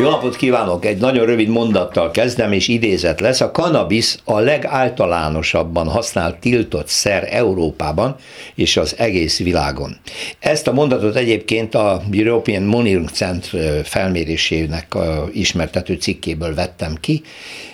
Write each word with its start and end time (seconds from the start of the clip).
Jó 0.00 0.08
napot 0.08 0.36
kívánok! 0.36 0.84
Egy 0.84 0.98
nagyon 0.98 1.26
rövid 1.26 1.48
mondattal 1.48 2.10
kezdem, 2.10 2.52
és 2.52 2.68
idézet 2.68 3.20
lesz. 3.20 3.40
A 3.40 3.50
cannabis 3.50 4.16
a 4.24 4.38
legáltalánosabban 4.38 5.88
használt 5.88 6.38
tiltott 6.38 6.88
szer 6.88 7.28
Európában 7.30 8.16
és 8.54 8.76
az 8.76 8.94
egész 8.98 9.38
világon. 9.38 9.96
Ezt 10.38 10.66
a 10.66 10.72
mondatot 10.72 11.16
egyébként 11.16 11.74
a 11.74 12.02
European 12.12 12.62
Monitoring 12.62 13.08
Center 13.08 13.84
felmérésének 13.84 14.96
ismertető 15.32 15.94
cikkéből 15.94 16.54
vettem 16.54 16.94
ki, 17.00 17.22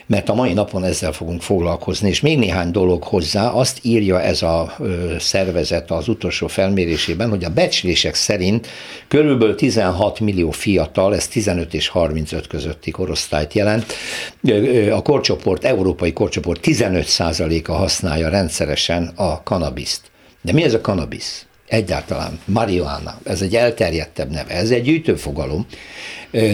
mert 0.07 0.29
a 0.29 0.35
mai 0.35 0.53
napon 0.53 0.85
ezzel 0.85 1.13
fogunk 1.13 1.43
foglalkozni, 1.43 2.09
és 2.09 2.21
még 2.21 2.39
néhány 2.39 2.71
dolog 2.71 3.03
hozzá. 3.03 3.49
Azt 3.49 3.79
írja 3.83 4.23
ez 4.23 4.43
a 4.43 4.77
szervezet 5.19 5.91
az 5.91 6.09
utolsó 6.09 6.47
felmérésében, 6.47 7.29
hogy 7.29 7.45
a 7.45 7.51
becslések 7.51 8.15
szerint 8.15 8.69
körülbelül 9.09 9.55
16 9.55 10.21
millió 10.21 10.51
fiatal, 10.51 11.15
ez 11.15 11.29
15 11.29 11.75
és 11.75 11.89
35 11.89 12.47
közötti 12.47 12.91
korosztályt 12.91 13.55
jelent, 13.55 13.93
a 14.93 15.03
korcsoport, 15.03 15.65
európai 15.65 16.13
korcsoport 16.13 16.61
15%-a 16.63 17.73
használja 17.73 18.29
rendszeresen 18.29 19.13
a 19.15 19.43
kanabiszt. 19.43 20.01
De 20.43 20.53
mi 20.53 20.63
ez 20.63 20.75
a 20.75 20.81
kanabisz? 20.81 21.47
Egyáltalán 21.69 22.39
marihuana, 22.45 23.19
ez 23.25 23.43
egy 23.43 23.55
elterjedtebb 23.55 24.31
neve, 24.31 24.55
ez 24.55 24.71
egy 24.71 24.83
gyűjtőfogalom, 24.83 25.67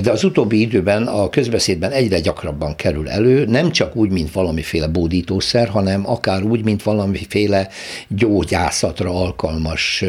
de 0.02 0.10
az 0.10 0.24
utóbbi 0.24 0.60
időben 0.60 1.06
a 1.06 1.28
közbeszédben 1.28 1.90
egyre 1.90 2.20
gyakrabban 2.20 2.76
kerül 2.76 3.08
elő, 3.08 3.44
nem 3.44 3.70
csak 3.70 3.96
úgy, 3.96 4.10
mint 4.10 4.32
valamiféle 4.32 4.86
bódítószer, 4.86 5.68
hanem 5.68 6.08
akár 6.10 6.42
úgy, 6.42 6.64
mint 6.64 6.82
valamiféle 6.82 7.68
gyógyászatra 8.08 9.10
alkalmas, 9.10 10.04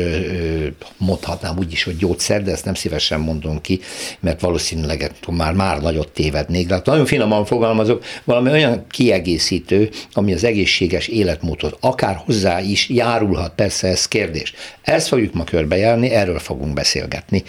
mondhatnám 0.98 1.58
úgy 1.58 1.72
is, 1.72 1.84
hogy 1.84 1.98
gyógyszer, 1.98 2.44
de 2.44 2.52
ezt 2.52 2.66
nem 2.66 2.74
szívesen 2.74 3.20
mondom 3.20 3.62
ki, 3.62 3.80
mert 4.20 4.42
valószínűleg 4.42 5.12
már, 5.32 5.54
már 5.54 5.82
nagyot 5.82 6.12
tévednék, 6.12 6.68
de 6.68 6.74
hát 6.74 6.86
nagyon 6.86 7.06
finoman 7.06 7.46
fogalmazok, 7.46 8.04
valami 8.24 8.52
olyan 8.52 8.86
kiegészítő, 8.90 9.90
ami 10.14 10.34
az 10.34 10.44
egészséges 10.44 11.08
életmódot 11.08 11.78
akár 11.80 12.22
hozzá 12.26 12.62
is 12.62 12.90
járulhat, 12.90 13.56
persze 13.56 13.88
ez 13.88 14.08
kérdés. 14.08 14.54
Ezt 14.82 15.08
fogjuk 15.08 15.34
ma 15.34 15.44
körbejárni, 15.44 16.10
erről 16.10 16.40
fogunk 16.40 16.74
beszélgetni 16.74 17.44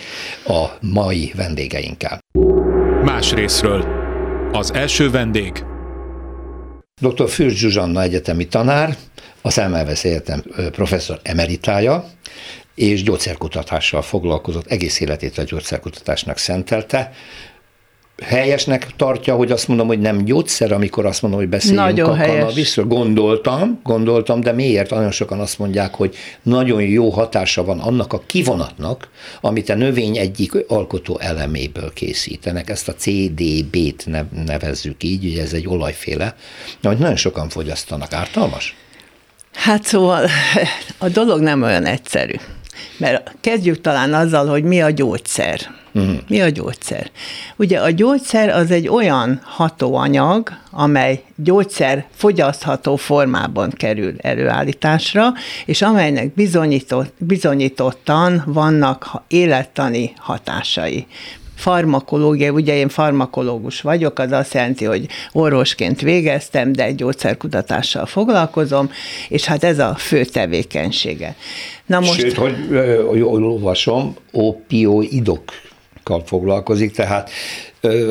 a 0.47 0.65
mai 0.81 1.33
vendégeinkkel. 1.37 2.14
Más 3.03 3.33
részről. 3.33 3.85
Az 4.53 4.73
első 4.73 5.11
vendég. 5.11 5.65
Dr. 7.01 7.29
Fürst 7.29 7.57
Zsuzsanna 7.57 8.03
egyetemi 8.03 8.47
tanár, 8.47 8.97
a 9.43 9.51
Szemelvesz 9.51 10.05
Egyetem 10.05 10.43
professzor 10.71 11.21
emeritája, 11.23 12.05
és 12.75 13.03
gyógyszerkutatással 13.03 14.03
foglalkozott, 14.03 14.67
egész 14.67 15.01
életét 15.01 15.39
a 15.39 15.43
gyógyszerkutatásnak 15.43 16.39
szentelte 16.39 17.13
helyesnek 18.23 18.87
tartja, 18.97 19.35
hogy 19.35 19.51
azt 19.51 19.69
mondom, 19.69 19.87
hogy 19.87 19.99
nem 20.01 20.25
gyógyszer, 20.25 20.73
amikor 20.73 21.07
azt 21.07 21.23
mondom, 21.23 21.41
hogy 21.41 21.49
beszéljünk 21.49 21.85
nagyon 21.85 22.11
a 22.11 22.15
helyes. 22.15 22.39
kannabisről. 22.39 22.85
Gondoltam, 22.85 23.81
gondoltam, 23.83 24.41
de 24.41 24.53
miért? 24.53 24.91
Nagyon 24.91 25.11
sokan 25.11 25.41
azt 25.41 25.59
mondják, 25.59 25.95
hogy 25.95 26.17
nagyon 26.43 26.83
jó 26.83 27.11
hatása 27.11 27.65
van 27.65 27.81
annak 27.81 28.13
a 28.13 28.23
kivonatnak, 28.27 29.09
amit 29.41 29.69
a 29.69 29.75
növény 29.75 30.17
egyik 30.17 30.53
alkotó 30.69 31.19
eleméből 31.19 31.93
készítenek. 31.93 32.71
Ezt 32.71 32.89
a 32.89 32.95
CDB-t 32.95 34.07
nevezzük 34.47 35.03
így, 35.03 35.25
ugye 35.25 35.43
ez 35.43 35.53
egy 35.53 35.69
olajféle, 35.69 36.35
amit 36.83 36.99
nagyon 36.99 37.17
sokan 37.17 37.49
fogyasztanak. 37.49 38.13
Ártalmas? 38.13 38.77
Hát 39.53 39.85
szóval 39.85 40.29
a 40.99 41.09
dolog 41.09 41.41
nem 41.41 41.63
olyan 41.63 41.85
egyszerű. 41.85 42.35
Mert 42.97 43.35
kezdjük 43.41 43.81
talán 43.81 44.15
azzal, 44.15 44.47
hogy 44.47 44.63
mi 44.63 44.83
a 44.83 44.91
gyógyszer. 44.91 45.61
Uh-huh. 45.95 46.17
Mi 46.29 46.41
a 46.41 46.49
gyógyszer? 46.49 47.11
Ugye 47.57 47.81
a 47.81 47.91
gyógyszer 47.91 48.49
az 48.49 48.71
egy 48.71 48.89
olyan 48.89 49.41
hatóanyag, 49.45 50.51
amely 50.71 51.23
gyógyszer 51.37 52.07
fogyasztható 52.15 52.97
formában 52.97 53.71
kerül 53.71 54.15
előállításra, 54.19 55.33
és 55.65 55.83
amelynek 55.83 56.35
bizonyított, 56.35 57.15
bizonyítottan 57.19 58.43
vannak 58.47 59.23
élettani 59.29 60.13
hatásai 60.17 61.07
farmakológia, 61.55 62.53
ugye 62.53 62.77
én 62.77 62.89
farmakológus 62.89 63.81
vagyok, 63.81 64.19
az 64.19 64.33
azt 64.33 64.55
jelenti, 64.55 64.85
hogy 64.85 65.07
orvosként 65.33 66.01
végeztem, 66.01 66.73
de 66.73 66.85
egy 66.85 66.95
gyógyszerkutatással 66.95 68.07
foglalkozom, 68.07 68.91
és 69.29 69.45
hát 69.45 69.65
ez 69.65 69.79
a 69.79 69.95
fő 69.95 70.25
tevékenysége. 70.25 71.37
Na 71.87 72.01
most, 72.01 72.21
Sőt, 72.21 72.37
hogy 72.37 72.55
jól 73.15 73.45
olvasom, 73.45 74.17
opioidok 74.33 75.43
foglalkozik, 76.25 76.93
tehát 76.93 77.31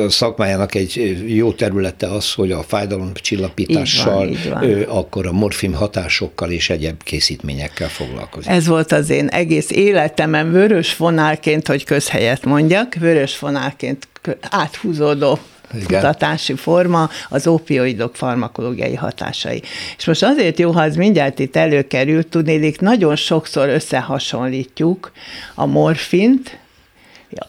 szakmájának 0.08 0.74
egy 0.74 1.22
jó 1.26 1.52
területe 1.52 2.06
az, 2.06 2.32
hogy 2.32 2.52
a 2.52 2.62
fájdalomcsillapítással, 2.62 4.28
így 4.28 4.48
van, 4.48 4.62
így 4.62 4.86
van. 4.86 4.96
akkor 4.96 5.26
a 5.26 5.32
morfin 5.32 5.74
hatásokkal 5.74 6.50
és 6.50 6.70
egyéb 6.70 7.02
készítményekkel 7.02 7.88
foglalkozik. 7.88 8.50
Ez 8.50 8.66
volt 8.66 8.92
az 8.92 9.10
én 9.10 9.26
egész 9.26 9.70
életemen 9.70 10.52
vörös 10.52 10.92
fonálként, 10.92 11.66
hogy 11.66 11.84
közhelyet 11.84 12.44
mondjak, 12.44 12.94
vörös 12.94 13.34
fonálként 13.34 14.08
áthúzódó 14.40 15.38
igen. 15.74 15.86
kutatási 15.86 16.54
forma, 16.54 17.10
az 17.28 17.46
opioidok 17.46 18.16
farmakológiai 18.16 18.94
hatásai. 18.94 19.62
És 19.96 20.04
most 20.04 20.22
azért 20.22 20.58
jó, 20.58 20.70
ha 20.70 20.80
az 20.80 20.96
mindjárt 20.96 21.38
itt 21.38 21.56
előkerült, 21.56 22.26
tudnélik, 22.26 22.80
nagyon 22.80 23.16
sokszor 23.16 23.68
összehasonlítjuk 23.68 25.12
a 25.54 25.66
morfint, 25.66 26.58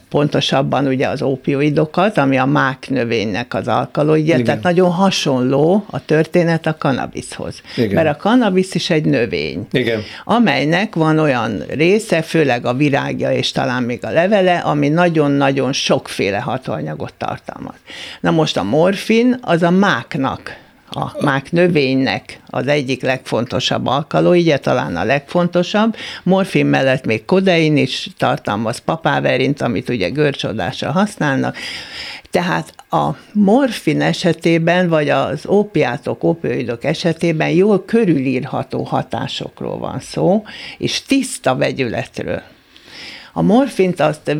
pontosabban 0.09 0.87
ugye 0.87 1.07
az 1.07 1.21
opioidokat, 1.21 2.17
ami 2.17 2.37
a 2.37 2.45
mák 2.45 2.89
növénynek 2.89 3.53
az 3.53 3.67
alkalóidja, 3.67 4.41
tehát 4.41 4.63
nagyon 4.63 4.91
hasonló 4.91 5.85
a 5.89 6.05
történet 6.05 6.65
a 6.65 6.75
kanabiszhoz. 6.77 7.61
Igen. 7.75 7.93
Mert 7.93 8.17
a 8.17 8.21
kanabisz 8.21 8.75
is 8.75 8.89
egy 8.89 9.05
növény, 9.05 9.67
Igen. 9.71 10.01
amelynek 10.23 10.95
van 10.95 11.19
olyan 11.19 11.63
része, 11.67 12.21
főleg 12.21 12.65
a 12.65 12.73
virágja 12.73 13.31
és 13.31 13.51
talán 13.51 13.83
még 13.83 14.05
a 14.05 14.11
levele, 14.11 14.57
ami 14.57 14.89
nagyon-nagyon 14.89 15.73
sokféle 15.73 16.39
hatóanyagot 16.39 17.13
tartalmaz. 17.17 17.75
Na 18.19 18.31
most 18.31 18.57
a 18.57 18.63
morfin 18.63 19.37
az 19.41 19.63
a 19.63 19.71
máknak 19.71 20.63
a 20.95 21.15
mák 21.19 21.51
növénynek 21.51 22.39
az 22.47 22.67
egyik 22.67 23.01
legfontosabb 23.01 23.87
alkalóidja, 23.87 24.57
talán 24.57 24.95
a 24.95 25.03
legfontosabb. 25.03 25.95
Morfin 26.23 26.65
mellett 26.65 27.05
még 27.05 27.25
kodein 27.25 27.77
is 27.77 28.09
tartalmaz 28.17 28.77
papáverint, 28.77 29.61
amit 29.61 29.89
ugye 29.89 30.09
görcsodásra 30.09 30.91
használnak. 30.91 31.57
Tehát 32.29 32.73
a 32.89 33.09
morfin 33.33 34.01
esetében, 34.01 34.89
vagy 34.89 35.09
az 35.09 35.47
ópiátok, 35.47 36.23
opioidok 36.23 36.83
esetében 36.83 37.49
jól 37.49 37.85
körülírható 37.85 38.83
hatásokról 38.83 39.77
van 39.77 39.99
szó, 39.99 40.43
és 40.77 41.01
tiszta 41.01 41.55
vegyületről. 41.55 42.41
A 43.33 43.41
morfint 43.41 43.99
azt 43.99 44.35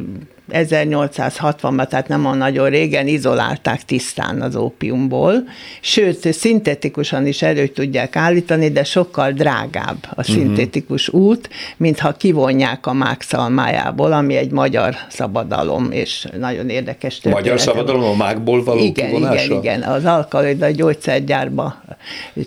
1860-ban, 0.52 1.88
tehát 1.88 2.08
nem 2.08 2.26
olyan 2.26 2.38
nagyon 2.38 2.70
régen 2.70 3.08
izolálták 3.08 3.86
tisztán 3.86 4.42
az 4.42 4.56
ópiumból, 4.56 5.44
sőt, 5.82 6.34
szintetikusan 6.34 7.28
is 7.28 7.42
elő 7.42 7.68
tudják 7.68 8.16
állítani, 8.16 8.70
de 8.70 8.84
sokkal 8.84 9.32
drágább 9.32 9.98
a 10.10 10.22
mhm. 10.22 10.32
szintetikus 10.32 11.08
uh-huh. 11.08 11.24
út, 11.24 11.50
mintha 11.78 12.12
kivonják 12.12 12.86
a 12.86 12.94
mák 12.94 13.22
szalmájából, 13.22 14.12
ami 14.12 14.36
egy 14.36 14.52
magyar 14.52 14.96
szabadalom, 15.10 15.92
és 15.92 16.28
nagyon 16.40 16.70
érdekes 16.70 17.14
történet. 17.14 17.40
Magyar 17.40 17.60
szabadalom 17.60 18.04
a 18.04 18.16
mákból 18.16 18.64
való 18.64 18.80
Igen, 18.80 19.06
kivonása? 19.06 19.44
igen, 19.44 19.58
igen. 19.58 19.82
Az 19.82 20.06
alkaloid 20.06 20.62
a 20.62 20.70
gyógyszergyárba 20.70 21.84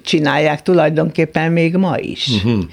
csinálják 0.03 0.63
tulajdonképpen 0.63 1.53
még 1.53 1.77
ma 1.77 1.99
is. 1.99 2.27
Uh-huh. 2.27 2.65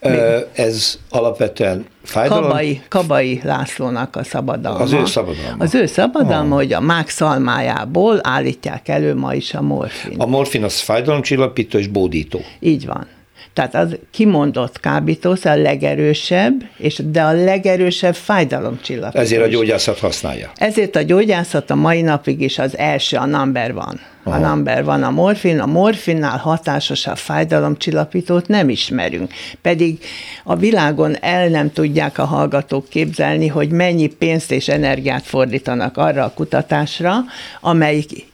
Még... 0.00 0.18
Ez 0.52 0.98
alapvetően 1.10 1.86
Fájdalom? 2.02 2.42
Kabai, 2.42 2.82
Kabai 2.88 3.40
Lászlónak 3.44 4.16
a 4.16 4.24
szabadalma. 4.24 4.78
Az 4.78 4.92
ő 4.92 5.04
szabadalma. 5.04 5.64
Az 5.64 5.74
ő 5.74 5.86
szabadalma, 5.86 6.54
oh. 6.54 6.60
hogy 6.60 6.72
a 6.72 6.80
mák 6.80 7.08
szalmájából 7.08 8.20
állítják 8.22 8.88
elő 8.88 9.14
ma 9.14 9.34
is 9.34 9.54
a 9.54 9.62
morfin. 9.62 10.20
A 10.20 10.26
morfin 10.26 10.64
az 10.64 10.80
fájdalomcsillapító 10.80 11.78
és 11.78 11.86
bódító. 11.86 12.40
Így 12.60 12.86
van. 12.86 13.06
Tehát 13.52 13.74
az 13.74 13.96
kimondott 14.10 14.80
kábítószer 14.80 15.58
a 15.58 15.62
legerősebb, 15.62 16.64
és 16.76 17.00
de 17.04 17.22
a 17.22 17.32
legerősebb 17.32 18.14
fájdalomcsillapító. 18.14 19.20
Ezért 19.20 19.42
a 19.42 19.46
gyógyászat 19.46 19.98
használja. 19.98 20.50
Ezért 20.54 20.96
a 20.96 21.02
gyógyászat 21.02 21.70
a 21.70 21.74
mai 21.74 22.02
napig 22.02 22.40
is 22.40 22.58
az 22.58 22.78
első, 22.78 23.16
a 23.16 23.26
number 23.26 23.72
van. 23.72 24.00
A 24.24 24.36
number 24.36 24.84
van 24.84 25.02
a 25.02 25.10
morfin, 25.10 25.60
a 25.60 25.66
morfinnál 25.66 26.38
hatásosabb 26.38 27.16
fájdalomcsillapítót 27.16 28.48
nem 28.48 28.68
ismerünk. 28.68 29.32
Pedig 29.62 29.98
a 30.44 30.56
világon 30.56 31.16
el 31.20 31.48
nem 31.48 31.72
tudják 31.72 32.18
a 32.18 32.24
hallgatók 32.24 32.88
képzelni, 32.88 33.46
hogy 33.46 33.70
mennyi 33.70 34.06
pénzt 34.06 34.52
és 34.52 34.68
energiát 34.68 35.24
fordítanak 35.24 35.96
arra 35.96 36.24
a 36.24 36.32
kutatásra, 36.34 37.14
amelyik 37.60 38.31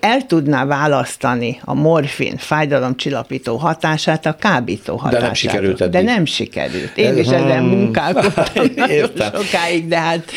el 0.00 0.26
tudná 0.26 0.64
választani 0.64 1.60
a 1.64 1.74
morfin 1.74 2.36
fájdalomcsillapító 2.36 3.56
hatását 3.56 4.26
a 4.26 4.36
kábító 4.38 4.96
hatását. 4.96 5.20
De 5.20 5.26
nem 5.26 5.34
sikerült 5.34 5.80
eddig. 5.80 5.92
De 5.92 6.02
nem 6.02 6.24
sikerült. 6.24 6.98
Én 6.98 7.16
is 7.16 7.26
ezen 7.26 7.58
hmm. 7.58 7.68
munkálkodtam 7.68 8.44
sokáig, 9.42 9.88
de 9.88 9.98
hát 9.98 10.30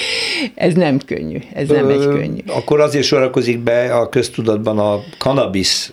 ez 0.56 0.74
nem 0.74 1.00
könnyű. 1.06 1.38
Ez 1.54 1.68
nem 1.68 1.90
egy 1.90 1.98
könnyű. 1.98 2.42
Akkor 2.48 2.80
azért 2.80 3.06
sorakozik 3.06 3.60
be 3.60 3.96
a 3.96 4.10
köztudatban 4.10 4.80
a 4.80 5.00
cannabis 5.18 5.92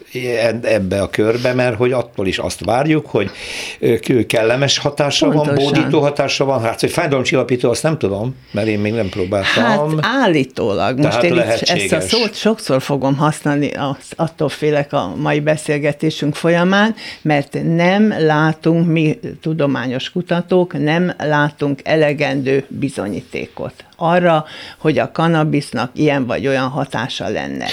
ebbe 0.63 1.03
a 1.03 1.09
körbe, 1.09 1.53
mert 1.53 1.77
hogy 1.77 1.93
attól 1.93 2.27
is 2.27 2.39
azt 2.39 2.65
várjuk, 2.65 3.07
hogy 3.07 3.31
kellemes 4.27 4.79
hatása 4.79 5.29
Pontosan. 5.29 5.55
van, 5.55 5.65
bódító 5.65 6.01
hatása 6.01 6.45
van, 6.45 6.61
hát 6.61 6.81
hogy 6.81 6.91
fájdalomcsillapító, 6.91 7.71
azt 7.71 7.83
nem 7.83 7.99
tudom, 7.99 8.37
mert 8.51 8.67
én 8.67 8.79
még 8.79 8.93
nem 8.93 9.09
próbáltam. 9.09 9.65
Hát 9.65 9.89
állítólag. 10.01 10.99
Most 10.99 11.23
én 11.23 11.39
ezt 11.39 11.93
a 11.93 12.01
szót 12.01 12.35
sokszor 12.35 12.83
fogom 12.83 13.17
használni, 13.17 13.54
attól 14.17 14.49
félek 14.49 14.93
a 14.93 15.15
mai 15.17 15.41
beszélgetésünk 15.41 16.35
folyamán, 16.35 16.95
mert 17.23 17.59
nem 17.63 18.15
látunk, 18.19 18.87
mi 18.87 19.19
tudományos 19.41 20.11
kutatók, 20.11 20.79
nem 20.79 21.13
látunk 21.19 21.81
elegendő 21.85 22.65
bizonyítékot 22.69 23.85
arra, 23.97 24.45
hogy 24.79 24.99
a 24.99 25.11
kanabisznak 25.13 25.91
ilyen 25.95 26.27
vagy 26.27 26.47
olyan 26.47 26.69
hatása 26.69 27.29
lenne. 27.29 27.67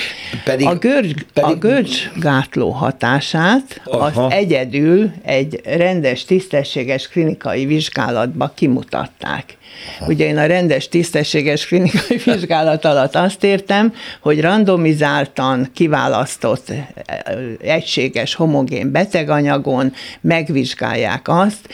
Pedig, 0.43 0.67
a, 0.67 0.75
görgy, 0.75 1.25
pedig... 1.33 1.55
a 1.55 1.57
görcsgátló 1.57 2.69
hatását 2.69 3.81
Aha. 3.85 4.05
azt 4.05 4.33
egyedül 4.33 5.11
egy 5.23 5.61
rendes, 5.63 6.25
tisztességes 6.25 7.07
klinikai 7.07 7.65
vizsgálatba 7.65 8.51
kimutatták. 8.55 9.57
Aha. 9.99 10.11
Ugye 10.11 10.25
én 10.25 10.37
a 10.37 10.45
rendes, 10.45 10.87
tisztességes 10.87 11.65
klinikai 11.65 12.17
vizsgálat 12.25 12.85
alatt 12.85 13.15
azt 13.15 13.43
értem, 13.43 13.93
hogy 14.21 14.41
randomizáltan 14.41 15.69
kiválasztott 15.73 16.69
e, 16.69 17.37
egységes 17.61 18.35
homogén 18.35 18.91
beteganyagon 18.91 19.93
megvizsgálják 20.21 21.27
azt, 21.27 21.69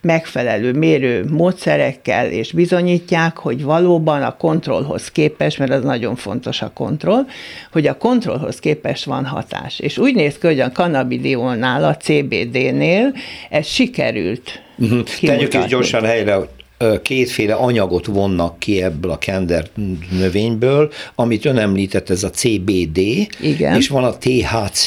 megfelelő 0.00 0.72
mérő 0.72 1.24
módszerekkel, 1.30 2.26
és 2.26 2.52
bizonyítják, 2.52 3.36
hogy 3.36 3.62
valóban 3.62 4.22
a 4.22 4.36
kontrollhoz 4.36 5.10
képes, 5.10 5.56
mert 5.56 5.70
az 5.70 5.82
nagyon 5.82 6.16
fontos 6.16 6.62
a 6.62 6.70
kontroll, 6.74 7.26
hogy 7.72 7.86
a 7.86 7.96
kontrollhoz 7.96 8.58
képes 8.58 9.04
van 9.04 9.26
hatás. 9.26 9.78
És 9.78 9.98
úgy 9.98 10.14
néz 10.14 10.38
ki, 10.38 10.46
hogy 10.46 10.60
a 10.60 10.70
cannabidiolnál, 10.70 11.84
a 11.84 11.96
CBD-nél 11.96 13.14
ez 13.50 13.66
sikerült 13.66 14.60
Uh-huh. 14.80 15.02
Tegyük 15.20 15.54
is 15.54 15.64
gyorsan 15.64 16.04
helyre, 16.04 16.38
kétféle 17.02 17.54
anyagot 17.54 18.06
vonnak 18.06 18.58
ki 18.58 18.82
ebből 18.82 19.10
a 19.10 19.18
kender 19.18 19.66
növényből, 20.18 20.92
amit 21.14 21.44
ön 21.44 21.58
említett, 21.58 22.10
ez 22.10 22.22
a 22.22 22.30
CBD, 22.30 22.98
Igen. 23.40 23.76
és 23.76 23.88
van 23.88 24.04
a 24.04 24.18
THC, 24.18 24.86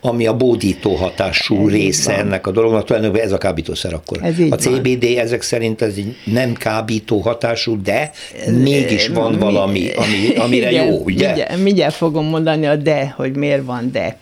ami 0.00 0.26
a 0.26 0.36
bódító 0.36 0.94
hatású 0.94 1.66
ez 1.66 1.72
része 1.72 2.18
ennek 2.18 2.46
a 2.46 2.50
dolognak, 2.50 2.84
tulajdonképpen 2.84 3.26
ez 3.26 3.32
a 3.32 3.38
kábítószer 3.38 3.92
akkor. 3.94 4.18
Ez 4.22 4.34
a 4.50 4.56
CBD 4.56 5.04
van. 5.04 5.18
ezek 5.18 5.42
szerint 5.42 5.82
ez 5.82 5.94
nem 6.24 6.52
kábító 6.52 7.18
hatású, 7.20 7.82
de 7.82 8.10
mégis 8.46 9.08
van 9.08 9.38
valami, 9.38 9.90
ami, 9.90 10.36
amire 10.36 10.70
Igen, 10.74 10.86
jó, 10.86 10.98
ugye? 11.04 11.26
Mindjárt, 11.26 11.62
mindjárt 11.62 11.94
fogom 11.94 12.26
mondani 12.26 12.66
a 12.66 12.76
de, 12.76 13.12
hogy 13.16 13.36
miért 13.36 13.64
van 13.64 13.90
de. 13.92 14.18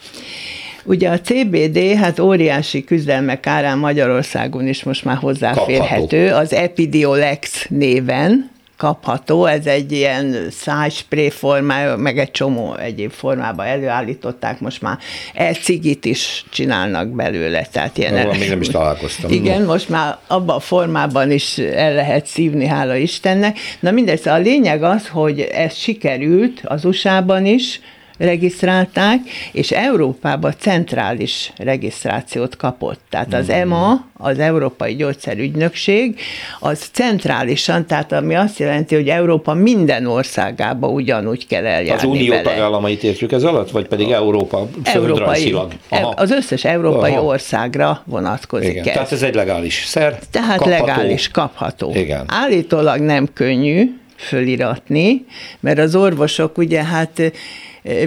Ugye 0.85 1.09
a 1.09 1.21
CBD, 1.21 1.95
hát 1.95 2.19
óriási 2.19 2.85
küzdelmek 2.85 3.47
árán 3.47 3.79
Magyarországon 3.79 4.67
is 4.67 4.83
most 4.83 5.05
már 5.05 5.17
hozzáférhető, 5.17 6.25
Kapható. 6.25 6.43
az 6.43 6.53
Epidiolex 6.53 7.67
néven, 7.69 8.51
kapható, 8.83 9.45
ez 9.45 9.67
egy 9.67 9.93
ilyen 9.93 10.47
szájspré 10.51 11.29
formája, 11.29 11.97
meg 11.97 12.19
egy 12.19 12.31
csomó 12.31 12.75
egyéb 12.75 13.11
formában 13.11 13.67
előállították, 13.67 14.61
most 14.61 14.83
már 14.83 14.99
e-cigit 15.35 16.05
is 16.05 16.45
csinálnak 16.51 17.09
belőle. 17.09 17.67
Tehát 17.73 17.99
ilyen 17.99 18.17
el... 18.17 18.27
még 18.27 18.49
nem 18.49 18.61
is 18.61 18.69
találkoztam. 18.69 19.31
Igen, 19.31 19.63
most 19.63 19.89
már 19.89 20.17
abban 20.27 20.57
a 20.57 20.61
formában 20.61 21.31
is 21.31 21.59
el 21.59 21.95
lehet 21.95 22.27
szívni, 22.27 22.67
hála 22.67 22.97
Istennek. 22.97 23.59
Na 23.81 23.91
mindegy, 23.91 24.21
szóval 24.21 24.41
a 24.41 24.43
lényeg 24.43 24.83
az, 24.83 25.09
hogy 25.09 25.41
ez 25.41 25.75
sikerült 25.75 26.61
az 26.65 26.85
USA-ban 26.85 27.47
is, 27.47 27.81
regisztrálták, 28.23 29.19
és 29.53 29.71
Európában 29.71 30.55
centrális 30.59 31.53
regisztrációt 31.57 32.57
kapott. 32.57 33.01
Tehát 33.11 33.35
az 33.35 33.49
EMA, 33.49 34.05
az 34.19 34.39
Európai 34.39 34.95
Gyógyszerügynökség, 34.95 36.21
az 36.61 36.89
centrálisan, 36.93 37.87
tehát 37.87 38.13
ami 38.13 38.35
azt 38.35 38.59
jelenti, 38.59 38.95
hogy 38.95 39.09
Európa 39.09 39.55
minden 39.55 40.07
országába 40.07 40.89
ugyanúgy 40.89 41.47
kell 41.47 41.67
eljárni 41.67 42.03
Az 42.03 42.05
unió 42.05 42.29
vele. 42.29 42.43
tagállamait 42.43 43.03
értjük 43.03 43.33
ez 43.33 43.43
alatt, 43.43 43.71
vagy 43.71 43.89
pedig 43.89 44.11
Európa 44.11 44.69
európai, 44.83 45.55
e- 45.89 46.09
Az 46.15 46.31
összes 46.31 46.65
európai 46.65 47.13
Aha. 47.13 47.23
országra 47.23 48.03
vonatkozik 48.07 48.71
Igen. 48.71 48.87
ez. 48.87 48.93
Tehát 48.93 49.13
ez 49.13 49.23
egy 49.23 49.35
legális 49.35 49.85
szer. 49.87 50.19
Tehát 50.31 50.59
kapható. 50.59 50.87
legális, 50.87 51.29
kapható. 51.29 51.93
Igen. 51.95 52.25
Állítólag 52.27 53.01
nem 53.01 53.29
könnyű 53.33 53.97
föliratni, 54.17 55.25
mert 55.61 55.79
az 55.79 55.95
orvosok 55.95 56.59
ugye 56.59 56.85
hát 56.85 57.33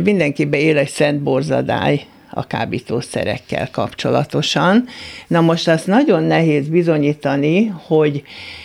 mindenkibe 0.03 0.59
él 0.59 0.77
egy 0.77 0.89
szent 0.89 1.19
borzadály 1.19 2.05
a 2.37 2.47
kábítószerekkel 2.47 3.69
kapcsolatosan. 3.71 4.85
Na 5.27 5.41
most 5.41 5.67
azt 5.67 5.87
nagyon 5.87 6.23
nehéz 6.23 6.67
bizonyítani, 6.67 7.73
hogy 7.87 8.23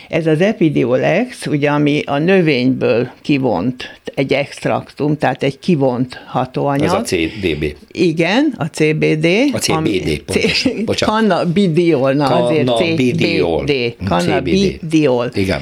ez 0.09 0.27
az 0.27 0.41
epidiolex, 0.41 1.45
ugye, 1.45 1.69
ami 1.69 2.01
a 2.05 2.17
növényből 2.17 3.09
kivont 3.21 3.99
egy 4.15 4.33
extraktum, 4.33 5.17
tehát 5.17 5.43
egy 5.43 5.59
kivont 5.59 6.21
hatóanyag. 6.27 6.85
Ez 6.85 6.93
a 6.93 7.01
CDB. 7.01 7.75
Igen, 7.91 8.53
a 8.57 8.65
CBD. 8.65 9.25
A 9.53 9.57
CBD, 9.57 9.71
ami, 9.71 10.21
pontosan. 10.25 10.71
Bocsánat. 10.85 11.29
Cannabidiol, 11.29 12.13
na 12.13 12.25
azért 12.25 12.67
CBD. 12.67 13.95
Cannabidiol. 14.05 15.29
Igen 15.33 15.61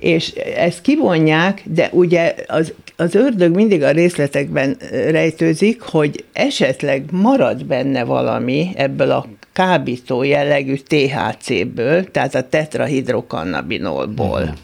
és 0.00 0.32
ezt 0.56 0.80
kivonják, 0.80 1.62
de 1.64 1.88
ugye 1.92 2.34
az, 2.46 2.72
az 3.00 3.14
ördög 3.14 3.54
mindig 3.54 3.82
a 3.82 3.90
részletekben 3.90 4.76
rejtőzik, 4.90 5.80
hogy 5.80 6.24
esetleg 6.32 7.04
marad 7.10 7.64
benne 7.64 8.04
valami 8.04 8.70
ebből 8.76 9.10
a 9.10 9.26
kábító 9.52 10.22
jellegű 10.22 10.74
THC-ből, 10.74 12.10
tehát 12.10 12.34
a 12.34 12.48
tetrahidrokannabinolból. 12.48 14.54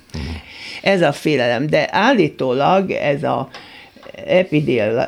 Ez 0.82 1.02
a 1.02 1.12
félelem, 1.12 1.66
de 1.66 1.88
állítólag 1.90 2.90
ez 2.90 3.22
a 3.22 3.48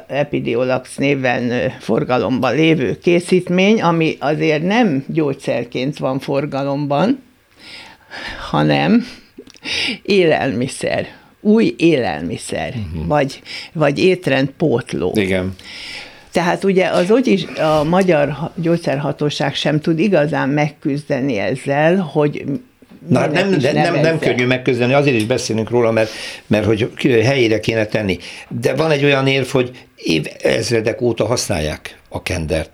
Epidiolax 0.09 0.97
néven 0.97 1.71
forgalomban 1.79 2.55
lévő 2.55 2.99
készítmény, 2.99 3.83
ami 3.83 4.17
azért 4.21 4.63
nem 4.63 5.05
gyógyszerként 5.09 5.99
van 5.99 6.19
forgalomban, 6.19 7.23
hanem 8.51 9.07
élelmiszer, 10.03 11.07
új 11.49 11.75
élelmiszer, 11.79 12.75
uh-huh. 12.77 13.07
vagy, 13.07 13.43
vagy 13.73 13.99
étrendpótló. 13.99 15.13
Igen. 15.15 15.55
Tehát 16.33 16.65
ugye 16.65 16.87
az 16.87 17.27
is 17.27 17.45
a 17.45 17.85
magyar 17.85 18.51
gyógyszerhatóság 18.55 19.55
sem 19.55 19.81
tud 19.81 19.99
igazán 19.99 20.49
megküzdeni 20.49 21.39
ezzel, 21.39 21.97
hogy 21.97 22.45
Na, 23.09 23.27
nem, 23.27 23.49
nem, 23.51 23.75
nem, 23.75 24.01
nem 24.01 24.19
könnyű 24.19 24.47
megközdeni, 24.47 24.93
azért 24.93 25.17
is 25.17 25.25
beszélünk 25.25 25.71
róla, 25.71 25.91
mert, 25.91 26.11
mert 26.47 26.65
hogy 26.65 26.91
helyére 27.23 27.61
kéne 27.61 27.87
tenni. 27.87 28.19
De 28.49 28.75
van 28.75 28.91
egy 28.91 29.05
olyan 29.05 29.27
érv, 29.27 29.47
hogy 29.47 29.71
év 29.97 30.27
ezredek 30.43 31.01
óta 31.01 31.27
használják 31.27 31.99
a 32.09 32.23
kendert 32.23 32.71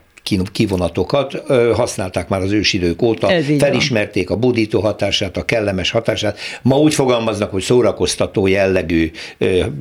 kivonatokat 0.53 1.43
használták 1.75 2.29
már 2.29 2.41
az 2.41 2.53
ősidők 2.53 3.03
óta, 3.03 3.31
felismerték 3.59 4.29
van. 4.29 4.37
a 4.37 4.41
budító 4.41 4.81
hatását, 4.81 5.37
a 5.37 5.45
kellemes 5.45 5.91
hatását. 5.91 6.39
Ma 6.63 6.79
úgy 6.79 6.95
fogalmaznak, 6.95 7.51
hogy 7.51 7.63
szórakoztató 7.63 8.47
jellegű 8.47 9.11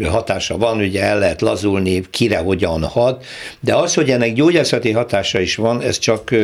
hatása 0.03 0.57
van, 0.57 0.77
ugye 0.77 1.03
el 1.03 1.19
lehet 1.19 1.41
lazulni, 1.41 2.03
kire 2.09 2.38
hogyan 2.38 2.83
hat, 2.83 3.25
de 3.59 3.75
az, 3.75 3.93
hogy 3.93 4.09
ennek 4.09 4.33
gyógyászati 4.33 4.91
hatása 4.91 5.39
is 5.39 5.55
van, 5.55 5.81
ez 5.81 5.97
csak 5.97 6.35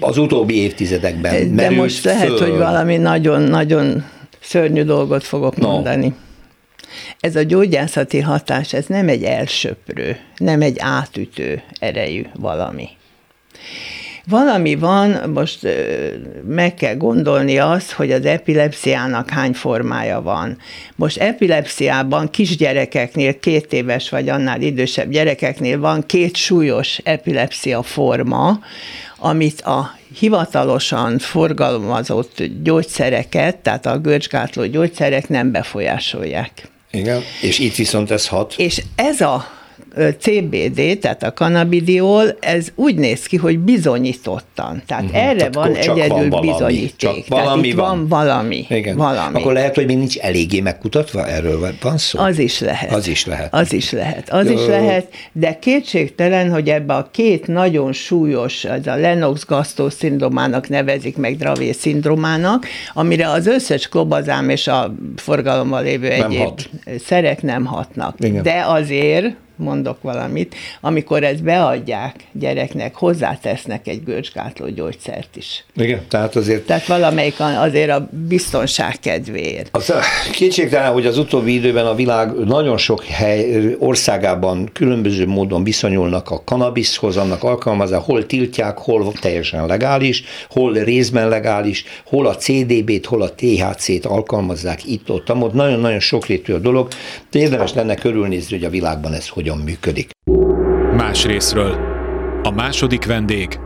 az 0.00 0.18
utóbbi 0.18 0.62
évtizedekben 0.62 1.54
De 1.54 1.70
most 1.70 1.98
föl. 1.98 2.12
lehet, 2.12 2.38
hogy 2.38 2.56
valami 2.56 2.96
nagyon-nagyon 2.96 4.04
szörnyű 4.40 4.82
dolgot 4.82 5.24
fogok 5.24 5.56
no. 5.56 5.70
mondani. 5.70 6.14
Ez 7.20 7.36
a 7.36 7.42
gyógyászati 7.42 8.20
hatás, 8.20 8.72
ez 8.72 8.86
nem 8.86 9.08
egy 9.08 9.22
elsöprő, 9.22 10.16
nem 10.36 10.62
egy 10.62 10.76
átütő 10.78 11.62
erejű 11.78 12.24
valami. 12.34 12.88
Valami 14.28 14.74
van, 14.74 15.30
most 15.34 15.58
meg 16.46 16.74
kell 16.74 16.94
gondolni 16.94 17.58
azt, 17.58 17.90
hogy 17.90 18.12
az 18.12 18.24
epilepsziának 18.24 19.30
hány 19.30 19.52
formája 19.52 20.22
van. 20.22 20.58
Most 20.96 21.16
epilepsziában 21.16 22.30
kisgyerekeknél, 22.30 23.38
két 23.38 23.72
éves 23.72 24.08
vagy 24.08 24.28
annál 24.28 24.60
idősebb 24.60 25.10
gyerekeknél 25.10 25.78
van 25.78 26.06
két 26.06 26.36
súlyos 26.36 26.98
epilepsia 27.04 27.82
forma, 27.82 28.60
amit 29.18 29.60
a 29.60 29.98
hivatalosan 30.18 31.18
forgalmazott 31.18 32.42
gyógyszereket, 32.62 33.56
tehát 33.56 33.86
a 33.86 33.98
görcsgátló 33.98 34.64
gyógyszerek 34.64 35.28
nem 35.28 35.50
befolyásolják. 35.50 36.50
Igen, 36.90 37.22
és 37.40 37.58
itt 37.58 37.74
viszont 37.74 38.10
ez 38.10 38.28
hat. 38.28 38.54
És 38.56 38.82
ez 38.94 39.20
a 39.20 39.57
CBD, 40.18 40.98
tehát 40.98 41.22
a 41.22 41.32
cannabidiol, 41.32 42.36
ez 42.40 42.68
úgy 42.74 42.94
néz 42.94 43.26
ki, 43.26 43.36
hogy 43.36 43.58
bizonyítottan. 43.58 44.82
Tehát 44.86 45.04
uh-huh. 45.04 45.22
erre 45.22 45.36
tehát 45.36 45.54
van 45.54 45.74
egyedül 45.74 46.08
van 46.08 46.28
valami, 46.28 46.50
bizonyíték. 46.50 46.96
Csak 46.96 47.26
valami 47.28 47.68
tehát 47.74 47.88
van. 47.88 47.98
van 47.98 48.08
valami. 48.08 48.66
Igen. 48.68 48.96
valami. 48.96 49.40
Akkor 49.40 49.52
lehet, 49.52 49.74
hogy 49.74 49.86
még 49.86 49.96
nincs 49.96 50.16
eléggé 50.18 50.60
megkutatva, 50.60 51.26
erről 51.26 51.74
van 51.80 51.98
szó? 51.98 52.18
Az 52.18 52.38
is 52.38 52.60
lehet. 52.60 52.92
Az 52.92 53.08
is 53.08 53.24
lehet. 53.26 53.54
Az 53.54 53.72
is 53.72 53.90
lehet. 53.90 54.30
Az 54.30 54.46
Ö... 54.46 54.52
is 54.52 54.66
lehet, 54.66 55.12
de 55.32 55.58
kétségtelen, 55.58 56.50
hogy 56.50 56.68
ebbe 56.68 56.94
a 56.94 57.08
két 57.10 57.46
nagyon 57.46 57.92
súlyos, 57.92 58.64
ez 58.64 58.86
a 58.86 58.96
Lennox-Gastaut 58.96 59.92
szindrómának 59.92 60.68
nevezik 60.68 61.16
meg 61.16 61.36
Dravé 61.36 61.72
szindrómának, 61.72 62.66
amire 62.94 63.30
az 63.30 63.46
összes 63.46 63.88
klobazám 63.88 64.48
és 64.48 64.66
a 64.66 64.94
forgalommal 65.16 65.82
lévő 65.82 66.08
nem 66.08 66.30
egyéb 66.30 66.42
hat. 66.42 66.70
szerek 67.04 67.42
nem 67.42 67.64
hatnak. 67.64 68.14
Igen. 68.18 68.42
De 68.42 68.64
azért 68.66 69.36
mondok 69.58 70.02
valamit, 70.02 70.54
amikor 70.80 71.22
ezt 71.22 71.42
beadják 71.42 72.14
gyereknek, 72.32 72.94
hozzátesznek 72.94 73.88
egy 73.88 74.04
görcsgátló 74.04 74.68
gyógyszert 74.68 75.36
is. 75.36 75.64
Igen, 75.76 76.00
tehát 76.08 76.36
azért... 76.36 76.66
Tehát 76.66 76.86
valamelyik 76.86 77.34
azért 77.40 77.90
a 77.90 78.08
biztonság 78.28 78.98
kedvéért. 79.00 79.68
Az 79.72 79.92
kétségtelen, 80.32 80.92
hogy 80.92 81.06
az 81.06 81.18
utóbbi 81.18 81.54
időben 81.54 81.86
a 81.86 81.94
világ 81.94 82.32
nagyon 82.44 82.76
sok 82.76 83.04
hely, 83.04 83.76
országában 83.78 84.70
különböző 84.72 85.26
módon 85.26 85.64
viszonyulnak 85.64 86.30
a 86.30 86.42
kanabiszhoz, 86.44 87.16
annak 87.16 87.42
alkalmazása, 87.42 88.02
hol 88.02 88.26
tiltják, 88.26 88.78
hol 88.78 89.12
teljesen 89.20 89.66
legális, 89.66 90.24
hol 90.50 90.72
részben 90.72 91.28
legális, 91.28 91.84
hol 92.06 92.26
a 92.26 92.36
CDB-t, 92.36 93.06
hol 93.06 93.22
a 93.22 93.34
THC-t 93.34 94.06
alkalmazzák 94.06 94.84
itt-ott, 94.86 95.34
ott. 95.34 95.52
Nagyon-nagyon 95.52 96.00
sokrétű 96.00 96.52
a 96.52 96.58
dolog, 96.58 96.88
de 97.30 97.38
érdemes 97.38 97.72
lenne 97.74 97.94
körülnézni, 97.94 98.56
hogy 98.56 98.64
a 98.64 98.70
világban 98.70 99.12
ez 99.12 99.28
hogy 99.28 99.47
hogyan 99.48 99.64
működik. 99.64 100.10
Más 100.96 101.24
részről. 101.24 101.72
A 102.42 102.50
második 102.50 103.04
vendég 103.04 103.58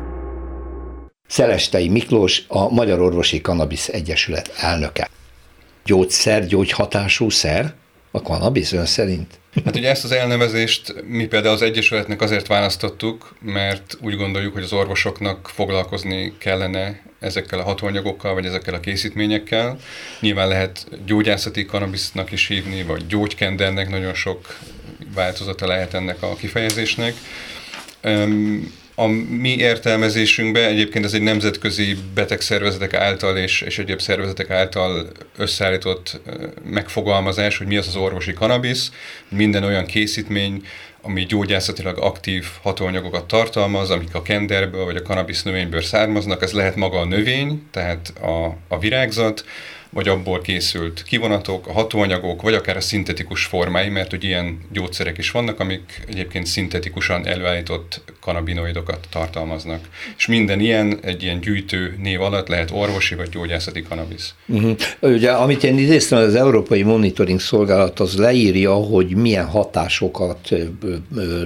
Szelestei 1.26 1.88
Miklós, 1.88 2.42
a 2.48 2.68
Magyar 2.68 3.00
Orvosi 3.00 3.40
Kanabisz 3.40 3.88
Egyesület 3.88 4.52
elnöke. 4.56 5.08
Gyógyszer, 5.84 6.46
gyógyhatású 6.46 7.28
szer 7.28 7.74
a 8.10 8.22
kanabisz 8.22 8.72
ön 8.72 8.86
szerint? 8.86 9.40
Hát 9.64 9.76
ugye 9.76 9.90
ezt 9.90 10.04
az 10.04 10.12
elnevezést 10.12 10.94
mi 11.06 11.26
például 11.26 11.54
az 11.54 11.62
Egyesületnek 11.62 12.20
azért 12.20 12.46
választottuk, 12.46 13.34
mert 13.40 13.98
úgy 14.00 14.16
gondoljuk, 14.16 14.52
hogy 14.52 14.62
az 14.62 14.72
orvosoknak 14.72 15.48
foglalkozni 15.48 16.32
kellene 16.38 17.02
ezekkel 17.20 17.58
a 17.58 17.62
hatóanyagokkal, 17.62 18.34
vagy 18.34 18.44
ezekkel 18.44 18.74
a 18.74 18.80
készítményekkel. 18.80 19.78
Nyilván 20.20 20.48
lehet 20.48 20.86
gyógyászati 21.06 21.64
kanabisznak 21.64 22.32
is 22.32 22.46
hívni, 22.46 22.82
vagy 22.82 23.06
gyógykendernek, 23.06 23.90
nagyon 23.90 24.14
sok 24.14 24.58
változata 25.14 25.66
lehet 25.66 25.94
ennek 25.94 26.22
a 26.22 26.34
kifejezésnek. 26.34 27.14
A 28.94 29.06
mi 29.38 29.56
értelmezésünkben 29.56 30.64
egyébként 30.64 31.04
ez 31.04 31.12
egy 31.12 31.22
nemzetközi 31.22 31.96
betegszervezetek 32.14 32.94
által 32.94 33.36
és, 33.36 33.60
és 33.60 33.78
egyéb 33.78 34.00
szervezetek 34.00 34.50
által 34.50 35.08
összeállított 35.36 36.20
megfogalmazás, 36.64 37.58
hogy 37.58 37.66
mi 37.66 37.76
az 37.76 37.86
az 37.86 37.96
orvosi 37.96 38.32
kanabisz, 38.32 38.92
minden 39.28 39.64
olyan 39.64 39.86
készítmény, 39.86 40.62
ami 41.02 41.26
gyógyászatilag 41.26 41.98
aktív 41.98 42.46
hatóanyagokat 42.62 43.24
tartalmaz, 43.24 43.90
amik 43.90 44.14
a 44.14 44.22
kenderből 44.22 44.84
vagy 44.84 44.96
a 44.96 45.02
kanabisz 45.02 45.42
növényből 45.42 45.82
származnak, 45.82 46.42
ez 46.42 46.52
lehet 46.52 46.76
maga 46.76 46.98
a 46.98 47.04
növény, 47.04 47.62
tehát 47.70 48.12
a, 48.20 48.56
a 48.68 48.78
virágzat, 48.78 49.44
vagy 49.92 50.08
abból 50.08 50.40
készült 50.40 51.02
kivonatok, 51.02 51.66
a 51.66 51.72
hatóanyagok, 51.72 52.42
vagy 52.42 52.54
akár 52.54 52.76
a 52.76 52.80
szintetikus 52.80 53.44
formái, 53.44 53.88
mert 53.88 54.10
hogy 54.10 54.24
ilyen 54.24 54.58
gyógyszerek 54.72 55.18
is 55.18 55.30
vannak, 55.30 55.60
amik 55.60 56.02
egyébként 56.08 56.46
szintetikusan 56.46 57.26
előállított 57.26 58.02
kanabinoidokat 58.20 59.06
tartalmaznak. 59.10 59.88
És 60.16 60.26
minden 60.26 60.60
ilyen 60.60 60.98
egy 61.02 61.22
ilyen 61.22 61.40
gyűjtő 61.40 61.98
név 62.02 62.20
alatt 62.20 62.48
lehet 62.48 62.70
orvosi 62.70 63.14
vagy 63.14 63.28
gyógyászati 63.28 63.82
kanabisz. 63.82 64.34
Uh-huh. 64.46 64.76
Ugye, 65.00 65.30
amit 65.30 65.64
én 65.64 65.78
idéztem, 65.78 66.18
az 66.18 66.34
Európai 66.34 66.82
Monitoring 66.82 67.40
Szolgálat 67.40 68.00
az 68.00 68.16
leírja, 68.16 68.72
hogy 68.74 69.16
milyen 69.16 69.46
hatásokat 69.46 70.48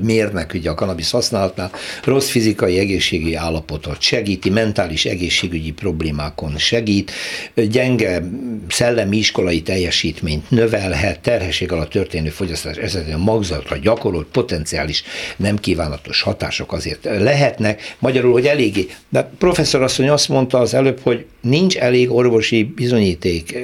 mérnek 0.02 0.52
ugye 0.54 0.70
a 0.70 0.74
kanabisz 0.74 1.10
használatnál, 1.10 1.70
rossz 2.04 2.28
fizikai 2.28 2.78
egészségi 2.78 3.34
állapotot 3.34 4.00
segíti, 4.00 4.50
mentális 4.50 5.04
egészségügyi 5.04 5.72
problémákon 5.72 6.58
segít, 6.58 7.12
gyenge 7.54 8.22
szellemi 8.68 9.16
iskolai 9.16 9.62
teljesítményt 9.62 10.50
növelhet, 10.50 11.20
terhesség 11.20 11.72
alatt 11.72 11.90
történő 11.90 12.28
fogyasztás 12.28 12.76
esetén 12.76 13.16
magzatra 13.16 13.76
gyakorolt 13.76 14.26
potenciális 14.26 15.02
nem 15.36 15.58
kívánatos 15.58 16.22
hatások 16.22 16.72
azért 16.72 17.04
lehetnek. 17.04 17.96
Magyarul, 17.98 18.32
hogy 18.32 18.46
eléggé. 18.46 18.86
De 19.08 19.30
professzor 19.38 19.82
asszony 19.82 20.08
azt 20.08 20.28
mondta 20.28 20.58
az 20.58 20.74
előbb, 20.74 21.00
hogy 21.02 21.26
nincs 21.40 21.76
elég 21.76 22.10
orvosi 22.10 22.64
bizonyíték, 22.64 23.58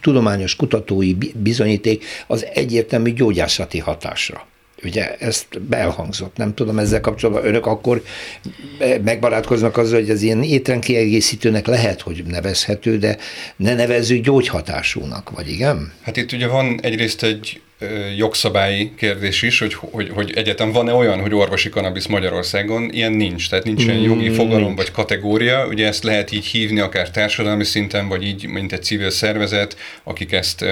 tudományos 0.00 0.56
kutatói 0.56 1.14
bizonyíték 1.34 2.04
az 2.26 2.46
egyértelmű 2.54 3.12
gyógyászati 3.12 3.78
hatásra. 3.78 4.48
Ugye 4.84 5.16
ezt 5.16 5.62
belhangzott, 5.62 6.36
nem 6.36 6.54
tudom 6.54 6.78
ezzel 6.78 7.00
kapcsolatban, 7.00 7.46
önök 7.46 7.66
akkor 7.66 8.02
megbarátkoznak 9.04 9.76
azzal, 9.76 10.00
hogy 10.00 10.10
az 10.10 10.22
ilyen 10.22 10.42
étrendkiegészítőnek 10.42 11.66
lehet, 11.66 12.00
hogy 12.00 12.24
nevezhető, 12.26 12.98
de 12.98 13.16
ne 13.56 13.74
nevezzük 13.74 14.24
gyógyhatásúnak, 14.24 15.30
vagy 15.30 15.48
igen? 15.50 15.92
Hát 16.02 16.16
itt 16.16 16.32
ugye 16.32 16.46
van 16.46 16.80
egyrészt 16.82 17.22
egy 17.22 17.60
jogszabályi 18.16 18.92
kérdés 18.96 19.42
is, 19.42 19.58
hogy, 19.58 19.74
hogy, 19.74 20.10
hogy 20.14 20.32
egyetem 20.34 20.72
van-e 20.72 20.92
olyan, 20.92 21.20
hogy 21.20 21.34
orvosi 21.34 21.68
kanabisz 21.68 22.06
Magyarországon, 22.06 22.90
ilyen 22.92 23.12
nincs, 23.12 23.48
tehát 23.50 23.64
nincs 23.64 23.86
olyan 23.86 24.00
jogi 24.00 24.28
mm. 24.28 24.32
fogalom 24.32 24.76
vagy 24.76 24.90
kategória, 24.90 25.66
ugye 25.66 25.86
ezt 25.86 26.04
lehet 26.04 26.32
így 26.32 26.46
hívni 26.46 26.80
akár 26.80 27.10
társadalmi 27.10 27.64
szinten, 27.64 28.08
vagy 28.08 28.26
így, 28.26 28.46
mint 28.46 28.72
egy 28.72 28.82
civil 28.82 29.10
szervezet, 29.10 29.76
akik 30.02 30.32
ezt 30.32 30.64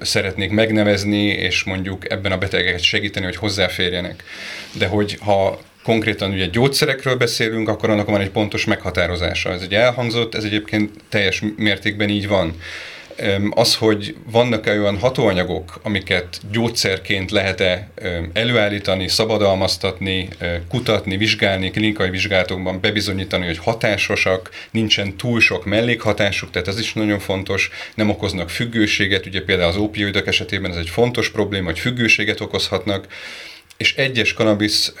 szeretnék 0.00 0.50
megnevezni, 0.50 1.24
és 1.26 1.64
mondjuk 1.64 2.10
ebben 2.10 2.32
a 2.32 2.38
betegeket 2.38 2.82
segíteni, 2.82 3.24
hogy 3.24 3.36
hozzáférjenek. 3.36 4.24
De 4.72 4.86
hogy 4.86 5.18
ha 5.20 5.60
konkrétan 5.82 6.32
ugye 6.32 6.46
gyógyszerekről 6.46 7.16
beszélünk, 7.16 7.68
akkor 7.68 7.90
annak 7.90 8.06
van 8.06 8.20
egy 8.20 8.30
pontos 8.30 8.64
meghatározása. 8.64 9.52
Ez 9.52 9.62
egy 9.62 9.74
elhangzott, 9.74 10.34
ez 10.34 10.44
egyébként 10.44 10.90
teljes 11.08 11.42
mértékben 11.56 12.08
így 12.08 12.28
van 12.28 12.54
az, 13.50 13.74
hogy 13.74 14.16
vannak-e 14.30 14.78
olyan 14.78 14.98
hatóanyagok, 14.98 15.80
amiket 15.82 16.40
gyógyszerként 16.50 17.30
lehet-e 17.30 17.90
előállítani, 18.32 19.08
szabadalmaztatni, 19.08 20.28
kutatni, 20.68 21.16
vizsgálni, 21.16 21.70
klinikai 21.70 22.10
vizsgálatokban 22.10 22.80
bebizonyítani, 22.80 23.46
hogy 23.46 23.58
hatásosak, 23.58 24.50
nincsen 24.70 25.16
túl 25.16 25.40
sok 25.40 25.64
mellékhatásuk, 25.64 26.50
tehát 26.50 26.68
ez 26.68 26.78
is 26.78 26.92
nagyon 26.92 27.18
fontos, 27.18 27.70
nem 27.94 28.10
okoznak 28.10 28.50
függőséget, 28.50 29.26
ugye 29.26 29.42
például 29.42 29.68
az 29.68 29.76
opioidok 29.76 30.26
esetében 30.26 30.70
ez 30.70 30.76
egy 30.76 30.88
fontos 30.88 31.30
probléma, 31.30 31.66
hogy 31.66 31.78
függőséget 31.78 32.40
okozhatnak, 32.40 33.06
és 33.76 33.94
egyes 33.96 34.32
kanabisz 34.32 34.92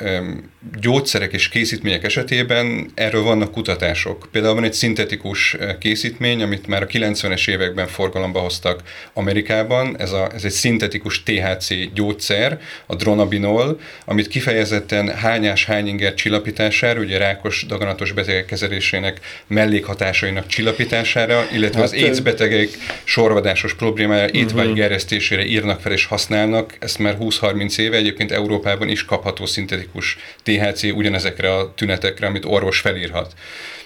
gyógyszerek 0.80 1.32
és 1.32 1.48
készítmények 1.48 2.04
esetében 2.04 2.90
erről 2.94 3.22
vannak 3.22 3.52
kutatások. 3.52 4.28
Például 4.32 4.54
van 4.54 4.64
egy 4.64 4.72
szintetikus 4.72 5.54
eh, 5.54 5.76
készítmény, 5.80 6.42
amit 6.42 6.66
már 6.66 6.82
a 6.82 6.86
90-es 6.86 7.48
években 7.48 7.86
forgalomba 7.86 8.40
hoztak 8.40 8.82
Amerikában. 9.12 9.98
Ez, 9.98 10.12
a, 10.12 10.30
ez 10.34 10.44
egy 10.44 10.50
szintetikus 10.50 11.22
THC 11.22 11.92
gyógyszer, 11.94 12.60
a 12.86 12.94
dronabinol, 12.94 13.80
amit 14.04 14.28
kifejezetten 14.28 15.08
hányás 15.08 15.64
hányinger 15.64 16.14
csillapítására, 16.14 17.00
ugye 17.00 17.18
rákos 17.18 17.64
daganatos 17.68 18.12
betegek 18.12 18.44
kezelésének 18.44 19.20
mellékhatásainak 19.46 20.46
csillapítására, 20.46 21.46
illetve 21.52 21.80
hát, 21.80 21.92
az 21.92 22.02
AIDS 22.02 22.20
betegek 22.20 22.68
sorvadásos 23.04 23.74
problémája, 23.74 24.28
étvágy 24.28 24.66
mhm. 24.66 24.74
gerjesztésére 24.74 25.44
írnak 25.44 25.80
fel 25.80 25.92
és 25.92 26.04
használnak. 26.04 26.76
Ezt 26.78 26.98
már 26.98 27.16
20-30 27.20 27.78
éve 27.78 27.96
egyébként 27.96 28.32
Európa 28.32 28.65
Európában 28.66 28.88
is 28.88 29.04
kapható 29.04 29.46
szintetikus 29.46 30.16
THC 30.42 30.82
ugyanezekre 30.82 31.54
a 31.54 31.74
tünetekre, 31.74 32.26
amit 32.26 32.44
orvos 32.44 32.80
felírhat. 32.80 33.32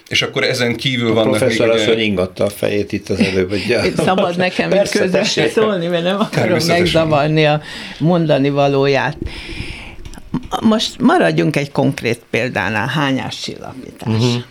És 0.07 0.21
akkor 0.21 0.43
ezen 0.43 0.75
kívül 0.75 1.11
a 1.11 1.13
vannak 1.13 1.37
professzor 1.37 1.67
még... 1.67 1.75
Professzor 1.75 1.99
ingatta 1.99 2.43
a 2.43 2.49
fejét 2.49 2.91
itt 2.91 3.09
az 3.09 3.19
előbb, 3.19 3.49
hogy... 3.49 3.93
Szabad 3.95 4.37
nekem 4.37 4.71
itt 4.71 4.89
közben 4.89 5.23
szólni, 5.23 5.87
mert 5.87 6.03
nem 6.03 6.19
akarom 6.19 6.59
megzavarni 6.67 7.45
a 7.45 7.61
mondani 7.99 8.49
valóját. 8.49 9.17
Most 10.61 10.99
maradjunk 10.99 11.55
egy 11.55 11.71
konkrét 11.71 12.21
példánál, 12.29 12.87
hányás 12.87 13.39
csillapítás. 13.39 14.13
Uh-huh. 14.13 14.43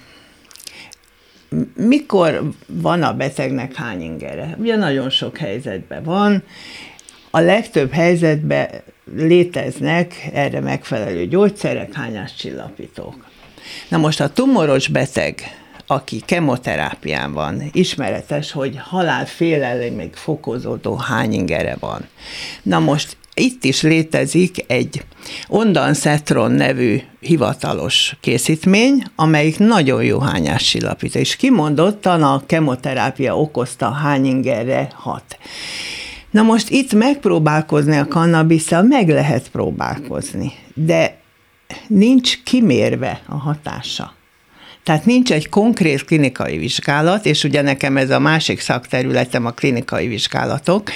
Mikor 1.75 2.43
van 2.67 3.03
a 3.03 3.13
betegnek 3.13 3.75
hány 3.75 4.03
ingere? 4.03 4.57
Ugye 4.59 4.77
nagyon 4.77 5.11
sok 5.11 5.37
helyzetben 5.37 6.03
van, 6.03 6.43
a 7.31 7.41
legtöbb 7.41 7.93
helyzetben 7.93 8.69
léteznek 9.17 10.29
erre 10.33 10.61
megfelelő 10.61 11.27
gyógyszerek, 11.27 11.93
hányás 11.93 12.35
csillapítók. 12.35 13.29
Na 13.89 13.97
most 13.97 14.21
a 14.21 14.29
tumoros 14.29 14.89
beteg, 14.89 15.41
aki 15.87 16.23
kemoterápián 16.27 17.33
van, 17.33 17.63
ismeretes, 17.73 18.53
hogy 18.53 18.77
halálfélelem 18.79 19.93
még 19.93 20.15
fokozódó 20.15 20.95
hányingere 20.97 21.77
van. 21.81 22.09
Na 22.63 22.79
most 22.79 23.17
itt 23.35 23.65
is 23.65 23.83
létezik 23.83 24.65
egy 24.67 25.05
Ondansetron 25.49 26.51
nevű 26.51 27.01
hivatalos 27.21 28.17
készítmény, 28.21 29.03
amelyik 29.17 29.59
nagyon 29.59 30.05
jó 30.05 30.19
hányás 30.19 30.63
csillapító, 30.63 31.19
és 31.19 31.37
kimondottan 31.37 32.23
a 32.23 32.43
kemoterápia 32.47 33.39
okozta 33.39 33.91
hányingerre 33.91 34.91
hat. 34.95 35.39
Na 36.31 36.43
most 36.43 36.71
itt 36.71 36.93
megpróbálkozni 36.93 37.97
a 37.97 38.09
kannabisszal 38.09 38.83
meg 38.83 39.09
lehet 39.09 39.49
próbálkozni, 39.49 40.53
de 40.75 41.17
nincs 41.87 42.43
kimérve 42.43 43.21
a 43.27 43.37
hatása. 43.37 44.19
Tehát 44.83 45.05
nincs 45.05 45.33
egy 45.33 45.49
konkrét 45.49 46.05
klinikai 46.05 46.59
vizsgálat, 46.59 47.27
és 47.27 47.45
ugye 47.45 47.63
nekem 47.63 47.97
ez 47.97 48.11
a 48.11 48.19
másik 48.19 48.61
szakterületem 48.61 49.47
a 49.47 49.51
klinikai 49.51 50.07
vizsgálatok, 50.07 50.91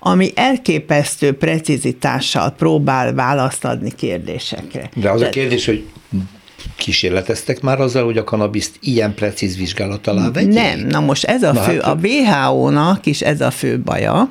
ami 0.00 0.30
elképesztő 0.34 1.32
precizitással 1.32 2.50
próbál 2.50 3.14
választ 3.14 3.64
adni 3.64 3.90
kérdésekre. 3.96 4.90
De 4.94 5.10
az 5.10 5.20
a 5.20 5.28
kérdés, 5.28 5.66
hogy 5.66 5.84
kísérleteztek 6.76 7.60
már 7.60 7.80
azzal, 7.80 8.04
hogy 8.04 8.18
a 8.18 8.24
kanabiszt 8.24 8.76
ilyen 8.80 9.14
precíz 9.14 9.56
vizsgálat 9.56 10.06
alá 10.06 10.30
vegyék? 10.30 10.54
Nem, 10.54 10.80
na 10.80 11.00
most 11.00 11.24
ez 11.24 11.42
a 11.42 11.52
Na 11.52 11.60
fő, 11.60 11.80
hát- 11.80 11.84
a 11.84 11.98
WHO-nak 12.02 13.06
is 13.06 13.20
ez 13.20 13.40
a 13.40 13.50
fő 13.50 13.80
baja, 13.80 14.30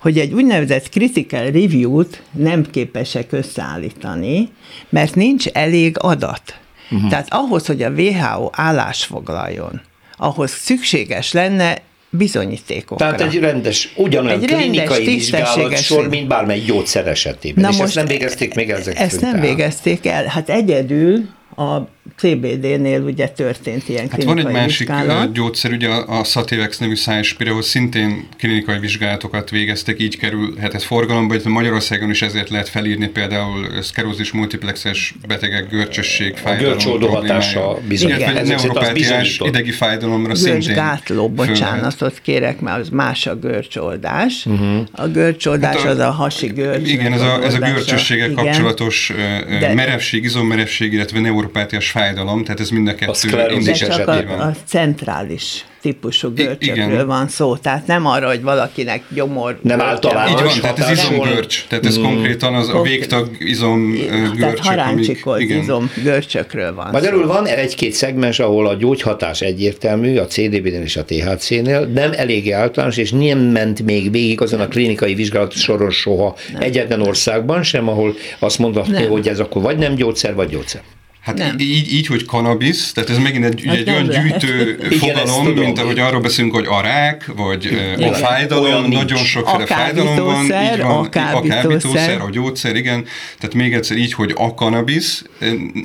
hogy 0.00 0.18
egy 0.18 0.32
úgynevezett 0.32 0.88
critical 0.88 1.44
review-t 1.44 2.22
nem 2.32 2.70
képesek 2.70 3.32
összeállítani, 3.32 4.48
mert 4.88 5.14
nincs 5.14 5.46
elég 5.46 5.96
adat. 5.98 6.58
Uh-huh. 6.90 7.10
Tehát 7.10 7.26
ahhoz, 7.30 7.66
hogy 7.66 7.82
a 7.82 7.90
WHO 7.90 8.48
állásfoglaljon, 8.52 9.80
ahhoz 10.16 10.50
szükséges 10.50 11.32
lenne 11.32 11.78
bizonyítékokra. 12.10 13.06
Tehát 13.06 13.20
egy 13.20 13.40
rendes, 13.40 13.92
ugyanolyan 13.96 14.42
Egy 14.42 14.50
rendes, 14.50 14.68
klinikai 14.68 15.04
tisztességes 15.04 15.54
vizsgálat 15.54 15.84
sor, 15.84 16.08
mint 16.08 16.28
bármely 16.28 16.60
gyógyszer 16.60 17.06
esetében. 17.06 17.64
Na 17.64 17.70
és 17.70 17.76
most 17.76 17.86
ezt 17.86 17.94
nem 17.96 18.06
végezték 18.06 18.54
még 18.54 18.70
ezek 18.70 18.98
Ezt 18.98 19.20
nem 19.20 19.30
után. 19.30 19.42
végezték 19.42 20.06
el. 20.06 20.24
Hát 20.24 20.48
egyedül 20.48 21.28
a 21.56 21.78
CBD-nél 22.16 23.00
ugye 23.00 23.28
történt 23.28 23.88
ilyen 23.88 24.08
Hát 24.10 24.18
klinikai 24.18 24.42
van 24.42 24.46
egy 24.52 24.60
másik 24.60 24.78
vizsgálat. 24.88 25.32
gyógyszer, 25.32 25.72
ugye 25.72 25.88
a, 25.88 26.18
a 26.18 26.24
Sativex 26.24 26.78
nevű 26.78 26.94
szájspire, 26.94 27.50
ahol 27.50 27.62
szintén 27.62 28.28
klinikai 28.38 28.78
vizsgálatokat 28.78 29.50
végeztek, 29.50 30.00
így 30.00 30.16
kerülhetett 30.18 30.82
forgalomba, 30.82 31.32
illetve 31.34 31.50
Magyarországon 31.50 32.10
is 32.10 32.22
ezért 32.22 32.48
lehet 32.50 32.68
felírni 32.68 33.06
például 33.08 33.66
szkerózis 33.82 34.32
multiplexes 34.32 35.14
betegek 35.28 35.70
görcsösség, 35.70 36.36
fájdalom 36.36 36.72
görcsoldó 36.72 37.06
hatása 37.08 37.50
problémája. 37.60 37.88
bizony. 37.88 38.08
Illetve 38.08 38.30
Igen, 38.30 38.36
ez 38.42 38.48
neuropátiás 38.48 39.40
idegi 39.44 39.70
fájdalomra 39.70 40.34
szintén 40.34 40.54
Görcsgátló, 40.60 41.26
föl 41.26 41.34
lehet. 41.36 41.48
bocsánatot 41.60 42.20
kérek, 42.22 42.60
mert 42.60 42.78
az 42.80 42.88
más 42.88 43.26
a 43.26 43.34
görcsoldás. 43.38 44.46
Uh-huh. 44.46 44.80
A 44.92 45.06
görcsoldás 45.06 45.76
Hát 45.76 45.84
a- 45.86 45.88
az 45.88 45.98
a 45.98 46.10
hasi 46.10 46.46
görcs. 46.46 46.90
Igen, 46.90 47.12
ez 47.12 47.20
a, 47.20 47.42
ez 47.44 47.54
a 47.54 47.58
görcsösséggel 47.58 48.32
kapcsolatos 48.32 49.12
De- 49.60 49.74
merevség, 49.74 50.24
izommerevség, 50.24 50.92
illetve 50.92 51.20
neuropátiás 51.20 51.90
fájdalom, 51.98 52.44
tehát 52.44 52.60
ez 52.60 52.70
mind 52.70 52.88
a 52.88 52.94
kettő 52.94 53.38
esetében. 53.70 54.40
a, 54.40 54.46
a 54.46 54.54
centrális 54.64 55.64
típusú 55.80 56.32
görcsökről 56.34 56.86
igen. 56.92 57.06
van 57.06 57.28
szó. 57.28 57.56
Tehát 57.56 57.86
nem 57.86 58.06
arra, 58.06 58.26
hogy 58.26 58.42
valakinek 58.42 59.02
gyomor... 59.08 59.58
Nem 59.62 59.80
általános. 59.80 60.40
Így 60.56 60.60
van. 60.60 60.60
tehát 60.60 60.78
ez 60.78 60.90
izomgörcs, 60.90 61.66
tehát 61.68 61.86
ez 61.86 61.98
konkrétan 61.98 62.54
az 62.54 62.68
a 62.68 62.82
végtag 62.82 63.30
izom 63.38 63.94
ö, 63.94 64.06
Tehát 64.06 64.36
görcsök, 64.36 64.64
haráncsikolt 64.64 65.40
izom 65.40 65.90
görcsökről 66.02 66.74
van 66.74 66.88
Magyarul 66.92 67.22
szó. 67.22 67.32
van 67.32 67.46
egy-két 67.46 67.92
szegmens, 67.92 68.38
ahol 68.38 68.66
a 68.66 68.74
gyógyhatás 68.74 69.40
egyértelmű, 69.40 70.16
a 70.16 70.26
CDB-nél 70.26 70.82
és 70.82 70.96
a 70.96 71.04
THC-nél, 71.04 71.86
nem 71.86 72.10
eléggé 72.12 72.50
általános, 72.50 72.96
és 72.96 73.10
nem 73.10 73.38
ment 73.38 73.82
még 73.82 74.10
végig 74.10 74.40
azon 74.40 74.60
a 74.60 74.68
klinikai 74.68 75.14
vizsgálat 75.14 75.52
soron 75.52 75.90
soha 75.90 76.36
nem. 76.52 76.62
egyetlen 76.62 77.00
országban 77.00 77.62
sem, 77.62 77.88
ahol 77.88 78.14
azt 78.38 78.58
mondhatni, 78.58 79.04
hogy 79.04 79.28
ez 79.28 79.40
akkor 79.40 79.62
vagy 79.62 79.78
nem 79.78 79.94
gyógyszer, 79.94 80.34
vagy 80.34 80.48
gyógyszer. 80.48 80.82
Hát 81.28 81.38
Nem. 81.38 81.58
így, 81.58 81.92
így, 81.92 82.06
hogy 82.06 82.24
cannabis, 82.24 82.92
tehát 82.92 83.10
ez 83.10 83.18
megint 83.18 83.44
egy, 83.44 83.62
Hát 83.66 83.76
egy 83.76 83.90
olyan 83.90 84.06
lehet. 84.06 84.40
gyűjtő 84.40 84.78
Igen, 84.90 84.98
fogalom, 84.98 85.44
tudom. 85.44 85.64
mint 85.64 85.78
ahogy 85.78 85.98
arról 85.98 86.20
beszélünk, 86.20 86.54
hogy 86.54 86.66
a 86.68 86.80
rák, 86.80 87.30
vagy 87.36 87.66
ö, 87.66 87.76
a 87.76 87.96
Igen. 87.96 88.12
fájdalom, 88.12 88.64
Olyan 88.64 88.82
nincs. 88.82 88.94
nagyon 88.94 89.24
sokféle 89.24 89.62
A 89.62 89.66
fájdalom 89.66 90.16
van, 90.16 90.46
kábítószer, 90.48 90.72
így 90.78 90.82
van, 90.82 91.04
a 91.04 91.08
kábítószer. 91.08 92.20
a 92.20 92.30
gyógyszer, 92.30 92.76
igen. 92.76 93.04
Tehát 93.38 93.54
még 93.54 93.74
egyszer 93.74 93.96
így, 93.96 94.12
hogy 94.12 94.32
a 94.36 94.46
cannabis, 94.46 95.22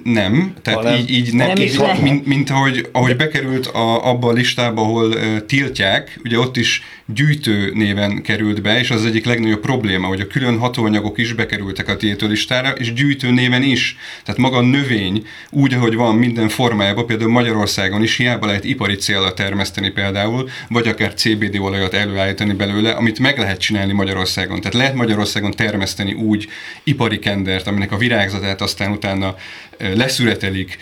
nem, 0.04 0.54
tehát 0.62 1.00
így, 1.00 1.10
így 1.12 1.34
nem, 1.34 1.48
nem 1.48 1.58
így, 1.58 1.80
mint, 2.02 2.26
mint 2.26 2.50
ahogy, 2.50 2.88
ahogy 2.92 3.16
bekerült 3.16 3.66
a, 3.68 4.10
abba 4.10 4.28
a 4.28 4.32
listába, 4.34 4.82
ahol 4.82 5.16
tiltják, 5.46 6.20
ugye 6.24 6.40
ott 6.40 6.58
is 6.58 6.82
gyűjtő 7.06 7.72
néven 7.74 8.22
került 8.22 8.62
be, 8.62 8.80
és 8.80 8.90
az, 8.92 9.06
egyik 9.06 9.26
legnagyobb 9.26 9.60
probléma, 9.62 10.08
hogy 10.08 10.20
a 10.20 10.28
külön 10.28 10.58
hatóanyagok 10.58 11.18
is 11.18 11.34
bekerültek 11.34 11.90
a 11.90 11.98
tiltőlistára, 11.98 12.70
és 12.70 12.94
gyűjtő 12.94 13.32
néven 13.32 13.64
is. 13.64 13.98
Tehát 14.26 14.42
maga 14.42 14.58
a 14.58 14.62
növény, 14.62 15.26
úgy, 15.50 15.74
ahogy 15.74 15.96
van 15.96 16.16
minden 16.16 16.50
formájában, 16.50 17.06
például 17.06 17.32
Magyarországon 17.32 18.04
is 18.04 18.18
hiába 18.18 18.46
lehet 18.46 18.64
ipari 18.64 18.96
célra 18.96 19.34
termeszteni 19.34 19.90
például, 19.90 20.50
vagy 20.70 20.88
akár 20.88 21.14
CBD 21.14 21.58
olajat 21.60 21.94
előállítani 21.94 22.54
belőle, 22.54 22.92
amit 22.92 23.20
meg 23.20 23.38
lehet 23.38 23.60
csinálni 23.60 23.94
Magyarországon. 23.94 24.58
Tehát 24.58 24.74
lehet 24.74 24.96
Magyarországon 24.96 25.52
termeszteni 25.52 26.14
úgy 26.14 26.48
ipari 26.84 27.20
kendert, 27.20 27.68
aminek 27.68 27.92
a 27.92 27.98
virágzatát 27.98 28.62
aztán 28.62 28.92
utána 28.92 29.36
leszüretelik, 29.78 30.78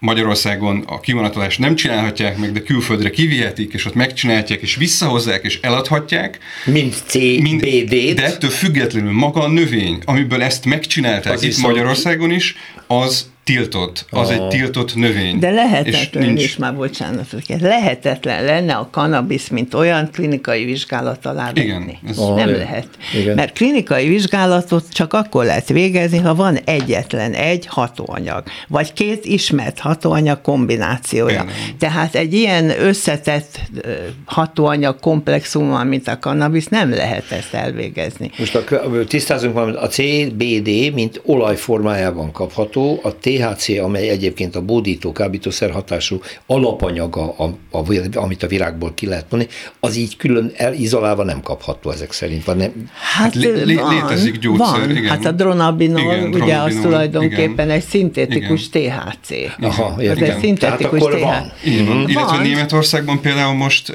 Magyarországon 0.00 0.84
a 0.86 1.00
kivonatolást 1.00 1.58
nem 1.58 1.74
csinálhatják 1.74 2.36
meg, 2.36 2.52
de 2.52 2.62
külföldre 2.62 3.10
kivihetik, 3.10 3.72
és 3.72 3.84
ott 3.84 3.94
megcsinálják, 3.94 4.62
és 4.62 4.76
visszahozzák, 4.76 5.44
és 5.44 5.58
eladhatják. 5.62 6.38
Mind, 6.64 6.94
CBD-t. 7.06 8.14
de 8.14 8.24
ettől 8.24 8.50
függetlenül 8.50 9.12
maga 9.12 9.42
a 9.42 9.48
növény, 9.48 9.98
amiből 10.04 10.42
ezt 10.42 10.64
megcsinálták 10.64 11.32
Az 11.32 11.42
itt 11.42 11.58
Magyarországon 11.58 12.30
is, 12.30 12.56
az 12.86 13.30
tiltott. 13.54 14.06
Az 14.10 14.28
Ah. 14.28 14.34
egy 14.34 14.48
tiltott 14.48 14.94
növény. 14.94 15.38
De 15.38 15.48
És 15.48 15.54
lehetetlen 15.54 16.24
nincs- 16.26 16.42
is 16.42 16.56
már, 16.56 16.74
bocsánatot 16.74 17.40
kérek, 17.40 17.62
lehetetlen 17.62 18.44
lenne 18.44 18.74
a 18.74 18.88
kannabisz, 18.90 19.48
mint 19.48 19.74
olyan 19.74 20.08
klinikai 20.12 20.64
vizsgálat 20.64 21.26
alá 21.26 21.50
Igen, 21.54 21.98
ez- 22.08 22.18
Ah, 22.18 22.34
nem 22.36 22.48
igen. 22.48 22.58
lehet. 22.60 22.86
Igen. 23.20 23.34
Mert 23.34 23.52
klinikai 23.52 24.08
vizsgálatot 24.08 24.84
csak 24.92 25.12
akkor 25.12 25.44
lehet 25.44 25.68
végezni, 25.68 26.18
ha 26.18 26.34
van 26.34 26.56
egyetlen 26.64 27.32
egy 27.32 27.66
hatóanyag, 27.66 28.42
vagy 28.68 28.92
két 28.92 29.24
ismert 29.24 29.78
hatóanyag 29.78 30.40
kombinációja. 30.40 31.26
Például. 31.44 31.50
Tehát 31.78 32.14
egy 32.14 32.34
ilyen 32.34 32.70
összetett 32.82 33.60
hatóanyag 34.24 35.00
komplexummal, 35.00 35.84
mint 35.84 36.08
a 36.08 36.18
kannabisz, 36.18 36.66
nem 36.68 36.90
lehet 36.90 37.30
ezt 37.30 37.54
elvégezni. 37.54 38.30
Most 38.38 38.54
a, 38.54 38.64
tisztázunk 39.08 39.54
valamit, 39.54 39.76
a 39.76 39.86
CBD, 39.88 40.94
mint 40.94 41.20
olaj 41.24 41.56
formájában 41.56 42.32
kapható, 42.32 43.00
a 43.02 43.18
THC, 43.40 43.78
amely 43.78 44.08
egyébként 44.08 44.56
a 44.56 44.60
bódító 44.60 45.12
kábítószer 45.12 45.70
hatású 45.70 46.20
alapanyaga, 46.46 47.34
a, 47.36 47.44
a, 47.70 47.82
amit 48.14 48.42
a 48.42 48.46
virágból 48.46 48.94
ki 48.94 49.06
lehet 49.06 49.26
mondani, 49.30 49.50
az 49.80 49.96
így 49.96 50.16
külön 50.16 50.52
elizolálva 50.56 51.24
nem 51.24 51.42
kapható 51.42 51.90
ezek 51.90 52.12
szerint. 52.12 52.44
Van 52.44 52.56
nem, 52.56 52.72
Hát 53.16 53.34
lé- 53.34 53.64
lé- 53.64 53.80
van, 53.80 53.94
létezik 53.94 54.38
gyógyszer, 54.38 54.80
van. 54.80 54.90
igen. 54.90 55.08
Hát 55.10 55.24
a 55.24 55.32
dronabinol, 55.32 56.00
Igen, 56.00 56.18
ugye 56.18 56.28
dronabinol, 56.30 56.64
az 56.64 56.78
tulajdonképpen 56.82 57.64
igen. 57.64 57.70
egy 57.70 57.82
szintetikus 57.84 58.68
THC. 58.68 59.28
Aha, 59.60 59.84
Az 59.84 60.02
értem. 60.02 60.30
egy 60.30 60.38
szintetikus 60.40 61.02
THC. 61.02 61.20
van. 61.20 61.52
Így 61.66 61.86
van. 61.86 61.96
Illetve 62.08 62.20
Van. 62.36 62.40
Németországban 62.40 63.20
például 63.20 63.54
most, 63.54 63.94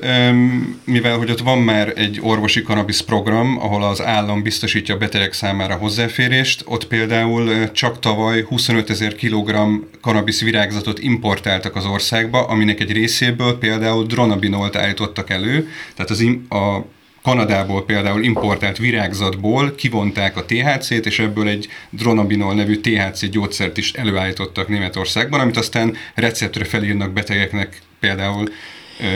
mivel 0.85 1.17
hogy 1.17 1.29
ott 1.31 1.39
van 1.39 1.57
már 1.59 1.93
egy 1.95 2.19
orvosi 2.21 2.61
kanabisz 2.61 3.01
program, 3.01 3.57
ahol 3.61 3.83
az 3.83 4.01
állam 4.01 4.41
biztosítja 4.43 4.95
a 4.95 4.97
betegek 4.97 5.33
számára 5.33 5.75
hozzáférést, 5.75 6.63
ott 6.65 6.87
például 6.87 7.71
csak 7.71 7.99
tavaly 7.99 8.41
25 8.41 8.89
ezer 8.89 9.15
kilogramm 9.25 9.75
kanabisz 10.01 10.41
virágzatot 10.41 10.99
importáltak 10.99 11.75
az 11.75 11.85
országba, 11.85 12.45
aminek 12.45 12.79
egy 12.79 12.91
részéből 12.91 13.57
például 13.57 14.05
dronabinolt 14.05 14.75
állítottak 14.75 15.29
elő, 15.29 15.67
tehát 15.95 16.11
az 16.11 16.19
im- 16.19 16.51
a 16.51 16.85
Kanadából 17.21 17.85
például 17.85 18.23
importált 18.23 18.77
virágzatból 18.77 19.75
kivonták 19.75 20.37
a 20.37 20.45
THC-t, 20.45 21.05
és 21.05 21.19
ebből 21.19 21.47
egy 21.47 21.67
dronabinol 21.89 22.53
nevű 22.53 22.75
THC 22.75 23.29
gyógyszert 23.29 23.77
is 23.77 23.93
előállítottak 23.93 24.67
Németországban, 24.67 25.39
amit 25.39 25.57
aztán 25.57 25.95
receptre 26.15 26.65
felírnak 26.65 27.13
betegeknek 27.13 27.81
például 27.99 28.49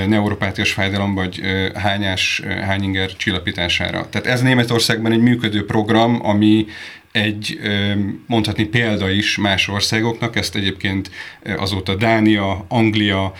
neuropátiás 0.07 0.71
fájdalom 0.71 1.13
vagy 1.13 1.41
hányás, 1.73 2.41
hányinger 2.61 3.15
csillapítására. 3.15 4.09
Tehát 4.09 4.27
ez 4.27 4.41
Németországban 4.41 5.11
egy 5.11 5.21
működő 5.21 5.65
program, 5.65 6.25
ami 6.25 6.65
egy 7.11 7.59
mondhatni 8.27 8.63
példa 8.63 9.09
is 9.09 9.37
más 9.37 9.67
országoknak, 9.67 10.35
ezt 10.35 10.55
egyébként 10.55 11.11
azóta 11.57 11.95
Dánia, 11.95 12.65
Anglia, 12.67 13.33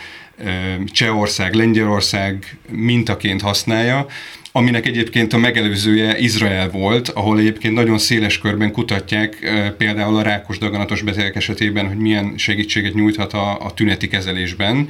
Csehország, 0.86 1.54
Lengyelország 1.54 2.58
mintaként 2.70 3.42
használja, 3.42 4.06
aminek 4.52 4.86
egyébként 4.86 5.34
a 5.34 5.38
megelőzője 5.38 6.18
Izrael 6.20 6.70
volt, 6.70 7.10
ahol 7.10 7.40
egyébként 7.40 7.74
nagyon 7.74 7.98
széles 7.98 8.38
körben 8.38 8.72
kutatják 8.72 9.52
például 9.78 10.18
a 10.18 10.22
rákos 10.22 10.58
daganatos 10.58 11.02
betegek 11.02 11.36
esetében, 11.36 11.88
hogy 11.88 11.98
milyen 11.98 12.34
segítséget 12.38 12.94
nyújthat 12.94 13.34
a, 13.34 13.66
a 13.66 13.74
tüneti 13.74 14.08
kezelésben, 14.08 14.90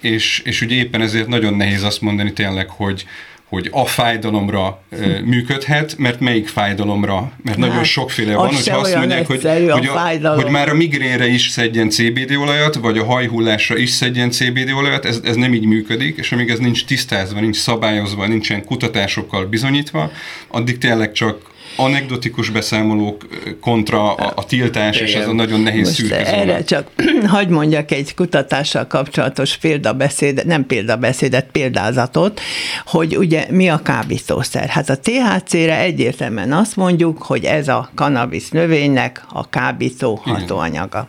és, 0.00 0.42
és 0.44 0.60
ugye 0.60 0.74
éppen 0.74 1.00
ezért 1.00 1.26
nagyon 1.26 1.54
nehéz 1.54 1.82
azt 1.82 2.00
mondani 2.00 2.32
tényleg, 2.32 2.68
hogy, 2.68 3.04
hogy 3.52 3.68
a 3.70 3.86
fájdalomra 3.86 4.82
működhet, 5.24 5.98
mert 5.98 6.20
melyik 6.20 6.48
fájdalomra, 6.48 7.32
mert 7.44 7.58
hát, 7.58 7.68
nagyon 7.68 7.84
sokféle 7.84 8.34
van, 8.34 8.54
hogyha 8.54 8.76
azt 8.76 8.96
mondják, 8.96 9.26
hogy, 9.26 9.42
hogy, 9.70 9.86
a, 10.22 10.34
hogy 10.34 10.50
már 10.50 10.68
a 10.68 10.74
migrénre 10.74 11.26
is 11.26 11.48
szedjen 11.48 11.90
CBD 11.90 12.36
olajat, 12.36 12.74
vagy 12.74 12.98
a 12.98 13.04
hajhullásra 13.04 13.76
is 13.76 13.90
szedjen 13.90 14.30
CBD 14.30 14.70
olajat, 14.70 15.04
ez, 15.04 15.20
ez 15.24 15.36
nem 15.36 15.54
így 15.54 15.64
működik, 15.64 16.18
és 16.18 16.32
amíg 16.32 16.50
ez 16.50 16.58
nincs 16.58 16.84
tisztázva, 16.84 17.40
nincs 17.40 17.56
szabályozva, 17.56 18.26
nincsen 18.26 18.64
kutatásokkal 18.64 19.44
bizonyítva, 19.44 20.12
addig 20.48 20.78
tényleg 20.78 21.12
csak 21.12 21.50
anekdotikus 21.76 22.50
beszámolók 22.50 23.26
kontra 23.60 24.14
a, 24.14 24.32
a 24.36 24.44
tiltás, 24.44 24.96
Igen. 24.96 25.08
és 25.08 25.14
ez 25.14 25.28
a 25.28 25.32
nagyon 25.32 25.60
nehéz 25.60 25.86
Most 25.86 25.98
szürke 25.98 26.26
Erre 26.26 26.64
csak 26.64 26.90
hagy 27.26 27.48
mondjak 27.48 27.90
egy 27.90 28.14
kutatással 28.14 28.86
kapcsolatos 28.86 29.56
példabeszédet, 29.56 30.44
nem 30.44 30.66
példabeszédet, 30.66 31.46
példázatot, 31.52 32.40
hogy 32.86 33.16
ugye 33.16 33.46
mi 33.50 33.68
a 33.68 33.82
kábítószer. 33.82 34.68
Hát 34.68 34.88
a 34.88 34.98
THC-re 34.98 35.78
egyértelműen 35.78 36.52
azt 36.52 36.76
mondjuk, 36.76 37.22
hogy 37.22 37.44
ez 37.44 37.68
a 37.68 37.90
kanabisz 37.94 38.48
növénynek 38.48 39.24
a 39.32 39.48
kábító 39.48 40.20
hatóanyaga. 40.24 41.08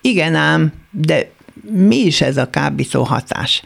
Igen 0.00 0.34
ám, 0.34 0.72
de 0.90 1.30
mi 1.70 1.96
is 1.96 2.20
ez 2.20 2.36
a 2.36 2.50
kábító 2.50 3.02
hatás? 3.02 3.62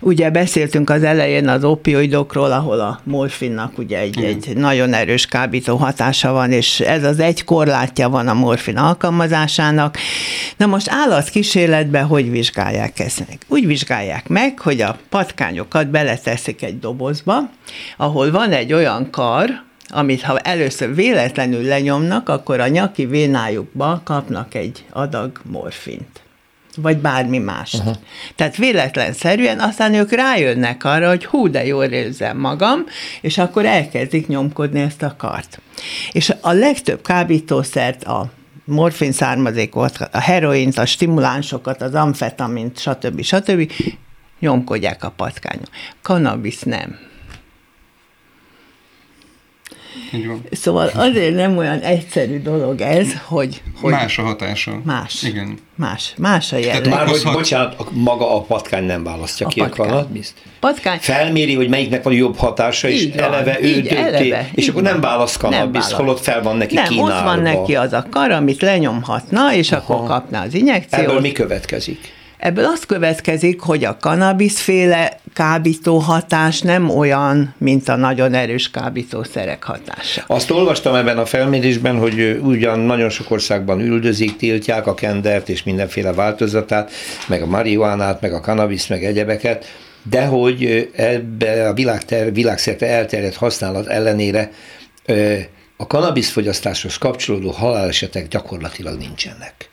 Ugye 0.00 0.30
beszéltünk 0.30 0.90
az 0.90 1.02
elején 1.02 1.48
az 1.48 1.64
opioidokról, 1.64 2.52
ahol 2.52 2.80
a 2.80 3.00
morfinnak 3.04 3.78
ugye 3.78 3.98
egy, 3.98 4.22
egy 4.22 4.56
nagyon 4.56 4.92
erős 4.92 5.26
kábító 5.26 5.76
hatása 5.76 6.32
van, 6.32 6.52
és 6.52 6.80
ez 6.80 7.04
az 7.04 7.18
egy 7.18 7.44
korlátja 7.44 8.08
van 8.08 8.28
a 8.28 8.34
morfin 8.34 8.76
alkalmazásának. 8.76 9.96
Na 10.56 10.66
most 10.66 10.88
állatkísérletben 10.90 12.06
hogy 12.06 12.30
vizsgálják 12.30 12.98
ezt 12.98 13.28
meg? 13.28 13.38
Úgy 13.48 13.66
vizsgálják 13.66 14.28
meg, 14.28 14.58
hogy 14.58 14.80
a 14.80 14.98
patkányokat 15.08 15.88
beleteszik 15.88 16.62
egy 16.62 16.78
dobozba, 16.78 17.50
ahol 17.96 18.30
van 18.30 18.52
egy 18.52 18.72
olyan 18.72 19.10
kar, 19.10 19.48
amit 19.88 20.22
ha 20.22 20.38
először 20.38 20.94
véletlenül 20.94 21.62
lenyomnak, 21.62 22.28
akkor 22.28 22.60
a 22.60 22.68
nyaki 22.68 23.06
vénájukba 23.06 24.00
kapnak 24.04 24.54
egy 24.54 24.84
adag 24.90 25.40
morfint 25.44 26.20
vagy 26.76 26.98
bármi 26.98 27.38
más. 27.38 27.74
Uh-huh. 27.74 27.94
Tehát 28.34 28.56
véletlenszerűen 28.56 29.60
aztán 29.60 29.94
ők 29.94 30.12
rájönnek 30.12 30.84
arra, 30.84 31.08
hogy 31.08 31.24
hú, 31.24 31.50
de 31.50 31.66
jól 31.66 31.84
érzem 31.84 32.38
magam, 32.38 32.84
és 33.20 33.38
akkor 33.38 33.64
elkezdik 33.64 34.26
nyomkodni 34.26 34.80
ezt 34.80 35.02
a 35.02 35.14
kart. 35.16 35.60
És 36.12 36.34
a 36.40 36.52
legtöbb 36.52 37.02
kábítószert, 37.02 38.04
a 38.04 38.30
morfin 38.64 39.12
származékot, 39.12 39.98
a 40.12 40.18
heroint, 40.18 40.78
a 40.78 40.86
stimulánsokat, 40.86 41.82
az 41.82 41.94
amfetamint, 41.94 42.78
stb. 42.78 43.22
stb. 43.22 43.72
nyomkodják 44.40 45.04
a 45.04 45.10
patkányok. 45.10 45.68
Cannabis 46.02 46.60
nem. 46.62 47.09
Szóval 50.50 50.90
azért 50.94 51.34
nem 51.34 51.56
olyan 51.56 51.78
egyszerű 51.78 52.42
dolog 52.42 52.80
ez, 52.80 53.08
hogy... 53.24 53.62
hogy 53.80 53.92
más 53.92 54.18
a 54.18 54.22
hatása. 54.22 54.80
Más. 54.84 55.22
Igen. 55.22 55.58
Más. 55.76 56.14
Más 56.16 56.52
a 56.52 56.56
jelleg. 56.56 56.88
Már, 56.88 57.06
hogy, 57.06 57.22
bocsánat, 57.32 57.76
maga 57.90 58.36
a 58.36 58.40
patkány 58.40 58.84
nem 58.84 59.04
választja 59.04 59.46
a 59.46 59.48
ki 59.48 59.60
patkány. 59.60 59.86
a 59.86 59.90
kanabiszt? 59.90 60.34
Patkány. 60.60 60.98
Felméri, 60.98 61.54
hogy 61.54 61.68
melyiknek 61.68 62.02
van 62.02 62.12
jobb 62.12 62.36
hatása, 62.36 62.88
és 62.88 63.02
így 63.02 63.16
eleve 63.16 63.52
van, 63.52 63.64
ő 63.64 63.68
így, 63.68 63.74
dönti, 63.74 63.96
eleve, 63.96 64.50
és 64.54 64.68
akkor 64.68 64.82
van. 64.82 64.92
nem 64.92 65.00
választ 65.00 65.36
kanabiszt, 65.36 65.92
holott 65.92 66.20
fel 66.20 66.42
van 66.42 66.56
neki 66.56 66.74
nem, 66.74 66.84
kínálva. 66.84 67.14
ott 67.14 67.22
van 67.22 67.42
neki 67.42 67.76
az 67.76 67.92
a 67.92 68.06
kar, 68.10 68.30
amit 68.30 68.60
lenyomhatna, 68.60 69.54
és 69.54 69.72
Aha. 69.72 69.94
akkor 69.94 70.08
kapná 70.08 70.44
az 70.44 70.54
injekciót. 70.54 71.04
Ebből 71.04 71.20
mi 71.20 71.32
következik? 71.32 72.18
Ebből 72.40 72.64
az 72.64 72.86
következik, 72.86 73.60
hogy 73.60 73.84
a 73.84 73.96
kanabiszféle 73.96 75.18
kábító 75.32 75.98
hatás 75.98 76.60
nem 76.60 76.90
olyan, 76.90 77.54
mint 77.58 77.88
a 77.88 77.96
nagyon 77.96 78.34
erős 78.34 78.70
kábítószerek 78.70 79.62
hatása. 79.62 80.24
Azt 80.26 80.50
olvastam 80.50 80.94
ebben 80.94 81.18
a 81.18 81.26
felmérésben, 81.26 81.98
hogy 81.98 82.38
ugyan 82.42 82.78
nagyon 82.78 83.08
sok 83.08 83.30
országban 83.30 83.80
üldözik, 83.80 84.36
tiltják 84.36 84.86
a 84.86 84.94
kendert 84.94 85.48
és 85.48 85.62
mindenféle 85.62 86.12
változatát, 86.12 86.90
meg 87.28 87.42
a 87.42 87.46
marihuánát, 87.46 88.20
meg 88.20 88.32
a 88.32 88.40
kanabiszt, 88.40 88.88
meg 88.88 89.04
egyebeket, 89.04 89.64
de 90.02 90.24
hogy 90.24 90.90
ebbe 90.96 91.68
a 91.68 91.72
világter, 91.72 92.32
világszerte 92.32 92.86
elterjedt 92.86 93.36
használat 93.36 93.86
ellenére 93.86 94.50
a 95.76 95.86
kanabiszfogyasztáshoz 95.86 96.96
kapcsolódó 96.96 97.50
halálesetek 97.50 98.28
gyakorlatilag 98.28 98.98
nincsenek. 98.98 99.70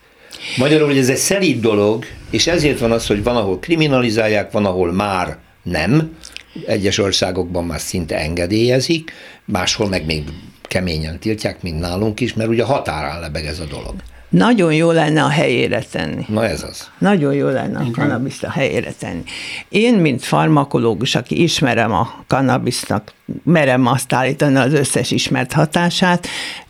Magyarul, 0.58 0.88
hogy 0.88 0.97
ez 0.97 1.10
egy 1.10 1.17
szelíd 1.17 1.62
dolog, 1.62 2.06
és 2.30 2.47
ezért 2.47 2.80
van 2.80 2.91
az, 2.91 3.08
hogy 3.08 3.23
van, 3.23 3.36
ahol 3.36 3.60
kriminalizálják, 3.60 4.52
van, 4.52 4.65
ahol 4.65 4.91
már 4.91 5.38
nem. 5.63 6.17
Egyes 6.65 6.97
országokban 6.97 7.65
már 7.65 7.80
szinte 7.80 8.17
engedélyezik, 8.17 9.13
máshol 9.45 9.88
meg 9.88 10.06
még 10.06 10.23
keményen 10.62 11.19
tiltják, 11.19 11.62
mint 11.62 11.80
nálunk 11.80 12.19
is, 12.19 12.34
mert 12.34 12.50
ugye 12.50 12.63
határán 12.63 13.19
lebeg 13.19 13.45
ez 13.45 13.60
a 13.60 13.65
dolog. 13.65 13.93
Nagyon 14.30 14.73
jó 14.73 14.91
lenne 14.91 15.23
a 15.23 15.30
helyére 15.30 15.84
tenni. 15.91 16.26
Na 16.28 16.45
ez 16.45 16.63
az. 16.63 16.89
Nagyon 16.97 17.34
jó 17.34 17.47
lenne 17.47 17.80
a 17.80 17.91
kannabiszt 17.91 18.43
a 18.43 18.50
helyére 18.50 18.93
tenni. 19.00 19.23
Én, 19.69 19.93
mint 19.93 20.23
farmakológus, 20.23 21.15
aki 21.15 21.41
ismerem 21.41 21.91
a 21.91 22.23
kannabisznak, 22.28 23.13
merem 23.43 23.86
azt 23.86 24.13
állítani 24.13 24.56
az 24.56 24.73
összes 24.73 25.12
ismert 25.12 25.54
hatását, 25.54 26.28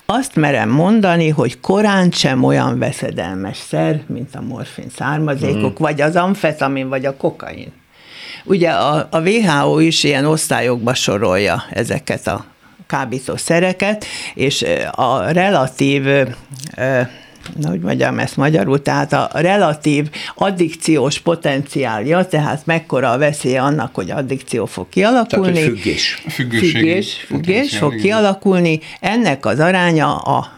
azt 0.09 0.35
merem 0.35 0.69
mondani, 0.69 1.29
hogy 1.29 1.59
korán 1.59 2.11
sem 2.11 2.43
olyan 2.43 2.79
veszedelmes 2.79 3.57
szer, 3.57 4.01
mint 4.07 4.35
a 4.35 4.41
morfin 4.41 4.89
származékok, 4.95 5.71
mm. 5.71 5.83
vagy 5.83 6.01
az 6.01 6.15
amfetamin, 6.15 6.89
vagy 6.89 7.05
a 7.05 7.17
kokain. 7.17 7.71
Ugye 8.43 8.69
a, 8.69 9.07
a 9.11 9.21
WHO 9.21 9.79
is 9.79 10.03
ilyen 10.03 10.25
osztályokba 10.25 10.93
sorolja 10.93 11.63
ezeket 11.69 12.27
a 12.27 12.45
kábítószereket, 12.87 14.05
és 14.33 14.65
a 14.91 15.31
relatív 15.31 16.03
na, 17.59 17.69
hogy 17.69 17.79
mondjam 17.79 18.19
ezt 18.19 18.37
magyarul, 18.37 18.81
tehát 18.81 19.13
a 19.13 19.29
relatív 19.33 20.09
addikciós 20.35 21.19
potenciálja, 21.19 22.25
tehát 22.25 22.65
mekkora 22.65 23.11
a 23.11 23.17
veszélye 23.17 23.61
annak, 23.61 23.95
hogy 23.95 24.11
addikció 24.11 24.65
fog 24.65 24.89
kialakulni. 24.89 25.53
Tehát, 25.53 25.67
függés. 25.67 26.23
Függés, 26.29 27.25
függés 27.27 27.77
fog 27.77 27.95
kialakulni. 27.95 28.79
Ennek 28.99 29.45
az 29.45 29.59
aránya 29.59 30.15
a 30.17 30.55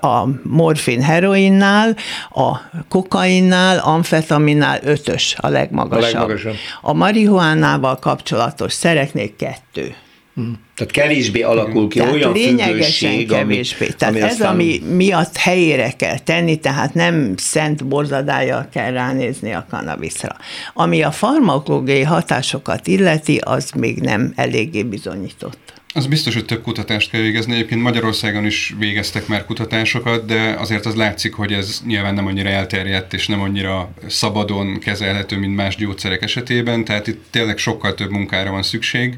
a 0.00 0.28
morfin 0.42 1.02
heroinnál, 1.02 1.96
a 2.30 2.56
kokainnál, 2.88 3.78
amfetaminnál 3.78 4.80
ötös 4.82 5.34
a 5.40 5.48
legmagasabb. 5.48 6.14
A, 6.14 6.18
legmagasabb. 6.18 6.54
a 6.80 6.92
marihuánával 6.92 7.98
kapcsolatos 7.98 8.72
szereknél 8.72 9.36
kettő. 9.36 9.94
Hmm. 10.34 10.58
Tehát 10.74 10.92
kevésbé 10.92 11.42
alakul 11.42 11.88
ki 11.88 11.98
tehát 11.98 12.12
olyan 12.12 12.34
függőség, 12.34 13.28
kevésbé. 13.28 13.84
Ami, 13.84 13.94
tehát 13.96 14.14
ami 14.14 14.24
ez, 14.24 14.30
aztán... 14.30 14.52
ami 14.52 14.80
miatt 14.96 15.36
helyére 15.36 15.90
kell 15.90 16.18
tenni, 16.18 16.56
tehát 16.56 16.94
nem 16.94 17.34
szent 17.36 17.86
borzadája 17.86 18.68
kell 18.72 18.90
ránézni 18.90 19.52
a 19.52 19.66
kanabiszra. 19.70 20.36
Ami 20.74 21.02
a 21.02 21.10
farmakológiai 21.10 22.02
hatásokat 22.02 22.86
illeti, 22.86 23.36
az 23.36 23.70
még 23.70 23.98
nem 23.98 24.32
eléggé 24.36 24.82
bizonyított. 24.82 25.72
Az 25.94 26.06
biztos, 26.06 26.34
hogy 26.34 26.44
több 26.44 26.62
kutatást 26.62 27.10
kell 27.10 27.20
végezni. 27.20 27.54
Egyébként 27.54 27.82
Magyarországon 27.82 28.44
is 28.44 28.74
végeztek 28.78 29.26
már 29.26 29.44
kutatásokat, 29.44 30.24
de 30.26 30.56
azért 30.58 30.86
az 30.86 30.94
látszik, 30.94 31.34
hogy 31.34 31.52
ez 31.52 31.82
nyilván 31.86 32.14
nem 32.14 32.26
annyira 32.26 32.48
elterjedt, 32.48 33.14
és 33.14 33.26
nem 33.26 33.40
annyira 33.40 33.90
szabadon 34.06 34.78
kezelhető, 34.78 35.38
mint 35.38 35.56
más 35.56 35.76
gyógyszerek 35.76 36.22
esetében, 36.22 36.84
tehát 36.84 37.06
itt 37.06 37.24
tényleg 37.30 37.58
sokkal 37.58 37.94
több 37.94 38.10
munkára 38.10 38.50
van 38.50 38.62
szükség. 38.62 39.16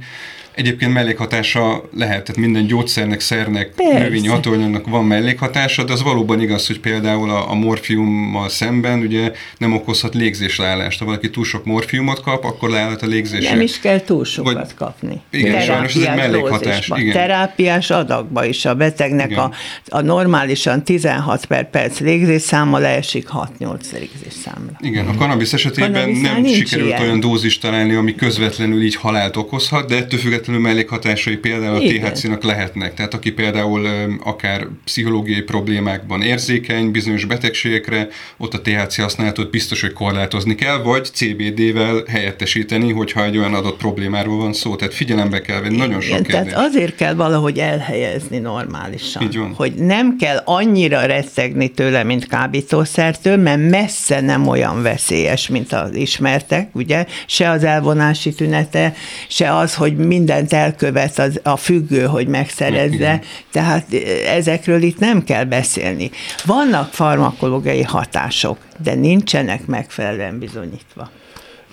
Egyébként 0.54 0.92
mellékhatása 0.92 1.88
lehet, 1.96 2.24
tehát 2.24 2.40
minden 2.40 2.66
gyógyszernek, 2.66 3.20
szernek, 3.20 3.72
Persze. 3.76 3.98
növényi 3.98 4.26
hatóanyagnak 4.26 4.86
van 4.86 5.04
mellékhatása, 5.04 5.84
de 5.84 5.92
az 5.92 6.02
valóban 6.02 6.40
igaz, 6.40 6.66
hogy 6.66 6.80
például 6.80 7.30
a, 7.30 7.50
a 7.50 7.54
morfiummal 7.54 8.48
szemben 8.48 8.98
ugye 8.98 9.32
nem 9.58 9.72
okozhat 9.72 10.14
légzésleállást. 10.14 10.98
Ha 10.98 11.04
valaki 11.04 11.30
túl 11.30 11.44
sok 11.44 11.64
morfiumot 11.64 12.20
kap, 12.20 12.44
akkor 12.44 12.70
leállhat 12.70 13.02
a 13.02 13.06
légzése. 13.06 13.50
Nem 13.50 13.60
is 13.60 13.80
kell 13.80 14.00
túl 14.00 14.24
sokat 14.24 14.54
Vagy, 14.54 14.74
kapni. 14.74 15.20
Igen, 15.30 15.60
sajnos 15.60 15.94
ez 15.94 16.02
egy 16.02 16.16
mellékhatás. 16.16 16.90
Igen. 16.94 17.12
Terápiás 17.12 17.90
adagba 17.90 18.44
is 18.44 18.64
a 18.64 18.74
betegnek 18.74 19.36
a, 19.38 19.52
a 19.88 20.00
normálisan 20.00 20.84
16 20.84 21.46
per 21.46 21.70
perc 21.70 21.98
légzésszáma 21.98 22.78
leesik 22.78 23.28
6-8 23.60 23.76
légzésszámra. 23.92 24.76
Igen, 24.80 25.06
a 25.06 25.14
kanabisz 25.14 25.52
esetében 25.52 26.10
nem 26.10 26.46
sikerült 26.46 26.88
ilyen. 26.88 27.00
olyan 27.00 27.20
dózist 27.20 27.60
találni, 27.60 27.94
ami 27.94 28.14
közvetlenül 28.14 28.82
így 28.82 28.96
halált 28.96 29.36
okozhat, 29.36 29.88
de 29.88 29.96
ettől 29.96 30.20
feltétlenül 30.44 30.60
mellékhatásai 30.60 31.36
például 31.36 31.80
Igen. 31.80 32.04
a 32.04 32.10
THC-nak 32.10 32.42
lehetnek. 32.42 32.94
Tehát 32.94 33.14
aki 33.14 33.32
például 33.32 33.86
akár 34.24 34.66
pszichológiai 34.84 35.40
problémákban 35.40 36.22
érzékeny 36.22 36.90
bizonyos 36.90 37.24
betegségekre, 37.24 38.08
ott 38.36 38.54
a 38.54 38.60
THC 38.60 38.96
használatot 38.96 39.50
biztos, 39.50 39.80
hogy 39.80 39.92
korlátozni 39.92 40.54
kell, 40.54 40.82
vagy 40.82 41.04
CBD-vel 41.04 42.02
helyettesíteni, 42.08 42.92
hogyha 42.92 43.24
egy 43.24 43.38
olyan 43.38 43.54
adott 43.54 43.76
problémáról 43.76 44.36
van 44.36 44.52
szó. 44.52 44.76
Tehát 44.76 44.94
figyelembe 44.94 45.40
kell 45.40 45.60
venni 45.60 45.76
nagyon 45.76 46.00
sok 46.00 46.10
Igen, 46.10 46.22
kérdés. 46.22 46.52
Tehát 46.52 46.68
azért 46.68 46.96
kell 46.96 47.14
valahogy 47.14 47.58
elhelyezni 47.58 48.38
normálisan. 48.38 49.22
Így 49.22 49.38
van. 49.38 49.52
Hogy 49.56 49.74
nem 49.74 50.16
kell 50.16 50.42
annyira 50.44 51.06
rettegni 51.06 51.68
tőle, 51.68 52.02
mint 52.02 52.26
kábítószertől, 52.26 53.36
mert 53.36 53.70
messze 53.70 54.20
nem 54.20 54.48
olyan 54.48 54.82
veszélyes, 54.82 55.48
mint 55.48 55.72
az 55.72 55.94
ismertek, 55.94 56.68
ugye? 56.72 57.06
Se 57.26 57.50
az 57.50 57.64
elvonási 57.64 58.32
tünete, 58.34 58.94
se 59.28 59.56
az, 59.56 59.74
hogy 59.74 59.96
minden 59.96 60.33
mindent 60.34 60.64
elkövet 60.64 61.18
az, 61.18 61.40
a 61.42 61.56
függő, 61.56 62.04
hogy 62.04 62.26
megszerezze, 62.26 62.94
Igen. 62.94 63.20
tehát 63.50 63.86
ezekről 64.26 64.82
itt 64.82 64.98
nem 64.98 65.24
kell 65.24 65.44
beszélni. 65.44 66.10
Vannak 66.44 66.92
farmakológiai 66.92 67.82
hatások, 67.82 68.58
de 68.82 68.94
nincsenek 68.94 69.66
megfelelően 69.66 70.38
bizonyítva. 70.38 71.10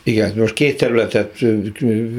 Igen, 0.04 0.34
most 0.36 0.54
két 0.54 0.78
területet 0.78 1.42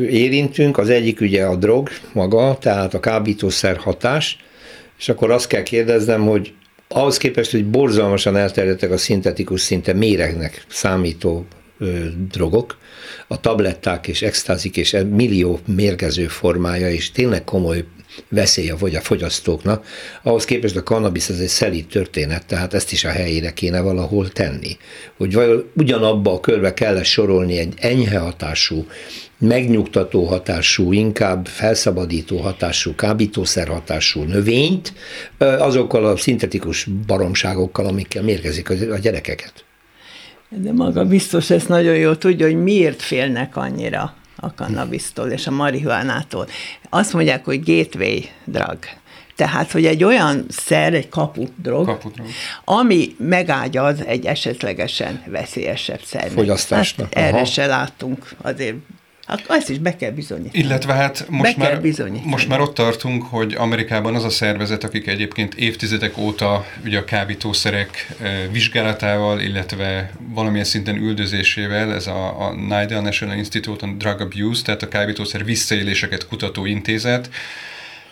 érintünk, 0.01 0.79
az 0.79 0.89
egyik 0.89 1.21
ugye 1.21 1.45
a 1.45 1.57
drog 1.57 1.89
maga, 2.13 2.59
tehát 2.61 2.95
a 2.95 3.01
kábítószer 3.01 3.77
hatás, 3.77 4.39
és 4.99 5.09
akkor 5.09 5.31
azt 5.31 5.47
kell 5.47 5.63
kérdeznem, 5.63 6.27
hogy 6.27 6.53
ahhoz 6.89 7.17
képest, 7.17 7.51
hogy 7.51 7.65
borzalmasan 7.65 8.37
elterjedtek 8.37 8.91
a 8.91 8.97
szintetikus 8.97 9.61
szinte 9.61 9.93
méregnek 9.93 10.65
számító 10.69 11.47
ö, 11.83 12.07
drogok, 12.31 12.79
a 13.27 13.41
tabletták 13.41 14.07
és 14.09 14.23
extázik 14.23 14.77
és 14.77 14.97
millió 15.11 15.61
mérgező 15.67 16.27
formája, 16.27 16.91
és 16.91 17.11
tényleg 17.11 17.45
komoly 17.45 17.85
veszély 18.29 18.71
a 18.71 19.01
fogyasztóknak. 19.01 19.87
Ahhoz 20.23 20.45
képest 20.45 20.77
a 20.77 20.83
kannabisz 20.83 21.29
ez 21.29 21.39
egy 21.39 21.49
szelíd 21.49 21.87
történet, 21.87 22.47
tehát 22.47 22.75
ezt 22.75 22.93
is 22.93 23.05
a 23.05 23.11
helyére 23.11 23.53
kéne 23.53 23.81
valahol 23.81 24.29
tenni. 24.29 24.77
Hogy 25.17 25.33
vajon 25.33 25.71
ugyanabba 25.77 26.33
a 26.33 26.41
körbe 26.41 26.75
kell 26.75 27.03
sorolni 27.03 27.59
egy 27.59 27.75
enyhe 27.77 28.19
hatású, 28.19 28.87
megnyugtató 29.39 30.25
hatású, 30.25 30.93
inkább 30.93 31.47
felszabadító 31.47 32.39
hatású, 32.39 32.95
kábítószer 32.95 33.69
hatású 33.69 34.23
növényt, 34.23 34.93
azokkal 35.39 36.07
a 36.07 36.17
szintetikus 36.17 36.85
baromságokkal, 37.07 37.87
amikkel 37.87 38.23
mérgezik 38.23 38.71
a 38.71 38.99
gyerekeket. 38.99 39.65
De 40.57 40.73
maga 40.73 41.05
biztos 41.05 41.51
ezt 41.51 41.69
nagyon 41.69 41.97
jól 41.97 42.19
tudja, 42.19 42.47
hogy 42.47 42.63
miért 42.63 43.03
félnek 43.03 43.57
annyira 43.57 44.15
a 44.37 44.55
kannabisztól 44.55 45.29
és 45.29 45.47
a 45.47 45.51
marihuánától. 45.51 46.47
Azt 46.91 47.13
mondják, 47.13 47.45
hogy 47.45 47.65
gateway 47.65 48.21
drug. 48.45 48.79
Tehát, 49.37 49.71
hogy 49.71 49.87
egy 49.87 50.05
olyan 50.05 50.45
szer, 50.49 50.95
egy 50.95 51.09
kapudrog, 51.09 51.87
kapudrog. 51.87 52.27
ami 52.65 53.15
megágyaz 53.19 54.05
egy 54.07 54.27
esetlegesen 54.27 55.23
veszélyesebb 55.27 56.01
szer. 56.03 56.31
Fogyasztásnak. 56.31 57.15
Hát 57.15 57.25
erre 57.25 57.45
se 57.45 57.67
láttunk 57.67 58.35
azért 58.43 58.77
Hát 59.27 59.45
ezt 59.49 59.71
is 59.71 59.79
be 59.79 59.97
kell 59.97 60.11
bizonyítani. 60.11 60.65
Illetve 60.65 60.93
hát 60.93 61.27
most, 61.29 61.59
be 61.59 61.81
már, 61.81 61.81
most 62.25 62.49
már 62.49 62.61
ott 62.61 62.75
tartunk, 62.75 63.23
hogy 63.23 63.55
Amerikában 63.55 64.15
az 64.15 64.25
a 64.25 64.31
szervezet, 64.31 64.85
akik 64.85 65.07
egyébként 65.07 65.55
évtizedek 65.55 66.19
óta 66.19 66.65
ugye 66.85 66.99
a 66.99 67.05
kábítószerek 67.05 68.17
vizsgálatával, 68.51 69.41
illetve 69.41 70.11
valamilyen 70.35 70.65
szinten 70.65 70.97
üldözésével, 70.97 71.95
ez 71.95 72.07
a, 72.07 72.47
a 72.47 72.55
NIDA, 72.55 73.01
National 73.01 73.37
Institute 73.37 73.87
on 73.87 73.99
Drug 73.99 74.21
Abuse, 74.21 74.63
tehát 74.63 74.83
a 74.83 74.89
kábítószer 74.89 75.45
visszaéléseket 75.45 76.27
kutató 76.27 76.65
intézet, 76.65 77.29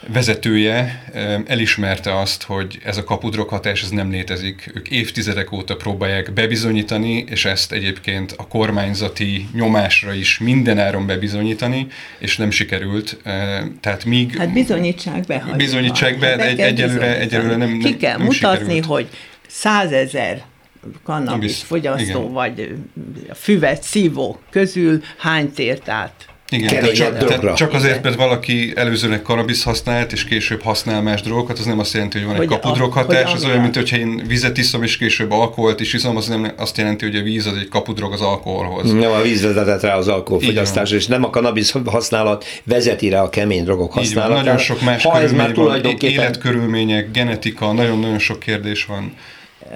vezetője 0.07 1.05
elismerte 1.47 2.19
azt, 2.19 2.43
hogy 2.43 2.79
ez 2.85 2.97
a 2.97 3.05
kapudrog 3.05 3.49
hatás 3.49 3.83
ez 3.83 3.91
nem 3.91 4.11
létezik. 4.11 4.71
Ők 4.75 4.89
évtizedek 4.89 5.53
óta 5.53 5.77
próbálják 5.77 6.33
bebizonyítani, 6.33 7.25
és 7.29 7.45
ezt 7.45 7.73
egyébként 7.73 8.35
a 8.37 8.47
kormányzati 8.47 9.49
nyomásra 9.53 10.13
is 10.13 10.39
mindenáron 10.39 11.07
bebizonyítani, 11.07 11.87
és 12.19 12.37
nem 12.37 12.51
sikerült. 12.51 13.17
Tehát 13.81 14.05
míg... 14.05 14.37
Hát 14.37 14.53
bizonyítsák 14.53 15.27
be. 15.27 15.45
Bizonyítsák 15.57 16.19
be, 16.19 16.37
de 16.37 16.47
egy, 16.47 16.61
egyelőre, 16.61 17.19
egyelőre 17.19 17.57
nem, 17.57 17.69
nem 17.71 17.79
Ki 17.79 17.97
kell 17.97 18.17
nem 18.17 18.27
mutatni, 18.27 18.59
sikerült. 18.59 18.85
hogy 18.85 19.09
százezer 19.49 20.43
kannabis 21.03 21.59
fogyasztó, 21.59 22.21
igen. 22.21 22.33
vagy 22.33 22.75
füvet 23.35 23.83
szívó 23.83 24.41
közül 24.51 25.03
hány 25.17 25.53
tért 25.53 25.89
át 25.89 26.30
igen, 26.51 26.83
de 26.83 26.93
csak, 26.93 27.19
de 27.19 27.53
csak 27.53 27.73
azért, 27.73 28.03
mert 28.03 28.17
valaki 28.17 28.73
előzőleg 28.77 29.23
kanabisz 29.23 29.63
használt, 29.63 30.13
és 30.13 30.25
később 30.25 30.63
használ 30.63 31.03
más 31.03 31.23
drogokat, 31.23 31.59
az 31.59 31.65
nem 31.65 31.79
azt 31.79 31.93
jelenti, 31.93 32.19
hogy 32.19 32.27
van 32.27 32.37
hogy 32.37 32.45
egy 32.45 32.51
kapudrog 32.51 32.93
hatás, 32.93 33.35
az 33.35 33.45
olyan, 33.45 33.61
mint 33.61 33.75
hogyha 33.75 33.97
én 33.97 34.23
vizet 34.27 34.59
iszom, 34.59 34.83
és 34.83 34.97
később 34.97 35.31
alkoholt 35.31 35.81
is 35.81 35.93
iszom, 35.93 36.17
az 36.17 36.27
nem 36.27 36.53
azt 36.57 36.77
jelenti, 36.77 37.05
hogy 37.05 37.17
a 37.17 37.23
víz 37.23 37.47
az 37.47 37.57
egy 37.57 37.69
kapudrog 37.69 38.13
az 38.13 38.21
alkoholhoz. 38.21 38.93
Nem, 38.93 39.11
a 39.11 39.23
víz 39.23 39.43
vezetett 39.43 39.81
rá 39.81 39.97
az 39.97 40.09
alkoholfogyasztásra, 40.09 40.97
és 40.97 41.07
nem 41.07 41.25
a 41.25 41.31
kanabisz 41.31 41.75
használat 41.85 42.45
vezeti 42.65 43.09
rá 43.09 43.23
a 43.23 43.29
kemény 43.29 43.65
drogok 43.65 43.93
használatára. 43.93 44.43
Nagyon 44.43 44.59
sok 44.59 44.81
más 44.81 45.03
ha 45.03 45.21
ez 45.21 45.33
már 45.33 45.53
tulajdonképpen... 45.53 46.15
életkörülmények, 46.15 47.11
genetika, 47.11 47.73
nagyon-nagyon 47.73 48.19
sok 48.19 48.39
kérdés 48.39 48.85
van. 48.85 49.15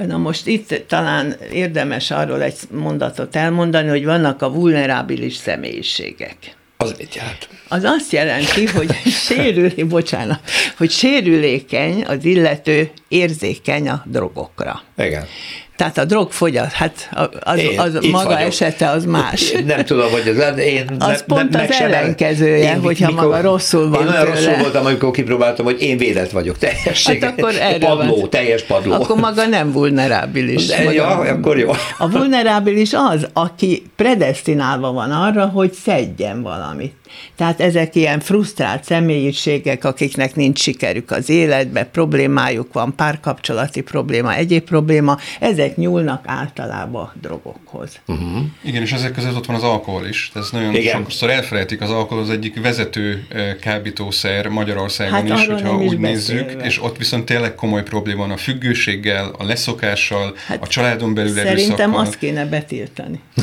Na 0.06 0.16
most 0.16 0.46
itt 0.46 0.84
talán 0.88 1.36
érdemes 1.52 2.10
arról 2.10 2.42
egy 2.42 2.56
mondatot 2.70 3.36
elmondani, 3.36 3.88
hogy 3.88 4.04
vannak 4.04 4.42
a 4.42 4.52
vulnerábilis 4.52 5.34
személyiségek. 5.34 6.36
Az 6.84 6.94
mit 6.98 7.14
jelent? 7.14 7.48
Az 7.68 7.82
azt 7.84 8.12
jelenti, 8.12 8.66
hogy 8.66 8.94
sérül, 9.26 9.72
bocsánat, 9.86 10.40
hogy 10.76 10.90
sérülékeny 10.90 12.04
az 12.04 12.24
illető 12.24 12.90
érzékeny 13.08 13.88
a 13.88 14.02
drogokra. 14.06 14.82
Igen. 14.96 15.26
Tehát 15.76 15.98
a 15.98 16.04
drogfogyat, 16.04 16.72
hát 16.72 17.10
az, 17.40 17.58
én, 17.58 17.78
az 17.78 17.98
maga 18.10 18.24
vagyok. 18.24 18.40
esete 18.40 18.90
az 18.90 19.04
más. 19.04 19.50
Én 19.50 19.64
nem 19.64 19.84
tudom, 19.84 20.10
hogy 20.10 20.28
az, 20.28 20.58
én 20.58 20.96
az 20.98 21.06
ne, 21.06 21.34
pont 21.34 21.50
ne, 21.50 21.62
az 21.62 21.70
ellenkezője, 21.70 22.72
én, 22.72 22.80
hogyha 22.80 23.06
mikor, 23.06 23.24
maga 23.24 23.40
rosszul 23.40 23.88
van 23.90 24.00
Én 24.00 24.08
olyan 24.08 24.24
tőle. 24.24 24.34
rosszul 24.34 24.56
voltam, 24.56 24.86
amikor 24.86 25.10
kipróbáltam, 25.10 25.64
hogy 25.64 25.82
én 25.82 25.96
védett 25.96 26.30
vagyok, 26.30 26.58
teljesség. 26.58 27.22
Hát 27.22 27.38
akkor 27.38 27.54
padló, 27.78 28.20
van. 28.20 28.30
teljes 28.30 28.62
padló. 28.62 28.92
Akkor 28.92 29.16
maga 29.16 29.46
nem 29.46 29.72
vulnerábilis. 29.72 30.66
De, 30.66 30.92
ja, 30.92 31.06
akkor 31.06 31.58
jó. 31.58 31.70
A 31.98 32.10
vulnerábilis 32.10 32.90
az, 32.92 33.28
aki 33.32 33.82
predestinálva 33.96 34.92
van 34.92 35.10
arra, 35.10 35.46
hogy 35.46 35.72
szedjen 35.72 36.42
valamit. 36.42 36.92
Tehát 37.36 37.60
ezek 37.60 37.94
ilyen 37.94 38.20
frusztrált 38.20 38.84
személyiségek, 38.84 39.84
akiknek 39.84 40.34
nincs 40.34 40.60
sikerük 40.60 41.10
az 41.10 41.28
életbe, 41.28 41.84
problémájuk 41.84 42.72
van, 42.72 42.94
párkapcsolati 42.96 43.80
probléma, 43.80 44.34
egyéb 44.34 44.64
probléma, 44.64 45.18
ezek 45.40 45.63
nyúlnak 45.76 46.22
általában 46.26 47.12
drogokhoz. 47.20 48.00
Uh-huh. 48.06 48.42
Igen, 48.64 48.82
és 48.82 48.92
ezek 48.92 49.12
között 49.12 49.36
ott 49.36 49.46
van 49.46 49.56
az 49.56 49.62
alkohol 49.62 50.06
is. 50.06 50.30
Ez 50.34 50.48
nagyon 50.52 50.74
Igen. 50.74 50.96
sokszor 50.96 51.30
elfelejtik, 51.30 51.80
az 51.80 51.90
alkohol 51.90 52.22
az 52.22 52.30
egyik 52.30 52.60
vezető 52.60 53.26
kábítószer 53.60 54.48
Magyarországon 54.48 55.12
hát 55.12 55.38
is, 55.38 55.46
hogyha 55.46 55.76
úgy 55.76 55.98
nézzük, 55.98 56.56
és 56.62 56.82
ott 56.82 56.96
viszont 56.96 57.24
tényleg 57.24 57.54
komoly 57.54 57.82
probléma 57.82 58.20
van 58.20 58.30
a 58.30 58.36
függőséggel, 58.36 59.34
a 59.38 59.44
leszokással, 59.44 60.34
hát 60.46 60.62
a 60.62 60.66
családon 60.66 61.14
belül 61.14 61.34
Szerintem 61.34 61.56
erőszakkal. 61.56 62.00
azt 62.00 62.18
kéne 62.18 62.46
betiltani. 62.46 63.20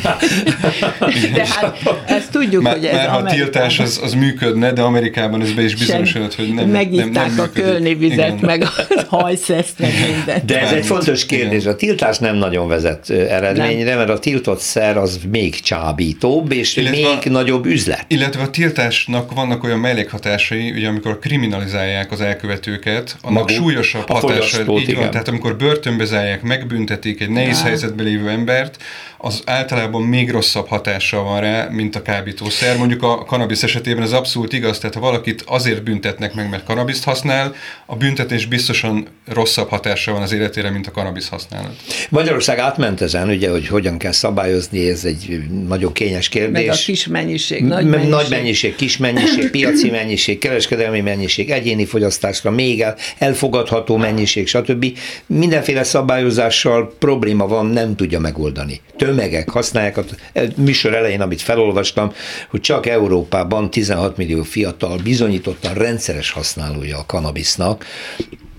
De 1.33 1.47
hát 1.47 1.77
ezt 2.05 2.31
tudjuk, 2.31 2.61
már, 2.61 2.73
hogy 2.73 2.85
ez 2.85 2.95
már 2.95 3.09
ha 3.09 3.23
tiltás 3.23 3.79
az, 3.79 3.99
az 4.03 4.13
működne, 4.13 4.71
de 4.71 4.81
Amerikában 4.81 5.41
ez 5.41 5.53
be 5.53 5.63
is 5.63 5.75
bizonyosodott, 5.75 6.35
hogy 6.35 6.53
nem 6.53 6.69
Megitták 6.69 7.11
nem, 7.11 7.35
nem 7.35 7.45
a 7.45 7.49
kölni 7.53 7.95
vizet, 7.95 8.41
meg 8.41 8.61
a 8.61 9.15
hajszeszt, 9.15 9.79
meg 9.79 9.91
mindent. 10.15 10.45
De 10.45 10.61
ez 10.61 10.71
egy 10.71 10.85
fontos 10.85 11.25
kérdés. 11.25 11.65
A 11.65 11.75
tiltás 11.75 12.10
nem 12.19 12.35
nagyon 12.35 12.67
vezet 12.67 13.09
eredményre, 13.09 13.89
nem. 13.89 13.97
mert 13.97 14.09
a 14.09 14.19
tiltott 14.19 14.59
szer 14.59 14.97
az 14.97 15.19
még 15.31 15.59
csábítóbb, 15.59 16.51
és 16.51 16.75
illetve 16.75 16.97
még 16.97 17.17
a, 17.25 17.29
nagyobb 17.29 17.65
üzlet. 17.65 18.05
Illetve 18.07 18.41
a 18.41 18.49
tiltásnak 18.49 19.33
vannak 19.33 19.63
olyan 19.63 19.79
mellékhatásai, 19.79 20.71
ugye 20.71 20.87
amikor 20.87 21.19
kriminalizálják 21.19 22.11
az 22.11 22.21
elkövetőket, 22.21 23.15
annak 23.21 23.49
Maguk, 23.49 23.63
súlyosabb 23.63 24.09
hatása. 24.09 24.77
Így 24.77 24.95
van, 24.95 25.11
tehát 25.11 25.27
amikor 25.27 25.55
börtönbe 25.55 26.05
zárják, 26.05 26.41
megbüntetik 26.41 27.21
egy 27.21 27.29
nehéz 27.29 27.59
ja. 27.59 27.65
helyzetben 27.65 28.05
lévő 28.05 28.29
embert, 28.29 28.77
az 29.23 29.41
általában 29.45 30.01
még 30.01 30.31
rosszabb 30.31 30.67
hatással 30.67 31.23
van 31.23 31.41
rá, 31.41 31.67
mint 31.69 31.95
a 31.95 32.01
kábítószer. 32.01 32.77
Mondjuk 32.77 33.03
a 33.03 33.25
kanabisz 33.25 33.63
esetében 33.63 34.03
ez 34.03 34.11
abszolút 34.11 34.53
igaz, 34.53 34.79
tehát 34.79 34.95
ha 34.95 35.01
valakit 35.01 35.43
azért 35.47 35.83
büntetnek 35.83 36.33
meg, 36.33 36.49
mert 36.49 36.63
kanabiszt 36.63 37.03
használ, 37.03 37.55
a 37.85 37.95
büntetés 37.95 38.45
biztosan 38.45 39.07
rosszabb 39.27 39.69
hatással 39.69 40.13
van 40.13 40.23
az 40.23 40.31
életére, 40.31 40.69
mint 40.69 40.87
a 40.87 40.91
kanabisz 40.91 41.29
használat. 41.29 41.75
Magyarország 42.09 42.57
átment 42.57 43.01
ezen, 43.01 43.29
ugye, 43.29 43.49
hogy 43.49 43.67
hogyan 43.67 43.97
kell 43.97 44.11
szabályozni, 44.11 44.89
ez 44.89 45.05
egy 45.05 45.43
nagyon 45.67 45.93
kényes 45.93 46.29
kérdés. 46.29 46.65
Meg 46.65 46.75
a 46.75 46.77
kis 46.85 47.07
mennyiség, 47.07 47.63
nagy 47.63 47.85
mennyiség. 47.85 48.09
Nagy 48.09 48.29
mennyiség, 48.29 48.75
kis 48.75 48.97
mennyiség, 48.97 49.49
piaci 49.49 49.89
mennyiség, 49.99 50.37
kereskedelmi 50.37 51.01
mennyiség, 51.01 51.49
egyéni 51.49 51.85
fogyasztásra 51.85 52.51
még 52.51 52.85
elfogadható 53.17 53.97
mennyiség, 53.97 54.47
stb. 54.47 54.85
Mindenféle 55.25 55.83
szabályozással 55.83 56.93
probléma 56.99 57.47
van, 57.47 57.65
nem 57.65 57.95
tudja 57.95 58.19
megoldani. 58.19 58.81
Tömegek 58.97 59.49
használják, 59.49 59.97
a 59.97 60.03
műsor 60.55 60.93
elején, 60.93 61.21
amit 61.21 61.41
felolvastam, 61.41 62.13
hogy 62.49 62.61
csak 62.61 62.85
Európában 62.85 63.71
16 63.71 64.17
millió 64.17 64.43
fiatal 64.43 64.99
bizonyítottan 65.03 65.73
rendszeres 65.73 66.31
használója 66.31 66.97
a 66.97 67.05
kanabisznak, 67.05 67.85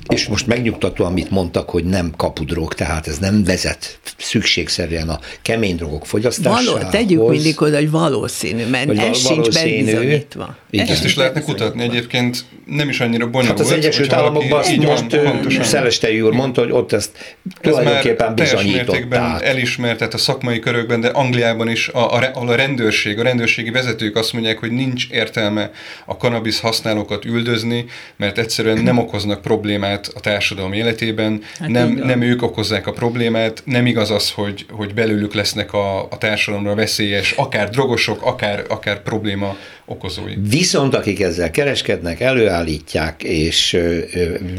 és 0.08 0.26
most 0.26 0.46
megnyugtató, 0.46 1.04
amit 1.04 1.30
mondtak, 1.30 1.70
hogy 1.70 1.84
nem 1.84 2.12
kapudrog, 2.16 2.74
tehát 2.74 3.06
ez 3.06 3.18
nem 3.18 3.44
vezet 3.44 3.98
szükségszerűen 4.16 5.08
a 5.08 5.20
kemény 5.42 5.76
drogok 5.76 6.06
fogyasztásához. 6.06 6.66
Való, 6.66 6.90
tegyük 6.90 7.28
mindig 7.28 7.62
oda, 7.62 7.76
hogy 7.76 7.90
valószínű, 7.90 8.66
mert 8.66 8.86
hogy 8.86 8.98
ez 8.98 9.18
sincs 9.18 9.52
bebizonyítva. 9.52 10.56
Ezt 10.70 11.04
is 11.04 11.16
lehetne 11.16 11.40
kutatni 11.40 11.82
egyébként 11.82 12.44
nem 12.66 12.88
is 12.88 13.00
annyira 13.00 13.30
bonyolult. 13.30 13.58
Hát 13.58 13.66
az 13.66 13.72
Egyesült 13.72 14.12
Államokban 14.12 14.58
azt 14.58 14.76
most 14.76 15.64
Szelestei 15.64 16.20
úr 16.20 16.32
mondta, 16.32 16.60
hogy 16.60 16.70
ott 16.70 16.92
ezt 16.92 17.36
tulajdonképpen 17.60 18.34
bizonyították. 18.34 19.42
elismert, 19.42 19.98
tehát 19.98 20.14
a 20.14 20.18
szakmai 20.18 20.58
körökben, 20.58 21.00
de 21.00 21.08
Angliában 21.08 21.68
is, 21.68 21.88
a, 21.88 22.14
a, 22.14 22.30
a 22.32 22.54
rendőrség, 22.54 23.18
a 23.18 23.22
rendőrségi 23.22 23.70
vezetők 23.70 24.16
azt 24.16 24.32
mondják, 24.32 24.58
hogy 24.58 24.70
nincs 24.70 25.06
értelme 25.10 25.70
a 26.06 26.16
kanabisz 26.16 26.60
használókat 26.60 27.24
üldözni, 27.24 27.84
mert 28.16 28.38
egyszerűen 28.38 28.78
nem 28.78 28.98
okoznak 28.98 29.40
problémát 29.42 29.91
a 30.14 30.20
társadalom 30.20 30.72
életében, 30.72 31.42
hát 31.58 31.68
nem, 31.68 31.88
nem 31.88 32.22
ők 32.22 32.42
okozzák 32.42 32.86
a 32.86 32.92
problémát, 32.92 33.62
nem 33.64 33.86
igaz 33.86 34.10
az, 34.10 34.30
hogy, 34.30 34.66
hogy 34.70 34.94
belőlük 34.94 35.34
lesznek 35.34 35.72
a, 35.72 36.02
a 36.02 36.18
társadalomra 36.18 36.74
veszélyes, 36.74 37.32
akár 37.32 37.70
drogosok, 37.70 38.22
akár, 38.22 38.64
akár 38.68 39.02
probléma 39.02 39.56
okozói. 39.92 40.32
Viszont 40.48 40.94
akik 40.94 41.20
ezzel 41.20 41.50
kereskednek, 41.50 42.20
előállítják 42.20 43.22
és 43.22 43.78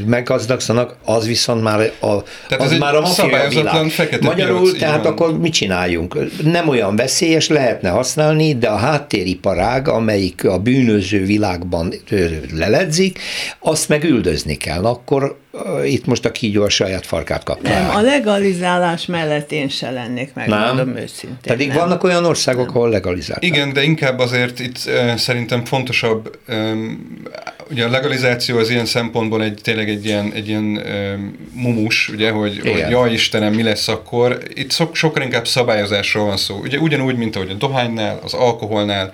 meggazdagszanak, 0.05 0.95
az 1.05 1.27
viszont 1.27 1.61
már 1.61 1.79
a, 1.99 2.23
tehát 2.47 2.63
az 2.65 2.71
ez 2.71 2.77
már 2.79 2.95
a 2.95 3.01
mafia 3.01 3.47
világ. 3.49 3.91
Magyarul, 4.21 4.61
piac, 4.61 4.79
tehát 4.79 5.05
akkor 5.05 5.39
mit 5.39 5.53
csináljunk? 5.53 6.17
Nem 6.43 6.67
olyan 6.67 6.95
veszélyes, 6.95 7.47
lehetne 7.47 7.89
használni, 7.89 8.57
de 8.57 8.67
a 8.67 8.75
háttériparág, 8.75 9.87
amelyik 9.87 10.45
a 10.45 10.59
bűnöző 10.59 11.25
világban 11.25 11.93
leledzik, 12.53 13.19
azt 13.59 13.89
meg 13.89 14.03
üldözni 14.03 14.55
kell. 14.55 14.85
Akkor 14.85 15.41
itt 15.85 16.05
most 16.05 16.25
a 16.25 16.31
kígyó 16.31 16.63
a 16.63 16.69
saját 16.69 17.05
farkát 17.05 17.43
kapta. 17.43 17.69
Nem, 17.69 17.89
a 17.89 18.01
legalizálás 18.01 19.05
mellett 19.05 19.51
én 19.51 19.69
se 19.69 19.91
lennék 19.91 20.33
meg, 20.33 20.47
nem. 20.47 20.59
mondom 20.59 20.95
őszintén. 20.95 21.37
Pedig 21.41 21.67
nem. 21.67 21.77
vannak 21.77 22.03
olyan 22.03 22.25
országok, 22.25 22.65
nem. 22.65 22.75
ahol 22.75 22.89
legalizálták. 22.89 23.43
Igen, 23.43 23.73
de 23.73 23.83
inkább 23.83 24.19
azért 24.19 24.59
itt 24.59 24.77
uh, 24.85 25.15
szerintem 25.15 25.65
fontosabb, 25.65 26.37
um, 26.47 27.21
ugye 27.69 27.85
a 27.85 27.89
legalizáció 27.89 28.57
az 28.57 28.69
ilyen 28.69 28.85
szempontból 28.85 29.43
egy, 29.43 29.59
tényleg 29.63 29.89
egy 29.89 30.05
ilyen, 30.05 30.31
egy 30.33 30.47
ilyen 30.47 30.63
um, 30.63 31.35
mumus, 31.53 32.09
ugye, 32.09 32.31
hogy, 32.31 32.59
hogy 32.59 32.85
jaj 32.89 33.11
Istenem, 33.11 33.53
mi 33.53 33.63
lesz 33.63 33.87
akkor. 33.87 34.39
Itt 34.53 34.71
sok, 34.71 34.95
sokkal 34.95 35.23
inkább 35.23 35.47
szabályozásról 35.47 36.25
van 36.25 36.37
szó. 36.37 36.55
Ugye 36.55 36.77
ugyanúgy, 36.77 37.15
mint 37.15 37.35
ahogy 37.35 37.49
a 37.49 37.53
dohánynál, 37.53 38.19
az 38.23 38.33
alkoholnál, 38.33 39.13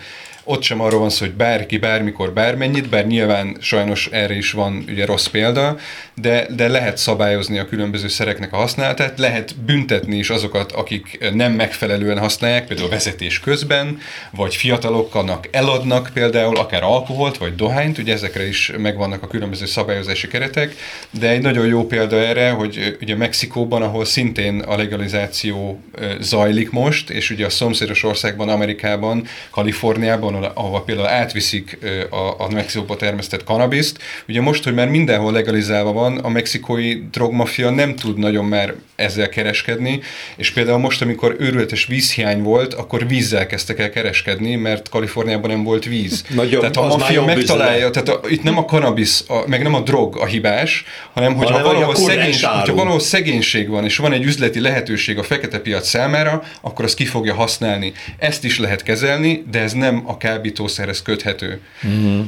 ott 0.49 0.63
sem 0.63 0.81
arról 0.81 0.99
van 0.99 1.09
szó, 1.09 1.25
hogy 1.25 1.35
bárki 1.35 1.77
bármikor 1.77 2.33
bármennyit, 2.33 2.89
bár 2.89 3.07
nyilván 3.07 3.57
sajnos 3.59 4.09
erre 4.11 4.35
is 4.35 4.51
van 4.51 4.83
ugye 4.87 5.05
rossz 5.05 5.25
példa, 5.27 5.77
de, 6.15 6.47
de 6.55 6.67
lehet 6.67 6.97
szabályozni 6.97 7.57
a 7.57 7.65
különböző 7.65 8.07
szereknek 8.07 8.53
a 8.53 8.57
használatát, 8.57 9.19
lehet 9.19 9.55
büntetni 9.55 10.17
is 10.17 10.29
azokat, 10.29 10.71
akik 10.71 11.29
nem 11.33 11.51
megfelelően 11.51 12.17
használják, 12.19 12.67
például 12.67 12.89
vezetés 12.89 13.39
közben, 13.39 13.97
vagy 14.31 14.55
fiataloknak 14.55 15.47
eladnak 15.51 16.09
például 16.13 16.57
akár 16.57 16.83
alkoholt, 16.83 17.37
vagy 17.37 17.55
dohányt, 17.55 17.97
ugye 17.97 18.13
ezekre 18.13 18.47
is 18.47 18.71
megvannak 18.77 19.23
a 19.23 19.27
különböző 19.27 19.65
szabályozási 19.65 20.27
keretek, 20.27 20.75
de 21.19 21.29
egy 21.29 21.41
nagyon 21.41 21.65
jó 21.65 21.85
példa 21.85 22.15
erre, 22.15 22.49
hogy 22.49 22.97
ugye 23.01 23.15
Mexikóban, 23.15 23.81
ahol 23.81 24.05
szintén 24.05 24.59
a 24.59 24.77
legalizáció 24.77 25.83
zajlik 26.19 26.71
most, 26.71 27.09
és 27.09 27.29
ugye 27.29 27.45
a 27.45 27.49
szomszédos 27.49 28.03
országban, 28.03 28.49
Amerikában, 28.49 29.25
Kaliforniában, 29.49 30.37
ahol, 30.39 30.51
ahova 30.69 30.81
például 30.81 31.07
átviszik 31.07 31.77
a, 32.09 32.43
a 32.43 32.47
Mexikóba 32.51 32.95
termesztett 32.95 33.43
kanabiszt. 33.43 33.97
Ugye 34.27 34.41
most, 34.41 34.63
hogy 34.63 34.73
már 34.73 34.89
mindenhol 34.89 35.31
legalizálva 35.31 35.91
van, 35.91 36.17
a 36.17 36.29
mexikói 36.29 36.95
drogmafia 37.11 37.69
nem 37.69 37.95
tud 37.95 38.17
nagyon 38.17 38.45
már 38.45 38.73
ezzel 38.95 39.29
kereskedni, 39.29 40.01
és 40.35 40.51
például 40.51 40.77
most, 40.77 41.01
amikor 41.01 41.35
őrületes 41.39 41.85
vízhiány 41.85 42.41
volt, 42.41 42.73
akkor 42.73 43.07
vízzel 43.07 43.45
kezdtek 43.45 43.79
el 43.79 43.89
kereskedni, 43.89 44.55
mert 44.55 44.89
Kaliforniában 44.89 45.49
nem 45.49 45.63
volt 45.63 45.85
víz. 45.85 46.23
Nagyobb, 46.35 46.59
tehát 46.59 46.77
a 46.77 46.97
mafia 46.97 47.25
megtalálja, 47.25 47.89
tehát 47.89 48.09
a, 48.09 48.19
itt 48.29 48.43
nem 48.43 48.57
a 48.57 48.65
kanabisz, 48.65 49.25
a, 49.27 49.43
meg 49.47 49.63
nem 49.63 49.73
a 49.73 49.79
drog 49.79 50.17
a 50.17 50.25
hibás, 50.25 50.83
hanem 51.13 51.35
hogy 51.35 51.49
ha 51.49 51.61
valahol, 51.61 51.95
szegénység, 51.95 52.49
hogyha 52.49 52.75
valahol 52.75 52.99
szegénység 52.99 53.69
van, 53.69 53.83
és 53.83 53.97
van 53.97 54.13
egy 54.13 54.23
üzleti 54.23 54.59
lehetőség 54.59 55.17
a 55.17 55.23
fekete 55.23 55.59
piac 55.59 55.87
számára, 55.87 56.43
akkor 56.61 56.85
azt 56.85 56.95
ki 56.95 57.05
fogja 57.05 57.33
használni. 57.33 57.93
Ezt 58.17 58.43
is 58.43 58.59
lehet 58.59 58.83
kezelni, 58.83 59.43
de 59.51 59.59
ez 59.59 59.73
nem 59.73 60.03
a 60.05 60.17
kábítószerhez 60.29 61.01
köthető. 61.01 61.61
Mm. 61.87 62.19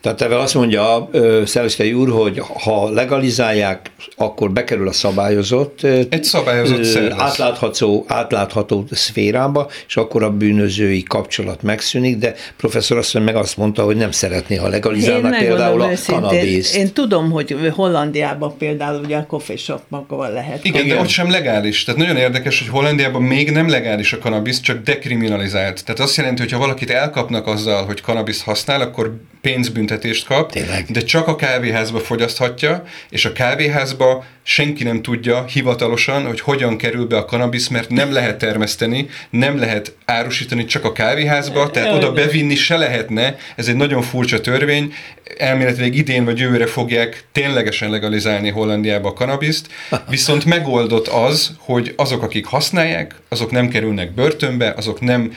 Tehát 0.00 0.22
ebben 0.22 0.38
azt 0.38 0.54
mondja 0.54 1.10
Szelesztei 1.44 1.92
úr, 1.92 2.08
hogy 2.10 2.42
ha 2.62 2.90
legalizálják, 2.90 3.90
akkor 4.16 4.50
bekerül 4.50 4.88
a 4.88 4.92
szabályozott, 4.92 5.82
Egy 6.08 6.24
szabályozott 6.24 7.12
átlátható, 7.12 8.04
átlátható 8.08 8.84
szférába, 8.90 9.70
és 9.86 9.96
akkor 9.96 10.22
a 10.22 10.30
bűnözői 10.30 11.02
kapcsolat 11.02 11.62
megszűnik, 11.62 12.18
de 12.18 12.34
professzor 12.56 12.96
azt 12.96 13.18
meg 13.18 13.36
azt 13.36 13.56
mondta, 13.56 13.84
hogy 13.84 13.96
nem 13.96 14.10
szeretné, 14.10 14.56
ha 14.56 14.68
legalizálnak 14.68 15.38
például 15.38 15.80
a 15.80 15.88
kanabészt. 16.06 16.76
Én 16.76 16.92
tudom, 16.92 17.30
hogy 17.30 17.56
Hollandiában 17.74 18.56
például 18.58 19.00
ugye 19.04 19.16
a 19.16 19.26
coffee 19.26 19.56
shopban 19.56 20.32
lehet. 20.32 20.64
Igen, 20.64 20.84
Igen, 20.84 20.96
de 20.96 21.02
ott 21.02 21.08
sem 21.08 21.30
legális. 21.30 21.84
Tehát 21.84 22.00
nagyon 22.00 22.16
érdekes, 22.16 22.58
hogy 22.58 22.68
Hollandiában 22.68 23.22
még 23.22 23.50
nem 23.50 23.68
legális 23.68 24.12
a 24.12 24.18
kanabisz, 24.18 24.60
csak 24.60 24.82
dekriminalizált. 24.82 25.84
Tehát 25.84 26.00
azt 26.00 26.16
jelenti, 26.16 26.40
hogy 26.42 26.52
ha 26.52 26.58
valakit 26.58 26.90
elkapnak 26.90 27.46
azzal, 27.50 27.84
hogy 27.84 28.00
kanabiszt 28.00 28.42
használ, 28.42 28.80
akkor 28.80 29.20
pénzbüntetést 29.40 30.26
kap, 30.26 30.52
Tényleg? 30.52 30.84
de 30.88 31.00
csak 31.00 31.28
a 31.28 31.36
kávéházba 31.36 31.98
fogyaszthatja, 31.98 32.84
és 33.10 33.24
a 33.24 33.32
kávéházba 33.32 34.24
senki 34.42 34.84
nem 34.84 35.02
tudja 35.02 35.44
hivatalosan, 35.44 36.26
hogy 36.26 36.40
hogyan 36.40 36.76
kerül 36.76 37.06
be 37.06 37.16
a 37.16 37.24
kanabisz, 37.24 37.68
mert 37.68 37.90
nem 37.90 38.12
lehet 38.12 38.38
termeszteni, 38.38 39.08
nem 39.30 39.58
lehet 39.58 39.94
árusítani 40.04 40.64
csak 40.64 40.84
a 40.84 40.92
kávéházba, 40.92 41.70
tehát 41.70 41.94
oda 41.94 42.12
bevinni 42.12 42.54
se 42.54 42.76
lehetne, 42.76 43.36
ez 43.56 43.68
egy 43.68 43.76
nagyon 43.76 44.02
furcsa 44.02 44.40
törvény, 44.40 44.92
elméletileg 45.38 45.94
idén 45.94 46.24
vagy 46.24 46.38
jövőre 46.38 46.66
fogják 46.66 47.24
ténylegesen 47.32 47.90
legalizálni 47.90 48.50
Hollandiába 48.50 49.08
a 49.08 49.12
kanabiszt, 49.12 49.68
viszont 50.08 50.44
megoldott 50.44 51.08
az, 51.08 51.50
hogy 51.58 51.92
azok, 51.96 52.22
akik 52.22 52.46
használják, 52.46 53.14
azok 53.28 53.50
nem 53.50 53.68
kerülnek 53.68 54.14
börtönbe, 54.14 54.74
azok 54.76 55.00
nem 55.00 55.32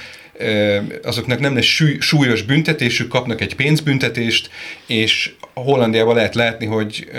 azoknak 1.03 1.39
nem 1.39 1.53
lesz 1.53 1.81
súlyos 1.99 2.41
büntetésük, 2.41 3.07
kapnak 3.07 3.41
egy 3.41 3.55
pénzbüntetést, 3.55 4.49
és 4.87 5.33
Hollandiában 5.53 6.15
lehet 6.15 6.35
látni, 6.35 6.65
hogy 6.65 7.11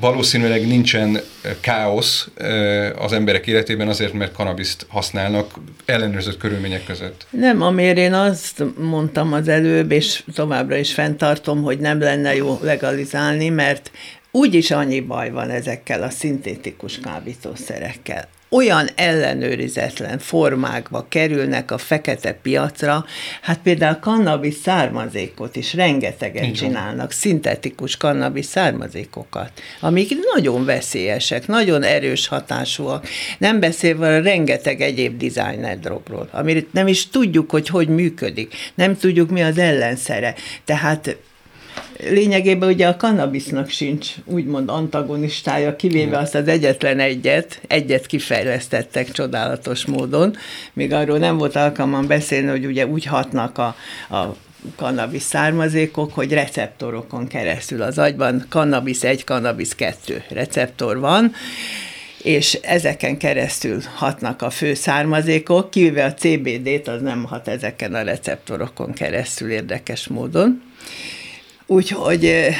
valószínűleg 0.00 0.66
nincsen 0.66 1.20
káosz 1.60 2.28
az 2.98 3.12
emberek 3.12 3.46
életében 3.46 3.88
azért, 3.88 4.12
mert 4.12 4.32
kanabiszt 4.32 4.86
használnak 4.88 5.54
ellenőrzött 5.84 6.38
körülmények 6.38 6.84
között. 6.84 7.26
Nem, 7.30 7.62
amiért 7.62 7.96
én 7.96 8.12
azt 8.12 8.64
mondtam 8.78 9.32
az 9.32 9.48
előbb, 9.48 9.90
és 9.90 10.22
továbbra 10.34 10.76
is 10.76 10.92
fenntartom, 10.92 11.62
hogy 11.62 11.78
nem 11.78 12.00
lenne 12.00 12.34
jó 12.34 12.58
legalizálni, 12.62 13.48
mert 13.48 13.90
úgyis 14.30 14.70
annyi 14.70 15.00
baj 15.00 15.30
van 15.30 15.50
ezekkel 15.50 16.02
a 16.02 16.10
szintétikus 16.10 17.00
kábítószerekkel 17.00 18.28
olyan 18.52 18.88
ellenőrizetlen 18.94 20.18
formákba 20.18 21.06
kerülnek 21.08 21.70
a 21.70 21.78
fekete 21.78 22.32
piacra, 22.32 23.04
hát 23.40 23.58
például 23.62 23.96
kannabis 23.96 24.54
származékot 24.54 25.56
is 25.56 25.74
rengeteget 25.74 26.42
Igen. 26.42 26.54
csinálnak, 26.54 27.12
szintetikus 27.12 27.96
kannabis 27.96 28.46
származékokat, 28.46 29.50
amik 29.80 30.10
nagyon 30.34 30.64
veszélyesek, 30.64 31.46
nagyon 31.46 31.82
erős 31.82 32.26
hatásúak, 32.28 33.08
nem 33.38 33.60
beszélve 33.60 34.16
a 34.16 34.20
rengeteg 34.22 34.80
egyéb 34.80 35.16
designer 35.16 35.78
drogról, 35.78 36.28
amit 36.32 36.72
nem 36.72 36.86
is 36.86 37.08
tudjuk, 37.08 37.50
hogy 37.50 37.68
hogy 37.68 37.88
működik, 37.88 38.54
nem 38.74 38.96
tudjuk, 38.96 39.30
mi 39.30 39.42
az 39.42 39.58
ellenszere. 39.58 40.34
Tehát 40.64 41.16
lényegében 42.10 42.68
ugye 42.68 42.86
a 42.86 42.96
kannabisznak 42.96 43.68
sincs 43.68 44.14
úgymond 44.24 44.68
antagonistája, 44.68 45.76
kivéve 45.76 46.18
azt 46.18 46.34
az 46.34 46.48
egyetlen 46.48 46.98
egyet, 46.98 47.60
egyet 47.66 48.06
kifejlesztettek 48.06 49.10
csodálatos 49.10 49.84
módon, 49.84 50.36
még 50.72 50.92
arról 50.92 51.18
nem 51.18 51.36
volt 51.38 51.56
alkalmam 51.56 52.06
beszélni, 52.06 52.48
hogy 52.48 52.66
ugye 52.66 52.86
úgy 52.86 53.04
hatnak 53.04 53.58
a, 53.58 53.76
a 54.10 54.36
kannabisz 54.76 55.24
származékok, 55.24 56.12
hogy 56.12 56.32
receptorokon 56.32 57.26
keresztül 57.26 57.82
az 57.82 57.98
agyban 57.98 58.46
kannabisz 58.48 59.04
1, 59.04 59.24
kannabisz 59.24 59.74
2 59.74 60.24
receptor 60.28 60.98
van, 60.98 61.32
és 62.22 62.54
ezeken 62.62 63.16
keresztül 63.16 63.80
hatnak 63.94 64.42
a 64.42 64.50
fő 64.50 64.74
származékok, 64.74 65.70
kivéve 65.70 66.04
a 66.04 66.14
CBD-t, 66.14 66.88
az 66.88 67.00
nem 67.00 67.24
hat 67.24 67.48
ezeken 67.48 67.94
a 67.94 68.02
receptorokon 68.02 68.92
keresztül 68.92 69.50
érdekes 69.50 70.08
módon. 70.08 70.62
Úgyhogy 71.72 72.52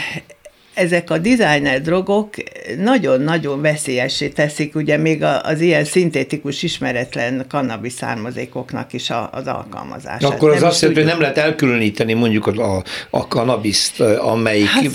ezek 0.74 1.10
a 1.10 1.18
designer 1.18 1.80
drogok 1.80 2.34
nagyon-nagyon 2.78 3.60
veszélyessé 3.60 4.28
teszik 4.28 4.74
ugye 4.74 4.96
még 4.96 5.24
az 5.42 5.60
ilyen 5.60 5.84
szintetikus 5.84 6.62
ismeretlen 6.62 7.44
kannabisz 7.48 7.94
származékoknak 7.94 8.92
is 8.92 9.10
az 9.30 9.46
alkalmazását. 9.46 10.22
Akkor 10.22 10.50
az 10.50 10.60
nem 10.60 10.68
azt 10.68 10.80
jelenti, 10.80 11.02
hogy 11.02 11.10
nem 11.10 11.20
lehet 11.20 11.38
elkülöníteni 11.38 12.12
mondjuk 12.12 12.46
a, 12.46 12.82
a 13.10 13.28
kanabiszt, 13.28 14.00
amelyik 14.00 14.66
hát, 14.66 14.90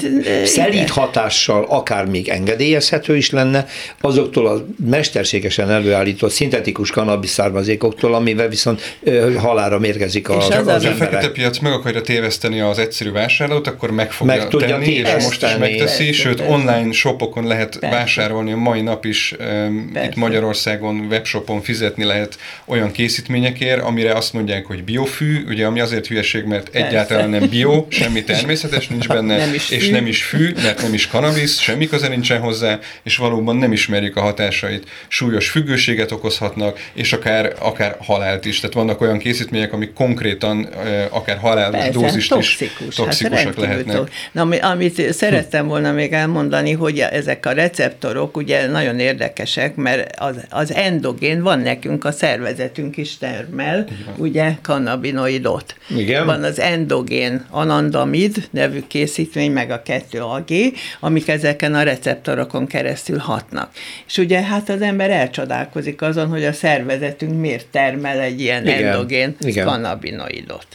szelít 0.45 0.73
igen. 0.73 0.87
hatással 0.87 1.65
akár 1.69 2.05
még 2.05 2.27
engedélyezhető 2.27 3.15
is 3.15 3.29
lenne, 3.29 3.65
azoktól 4.01 4.47
a 4.47 4.65
mesterségesen 4.89 5.69
előállított 5.69 6.31
szintetikus 6.31 6.91
kannabisz 6.91 7.31
származékoktól, 7.31 8.13
amivel 8.13 8.47
viszont 8.47 8.97
halára 9.37 9.79
mérgezik 9.79 10.29
a, 10.29 10.35
és 10.35 10.43
az, 10.43 10.67
az, 10.67 10.67
az 10.67 10.85
A 10.85 10.91
fekete 10.91 11.29
piac 11.29 11.59
meg 11.59 11.71
akarja 11.71 12.01
téveszteni 12.01 12.59
az 12.59 12.79
egyszerű 12.79 13.11
vásárlót, 13.11 13.67
akkor 13.67 13.91
meg 13.91 14.11
fogja 14.11 14.35
meg 14.35 14.47
tudja 14.47 14.67
tenni, 14.67 14.91
és 14.91 15.23
most 15.23 15.43
is 15.43 15.55
megteszi, 15.69 16.05
persze, 16.05 16.21
sőt 16.21 16.37
persze. 16.37 16.53
online 16.53 16.91
shopokon 16.91 17.47
lehet 17.47 17.77
persze. 17.79 17.97
vásárolni 17.97 18.51
a 18.51 18.57
mai 18.57 18.81
nap 18.81 19.05
is 19.05 19.35
um, 19.39 19.91
itt 20.03 20.15
Magyarországon 20.15 21.07
webshopon 21.09 21.61
fizetni 21.61 22.03
lehet 22.03 22.37
olyan 22.65 22.91
készítményekért, 22.91 23.81
amire 23.81 24.13
azt 24.13 24.33
mondják, 24.33 24.65
hogy 24.65 24.83
biofű, 24.83 25.43
ugye 25.47 25.65
ami 25.65 25.79
azért 25.79 26.07
hülyeség, 26.07 26.43
mert 26.43 26.69
persze. 26.69 26.87
egyáltalán 26.87 27.29
nem 27.29 27.49
bio, 27.49 27.85
semmi 27.89 28.23
természetes 28.23 28.87
nincs 28.87 29.07
benne, 29.07 29.37
nem 29.37 29.53
és 29.69 29.89
nem 29.89 30.07
is 30.07 30.23
fű, 30.23 30.53
mert 30.63 30.81
nem 30.81 30.93
is 30.93 31.07
kanabisz, 31.07 31.59
semmi 31.59 31.87
köze 31.87 32.07
nincsen 32.07 32.39
hozzá, 32.39 32.79
és 33.03 33.17
valóban 33.17 33.55
nem 33.55 33.71
ismerjük 33.71 34.15
a 34.15 34.21
hatásait. 34.21 34.87
Súlyos 35.07 35.49
függőséget 35.49 36.11
okozhatnak, 36.11 36.79
és 36.93 37.13
akár, 37.13 37.53
akár 37.59 37.95
halált 37.99 38.45
is. 38.45 38.59
Tehát 38.59 38.75
vannak 38.75 39.01
olyan 39.01 39.17
készítmények, 39.17 39.73
amik 39.73 39.93
konkrétan 39.93 40.69
akár 41.09 41.37
halálos 41.37 41.89
dózist 41.89 42.29
toxikus, 42.29 42.87
is 42.87 42.95
toxikusak 42.95 43.43
hát 43.43 43.55
lehetnek. 43.55 44.09
Na, 44.31 44.47
amit 44.59 45.13
szerettem 45.13 45.56
volna 45.65 45.91
még 45.91 46.13
elmondani, 46.13 46.71
hogy 46.71 46.99
ezek 46.99 47.45
a 47.45 47.51
receptorok 47.51 48.37
ugye 48.37 48.67
nagyon 48.67 48.99
érdekesek, 48.99 49.75
mert 49.75 50.19
az, 50.19 50.35
az 50.49 50.73
endogén 50.73 51.41
van 51.41 51.59
nekünk, 51.59 52.05
a 52.05 52.11
szervezetünk 52.11 52.97
is 52.97 53.17
termel, 53.17 53.87
Igen. 54.01 54.13
ugye, 54.17 54.53
kannabinoidot. 54.61 55.75
Igen. 55.95 56.25
Van 56.25 56.43
az 56.43 56.59
endogén 56.59 57.45
anandamid 57.49 58.47
nevű 58.51 58.83
készítmény, 58.87 59.51
meg 59.51 59.71
a 59.71 59.81
2AG, 59.81 60.73
amik 60.99 61.27
ezeken 61.27 61.75
a 61.75 61.83
receptorokon 61.83 62.67
keresztül 62.67 63.17
hatnak. 63.17 63.71
És 64.07 64.17
ugye 64.17 64.41
hát 64.41 64.69
az 64.69 64.81
ember 64.81 65.09
elcsodálkozik 65.09 66.01
azon, 66.01 66.27
hogy 66.27 66.45
a 66.45 66.53
szervezetünk 66.53 67.39
miért 67.39 67.67
termel 67.67 68.19
egy 68.19 68.41
ilyen 68.41 68.67
Igen. 68.67 68.85
endogén 68.85 69.35
Igen. 69.39 69.65
kannabinoidot. 69.65 70.67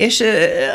És 0.00 0.24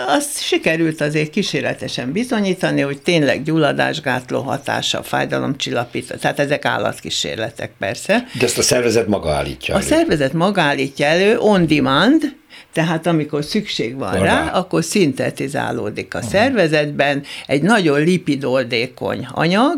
azt 0.07 0.41
sikerült 0.41 1.01
azért 1.01 1.29
kísérletesen 1.29 2.11
bizonyítani, 2.11 2.81
hogy 2.81 3.01
tényleg 3.01 3.43
gyulladásgátló 3.43 4.41
hatása, 4.41 5.03
fájdalomcsillapító, 5.03 6.15
tehát 6.15 6.39
ezek 6.39 6.65
állatkísérletek 6.65 7.71
persze. 7.79 8.25
De 8.39 8.45
ezt 8.45 8.57
a 8.57 8.61
szervezet 8.61 9.07
maga 9.07 9.31
állítja 9.31 9.73
elő. 9.73 9.83
A 9.83 9.87
szervezet 9.87 10.33
maga 10.33 10.61
állítja 10.61 11.05
elő, 11.05 11.37
on 11.37 11.67
demand, 11.67 12.35
tehát 12.75 13.07
amikor 13.07 13.43
szükség 13.43 13.97
van 13.97 14.13
rá, 14.13 14.23
rá, 14.23 14.51
akkor 14.51 14.83
szintetizálódik 14.83 16.15
a 16.15 16.21
szervezetben 16.21 17.23
egy 17.47 17.61
nagyon 17.61 18.03
lipidoldékony 18.03 19.27
anyag, 19.31 19.77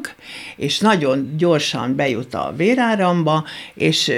és 0.55 0.79
nagyon 0.79 1.33
gyorsan 1.37 1.95
bejut 1.95 2.33
a 2.33 2.53
véráramba, 2.55 3.45
és 3.73 4.11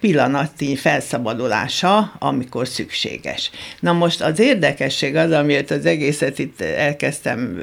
pillanatnyi 0.00 0.76
felszabadulása, 0.76 2.12
amikor 2.18 2.68
szükséges. 2.68 3.50
Na 3.80 3.92
most 3.92 4.22
az 4.22 4.38
érdekesség 4.38 5.16
az, 5.16 5.30
amiért 5.30 5.70
az 5.70 5.86
egészet 5.86 6.38
itt 6.38 6.60
elkezdtem 6.60 7.62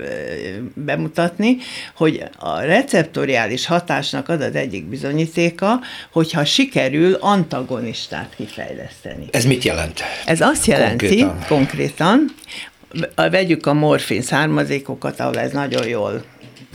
bemutatni, 0.73 1.57
hogy 1.95 2.23
a 2.37 2.59
receptoriális 2.59 3.65
hatásnak 3.65 4.29
az 4.29 4.39
az 4.39 4.55
egyik 4.55 4.85
bizonyítéka, 4.85 5.79
hogyha 6.11 6.45
sikerül 6.45 7.13
antagonistát 7.13 8.33
kifejleszteni. 8.35 9.27
Ez 9.31 9.45
mit 9.45 9.63
jelent? 9.63 10.01
Ez 10.25 10.41
azt 10.41 10.65
jelenti 10.65 11.25
konkrétan, 11.47 11.47
konkrétan 11.47 12.33
vegyük 13.15 13.65
a 13.65 13.73
morfin 13.73 14.21
származékokat, 14.21 15.19
ahol 15.19 15.39
ez 15.39 15.51
nagyon 15.51 15.87
jól 15.87 16.23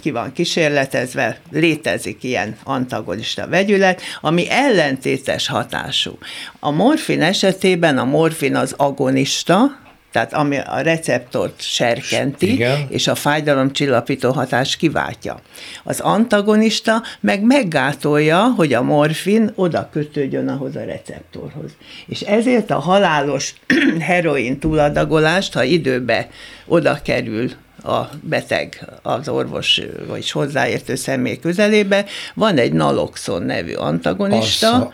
ki 0.00 0.10
van 0.10 0.32
kísérletezve, 0.32 1.38
létezik 1.50 2.22
ilyen 2.22 2.56
antagonista 2.64 3.48
vegyület, 3.48 4.02
ami 4.20 4.50
ellentétes 4.50 5.46
hatású. 5.48 6.18
A 6.60 6.70
morfin 6.70 7.22
esetében 7.22 7.98
a 7.98 8.04
morfin 8.04 8.56
az 8.56 8.74
agonista, 8.76 9.78
tehát 10.18 10.32
ami 10.32 10.56
a 10.56 10.80
receptort 10.80 11.60
serkenti, 11.60 12.52
Igen. 12.52 12.86
és 12.88 13.06
a 13.06 13.14
fájdalomcsillapító 13.14 14.30
hatás 14.30 14.76
kiváltja. 14.76 15.40
Az 15.84 16.00
antagonista 16.00 17.02
meg 17.20 17.42
meggátolja, 17.42 18.52
hogy 18.56 18.72
a 18.72 18.82
morfin 18.82 19.52
oda 19.54 19.88
kötődjön 19.92 20.48
ahhoz 20.48 20.76
a 20.76 20.84
receptorhoz. 20.84 21.70
És 22.06 22.20
ezért 22.20 22.70
a 22.70 22.78
halálos 22.78 23.54
heroin 24.08 24.58
túladagolást, 24.58 25.54
ha 25.54 25.62
időbe 25.62 26.28
oda 26.66 26.98
kerül 27.02 27.50
a 27.82 28.00
beteg 28.22 28.86
az 29.02 29.28
orvos 29.28 29.80
vagy 30.08 30.30
hozzáértő 30.30 30.94
személy 30.94 31.38
közelébe, 31.38 32.04
van 32.34 32.56
egy 32.56 32.72
naloxon 32.72 33.42
nevű 33.42 33.72
antagonista, 33.72 34.72
Assza, 34.72 34.92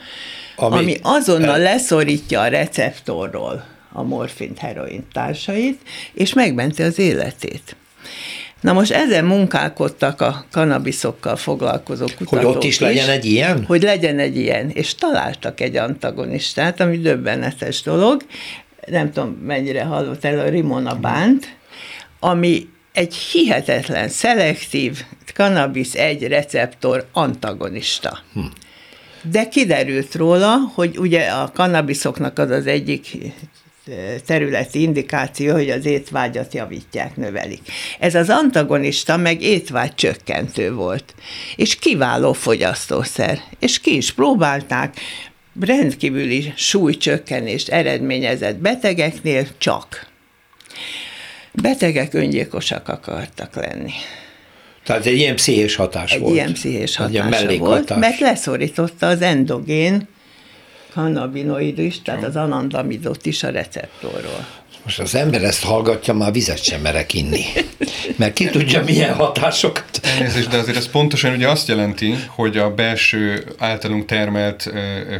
ami, 0.56 0.76
ami 0.76 0.96
azonnal 1.02 1.58
leszorítja 1.58 2.40
a 2.40 2.46
receptorról 2.46 3.72
a 3.96 4.02
morfint, 4.02 4.58
heroin 4.58 5.06
társait, 5.12 5.80
és 6.14 6.32
megmenti 6.32 6.82
az 6.82 6.98
életét. 6.98 7.76
Na 8.60 8.72
most 8.72 8.90
ezen 8.90 9.24
munkálkodtak 9.24 10.20
a 10.20 10.44
kanabiszokkal 10.50 11.36
foglalkozó 11.36 12.04
kutatók 12.04 12.28
Hogy 12.28 12.44
ott 12.44 12.62
is, 12.62 12.68
is 12.68 12.78
legyen 12.78 13.08
egy 13.08 13.24
ilyen? 13.24 13.64
Hogy 13.64 13.82
legyen 13.82 14.18
egy 14.18 14.36
ilyen, 14.36 14.70
és 14.70 14.94
találtak 14.94 15.60
egy 15.60 15.76
antagonistát, 15.76 16.80
ami 16.80 16.98
döbbenetes 16.98 17.82
dolog, 17.82 18.22
nem 18.86 19.12
tudom 19.12 19.30
mennyire 19.30 19.84
hallott 19.84 20.24
el 20.24 20.38
a 20.38 20.48
Rimona 20.48 20.94
Bánt, 20.94 21.56
ami 22.20 22.68
egy 22.92 23.14
hihetetlen, 23.14 24.08
szelektív 24.08 25.04
cannabis 25.34 25.92
egy 25.92 26.26
receptor 26.26 27.06
antagonista. 27.12 28.18
Hm. 28.32 28.40
De 29.30 29.48
kiderült 29.48 30.14
róla, 30.14 30.56
hogy 30.74 30.98
ugye 30.98 31.26
a 31.26 31.50
kannabiszoknak 31.54 32.38
az 32.38 32.50
az 32.50 32.66
egyik 32.66 33.16
területi 34.26 34.82
indikáció, 34.82 35.52
hogy 35.52 35.70
az 35.70 35.84
étvágyat 35.84 36.54
javítják, 36.54 37.16
növelik. 37.16 37.60
Ez 37.98 38.14
az 38.14 38.28
antagonista 38.28 39.16
meg 39.16 39.42
étvágy 39.42 39.94
csökkentő 39.94 40.72
volt, 40.74 41.14
és 41.56 41.76
kiváló 41.76 42.32
fogyasztószer, 42.32 43.40
és 43.58 43.80
ki 43.80 43.96
is 43.96 44.12
próbálták, 44.12 44.96
rendkívüli 45.60 46.52
súlycsökkenést 46.56 47.68
eredményezett 47.68 48.56
betegeknél 48.56 49.46
csak. 49.58 50.06
Betegek 51.52 52.14
öngyilkosak 52.14 52.88
akartak 52.88 53.54
lenni. 53.54 53.92
Tehát 54.84 55.06
egy 55.06 55.16
ilyen 55.16 55.34
pszichés 55.34 55.74
hatás 55.74 56.12
egy 56.12 56.20
volt. 56.20 56.34
ilyen 56.34 56.52
pszichés 56.52 56.96
hatása 56.96 57.56
volt, 57.56 57.96
mert 57.96 58.18
leszorította 58.18 59.06
az 59.06 59.22
endogén 59.22 60.08
cannabinoid 60.94 61.78
is, 61.78 62.02
tehát 62.02 62.24
az 62.24 62.36
anandamidot 62.36 63.26
is 63.26 63.42
a 63.42 63.50
receptorról. 63.50 64.46
Most 64.84 65.00
az 65.00 65.14
ember 65.14 65.42
ezt 65.42 65.64
hallgatja, 65.64 66.14
már 66.14 66.32
vizet 66.32 66.62
sem 66.62 66.80
merek 66.80 67.14
inni. 67.14 67.44
Mert 68.16 68.32
ki 68.32 68.46
tudja, 68.46 68.84
milyen 68.84 69.14
hatásokat. 69.14 70.00
Elnézést, 70.02 70.48
de 70.48 70.56
azért 70.56 70.76
ez 70.76 70.90
pontosan 70.90 71.34
ugye 71.34 71.48
azt 71.48 71.68
jelenti, 71.68 72.14
hogy 72.28 72.56
a 72.56 72.74
belső 72.74 73.44
általunk 73.58 74.04
termelt 74.04 74.72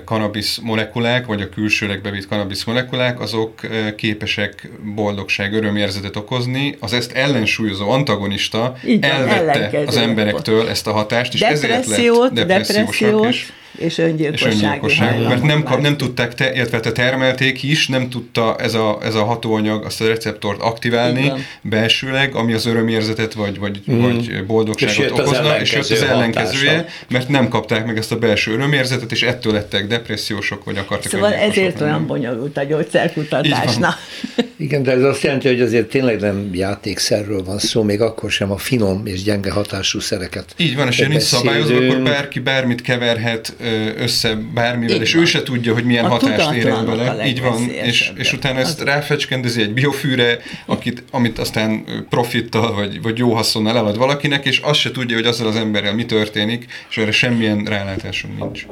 kanabisz 0.04 0.58
molekulák, 0.62 1.26
vagy 1.26 1.40
a 1.40 1.48
külsőleg 1.48 2.00
bevitt 2.00 2.28
kanabisz 2.28 2.64
molekulák, 2.64 3.20
azok 3.20 3.60
képesek 3.96 4.70
boldogság, 4.94 5.52
örömérzetet 5.52 6.16
okozni. 6.16 6.76
Az 6.80 6.92
ezt 6.92 7.12
ellensúlyozó 7.12 7.90
antagonista 7.90 8.76
Így 8.86 9.04
elvette 9.04 9.82
az 9.86 9.96
emberektől 9.96 10.68
ezt 10.68 10.86
a 10.86 10.92
hatást, 10.92 11.34
és 11.34 11.40
ezért 11.40 11.86
lett 11.86 12.32
depressziósak. 12.32 13.28
És 13.28 13.52
és 13.78 13.98
öngyilkosság. 13.98 14.52
És 14.52 14.62
öngyilkosság 14.62 15.22
mert 15.28 15.42
nem, 15.42 15.62
kap, 15.62 15.80
nem 15.80 15.96
tudták, 15.96 16.34
te, 16.34 16.54
illetve 16.54 16.80
te 16.80 16.92
termelték 16.92 17.62
is, 17.62 17.88
nem 17.88 18.08
tudta 18.08 18.56
ez 18.58 18.74
a, 18.74 18.98
ez 19.02 19.14
a 19.14 19.24
hatóanyag 19.24 19.84
azt 19.84 20.00
a 20.00 20.06
receptort 20.06 20.62
aktiválni 20.62 21.32
belsőleg, 21.62 22.34
ami 22.34 22.52
az 22.52 22.66
örömérzetet 22.66 23.34
vagy, 23.34 23.58
vagy, 23.58 23.80
mm. 23.90 24.00
vagy 24.00 24.44
boldogságot 24.46 25.04
és 25.04 25.10
okozna, 25.10 25.60
és 25.60 25.72
jött 25.72 25.90
az 25.90 26.02
ellenkezője, 26.02 26.70
hatása. 26.70 26.92
mert 27.08 27.28
nem 27.28 27.48
kapták 27.48 27.86
meg 27.86 27.96
ezt 27.96 28.12
a 28.12 28.16
belső 28.18 28.52
örömérzetet, 28.52 29.12
és 29.12 29.22
ettől 29.22 29.52
lettek 29.52 29.86
depressziósok, 29.86 30.64
vagy 30.64 30.76
akartak 30.76 31.10
Szóval 31.10 31.34
ezért 31.34 31.80
olyan 31.80 32.06
bonyolult 32.06 32.56
a 32.56 32.62
gyógyszerkutatásnak. 32.62 33.94
Igen, 34.56 34.82
de 34.82 34.90
ez 34.90 35.02
azt 35.02 35.22
jelenti, 35.22 35.48
hogy 35.48 35.60
azért 35.60 35.88
tényleg 35.88 36.20
nem 36.20 36.50
játékszerről 36.52 37.44
van 37.44 37.58
szó, 37.58 37.82
még 37.82 38.00
akkor 38.00 38.30
sem 38.30 38.50
a 38.50 38.56
finom 38.56 39.06
és 39.06 39.22
gyenge 39.22 39.50
hatású 39.50 40.00
szereket. 40.00 40.54
Így 40.56 40.76
van, 40.76 40.88
és 40.88 41.00
ha 41.00 41.08
nincs 41.08 41.22
szabályozva, 41.22 41.76
akkor 41.76 42.02
bárki 42.02 42.38
bármit 42.38 42.82
keverhet, 42.82 43.56
össze 43.96 44.34
bármivel, 44.54 44.96
Így 44.96 45.02
és 45.02 45.14
van. 45.14 45.22
ő 45.22 45.26
se 45.26 45.42
tudja, 45.42 45.72
hogy 45.72 45.84
milyen 45.84 46.04
a 46.04 46.08
hatást 46.08 46.52
ér 46.52 46.64
bele. 46.64 47.26
Így 47.26 47.40
van, 47.40 47.70
és, 47.70 48.12
és 48.16 48.32
utána 48.32 48.58
ezt 48.58 48.80
az... 48.80 48.86
ráfecskendezi 48.86 49.62
egy 49.62 49.72
biofűre, 49.72 50.38
akit, 50.66 51.02
amit 51.10 51.38
aztán 51.38 51.84
profittal 52.08 52.74
vagy, 52.74 53.02
vagy 53.02 53.18
jó 53.18 53.34
haszonnal 53.34 53.76
elad 53.76 53.96
valakinek, 53.96 54.46
és 54.46 54.58
azt 54.58 54.80
se 54.80 54.90
tudja, 54.90 55.16
hogy 55.16 55.26
azzal 55.26 55.46
az 55.46 55.56
emberrel 55.56 55.94
mi 55.94 56.04
történik, 56.04 56.66
és 56.90 56.96
erre 56.96 57.12
semmilyen 57.12 57.64
rálátásunk 57.64 58.38
nincs. 58.38 58.66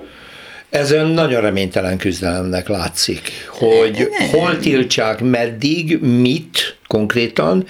Ez 0.71 0.91
ön 0.91 1.07
nagyon 1.07 1.41
reménytelen 1.41 1.97
küzdelemnek 1.97 2.69
látszik, 2.69 3.31
hogy 3.49 4.09
hol 4.31 4.59
tiltsák, 4.59 5.21
meddig, 5.21 5.99
mit 6.01 6.77
konkrétan, 6.87 7.67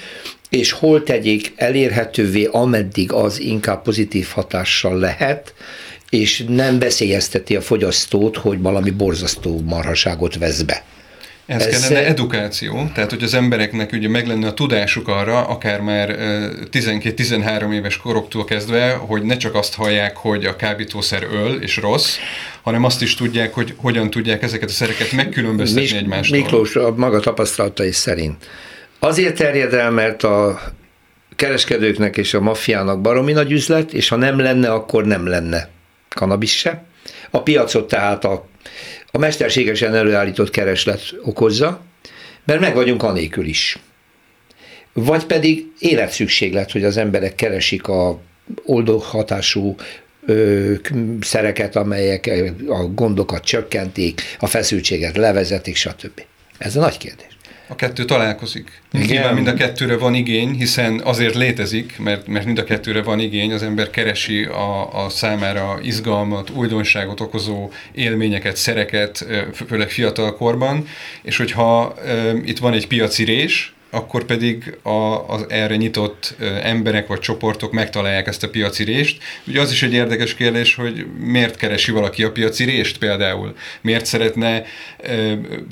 és 0.48 0.72
hol 0.72 1.02
tegyék 1.02 1.52
elérhetővé, 1.56 2.48
ameddig 2.50 3.12
az 3.12 3.40
inkább 3.40 3.82
pozitív 3.82 4.26
hatással 4.26 4.98
lehet, 4.98 5.54
és 6.12 6.44
nem 6.48 6.78
veszélyezteti 6.78 7.56
a 7.56 7.60
fogyasztót, 7.60 8.36
hogy 8.36 8.60
valami 8.60 8.90
borzasztó 8.90 9.60
marhaságot 9.60 10.38
vesz 10.38 10.62
be. 10.62 10.84
Ez, 11.46 11.66
Ez 11.66 11.88
kellene 11.88 12.06
edukáció, 12.06 12.90
tehát 12.94 13.10
hogy 13.10 13.22
az 13.22 13.34
embereknek 13.34 13.92
ugye 13.92 14.08
meg 14.08 14.26
lenne 14.26 14.46
a 14.46 14.54
tudásuk 14.54 15.08
arra, 15.08 15.46
akár 15.46 15.80
már 15.80 16.16
12-13 16.72 17.72
éves 17.72 17.96
koroktól 17.96 18.44
kezdve, 18.44 18.90
hogy 18.92 19.22
ne 19.22 19.36
csak 19.36 19.54
azt 19.54 19.74
hallják, 19.74 20.16
hogy 20.16 20.44
a 20.44 20.56
kábítószer 20.56 21.22
öl 21.32 21.54
és 21.62 21.76
rossz, 21.76 22.16
hanem 22.62 22.84
azt 22.84 23.02
is 23.02 23.14
tudják, 23.14 23.54
hogy 23.54 23.74
hogyan 23.76 24.10
tudják 24.10 24.42
ezeket 24.42 24.68
a 24.68 24.72
szereket 24.72 25.12
megkülönböztetni 25.12 25.82
Mis- 25.82 25.94
egymástól. 25.94 26.38
Miklós, 26.38 26.76
a 26.76 26.94
maga 26.96 27.20
tapasztalatai 27.20 27.92
szerint. 27.92 28.46
Azért 28.98 29.36
terjed 29.36 29.74
el, 29.74 29.90
mert 29.90 30.22
a 30.22 30.60
kereskedőknek 31.36 32.16
és 32.16 32.34
a 32.34 32.40
maffiának 32.40 33.00
baromi 33.00 33.32
nagy 33.32 33.52
üzlet, 33.52 33.92
és 33.92 34.08
ha 34.08 34.16
nem 34.16 34.38
lenne, 34.38 34.72
akkor 34.72 35.04
nem 35.04 35.26
lenne 35.26 35.68
kanabis 36.12 36.58
se. 36.58 36.84
A 37.30 37.42
piacot 37.42 37.88
tehát 37.88 38.24
a 38.24 38.50
a 39.14 39.18
mesterségesen 39.18 39.94
előállított 39.94 40.50
kereslet 40.50 41.00
okozza, 41.22 41.80
mert 42.44 42.60
meg 42.60 42.74
vagyunk 42.74 43.02
anélkül 43.02 43.46
is. 43.46 43.78
Vagy 44.92 45.24
pedig 45.24 45.72
életszükséglet, 45.78 46.72
hogy 46.72 46.84
az 46.84 46.96
emberek 46.96 47.34
keresik 47.34 47.88
a 47.88 48.20
oldó 48.64 48.98
hatású 48.98 49.74
ö, 50.26 50.74
szereket, 51.20 51.76
amelyek 51.76 52.30
a 52.68 52.84
gondokat 52.84 53.44
csökkentik, 53.44 54.20
a 54.38 54.46
feszültséget 54.46 55.16
levezetik, 55.16 55.76
stb. 55.76 56.22
Ez 56.58 56.76
a 56.76 56.80
nagy 56.80 56.96
kérdés 56.96 57.31
a 57.72 57.74
kettő 57.74 58.04
találkozik. 58.04 58.82
Igen. 58.92 59.06
Nyilván 59.06 59.34
mind 59.34 59.46
a 59.46 59.54
kettőre 59.54 59.96
van 59.96 60.14
igény, 60.14 60.50
hiszen 60.50 61.00
azért 61.04 61.34
létezik, 61.34 61.98
mert, 61.98 62.26
mert 62.26 62.44
mind 62.44 62.58
a 62.58 62.64
kettőre 62.64 63.02
van 63.02 63.20
igény, 63.20 63.52
az 63.52 63.62
ember 63.62 63.90
keresi 63.90 64.44
a, 64.44 65.04
a 65.04 65.08
számára 65.08 65.78
izgalmat, 65.82 66.50
újdonságot 66.50 67.20
okozó 67.20 67.70
élményeket, 67.92 68.56
szereket, 68.56 69.26
főleg 69.68 69.90
fiatal 69.90 70.36
korban, 70.36 70.86
és 71.22 71.36
hogyha 71.36 71.94
e, 72.06 72.32
itt 72.44 72.58
van 72.58 72.72
egy 72.72 72.86
piaci 72.86 73.24
rés, 73.24 73.74
akkor 73.94 74.24
pedig 74.24 74.76
a, 74.82 75.28
az 75.28 75.44
erre 75.48 75.76
nyitott 75.76 76.34
emberek 76.62 77.06
vagy 77.06 77.18
csoportok 77.18 77.72
megtalálják 77.72 78.26
ezt 78.26 78.42
a 78.42 78.48
piaci 78.48 78.84
rést. 78.84 79.22
Ugye 79.46 79.60
az 79.60 79.70
is 79.70 79.82
egy 79.82 79.92
érdekes 79.92 80.34
kérdés, 80.34 80.74
hogy 80.74 81.06
miért 81.18 81.56
keresi 81.56 81.90
valaki 81.90 82.22
a 82.22 82.32
piaci 82.32 82.64
rést 82.64 82.98
például? 82.98 83.54
Miért 83.80 84.06
szeretne 84.06 84.64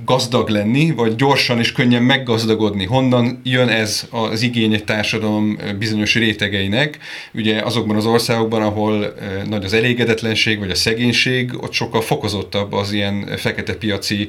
gazdag 0.05 0.49
lenni, 0.49 0.91
vagy 0.91 1.17
gyorsan 1.17 1.59
és 1.59 1.73
könnyen 1.73 2.03
meggazdagodni? 2.03 2.85
Honnan 2.85 3.41
jön 3.45 3.69
ez 3.69 4.07
az 4.11 4.43
igény 4.43 4.73
egy 4.73 4.85
társadalom 4.85 5.59
bizonyos 5.79 6.15
rétegeinek? 6.15 6.99
Ugye 7.35 7.61
azokban 7.61 7.97
az 7.97 8.07
országokban, 8.07 8.63
ahol 8.63 9.15
nagy 9.49 9.65
az 9.65 9.73
elégedetlenség, 9.73 10.59
vagy 10.59 10.71
a 10.71 10.75
szegénység, 10.75 11.63
ott 11.63 11.73
sokkal 11.73 12.01
fokozottabb 12.01 12.73
az 12.73 12.93
ilyen 12.93 13.37
fekete 13.37 13.75
piaci 13.75 14.29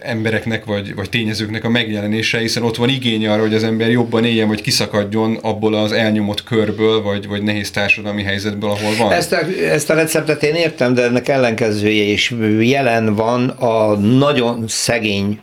embereknek 0.00 0.64
vagy, 0.64 0.94
vagy 0.94 1.10
tényezőknek 1.10 1.64
a 1.64 1.68
megjelenése, 1.68 2.38
hiszen 2.38 2.62
ott 2.62 2.76
van 2.76 2.88
igény 2.88 3.26
arra, 3.26 3.40
hogy 3.40 3.54
az 3.54 3.64
ember 3.64 3.90
jobban 3.90 4.24
éljen, 4.24 4.48
vagy 4.48 4.60
kiszakadjon 4.60 5.38
abból 5.42 5.74
az 5.74 5.92
elnyomott 5.92 6.44
körből, 6.44 7.02
vagy, 7.02 7.28
vagy 7.28 7.42
nehéz 7.42 7.70
társadalmi 7.70 8.22
helyzetből, 8.22 8.70
ahol 8.70 8.96
van. 8.98 9.12
Ezt 9.12 9.32
a, 9.32 9.38
ezt 9.70 9.90
a 9.90 9.94
receptet 9.94 10.42
én 10.42 10.54
értem, 10.54 10.94
de 10.94 11.02
ennek 11.02 11.28
ellenkezője 11.28 12.02
is 12.02 12.34
jelen 12.60 13.14
van 13.14 13.48
a 13.48 13.94
nagyon 13.94 14.64
szegény 14.68 15.40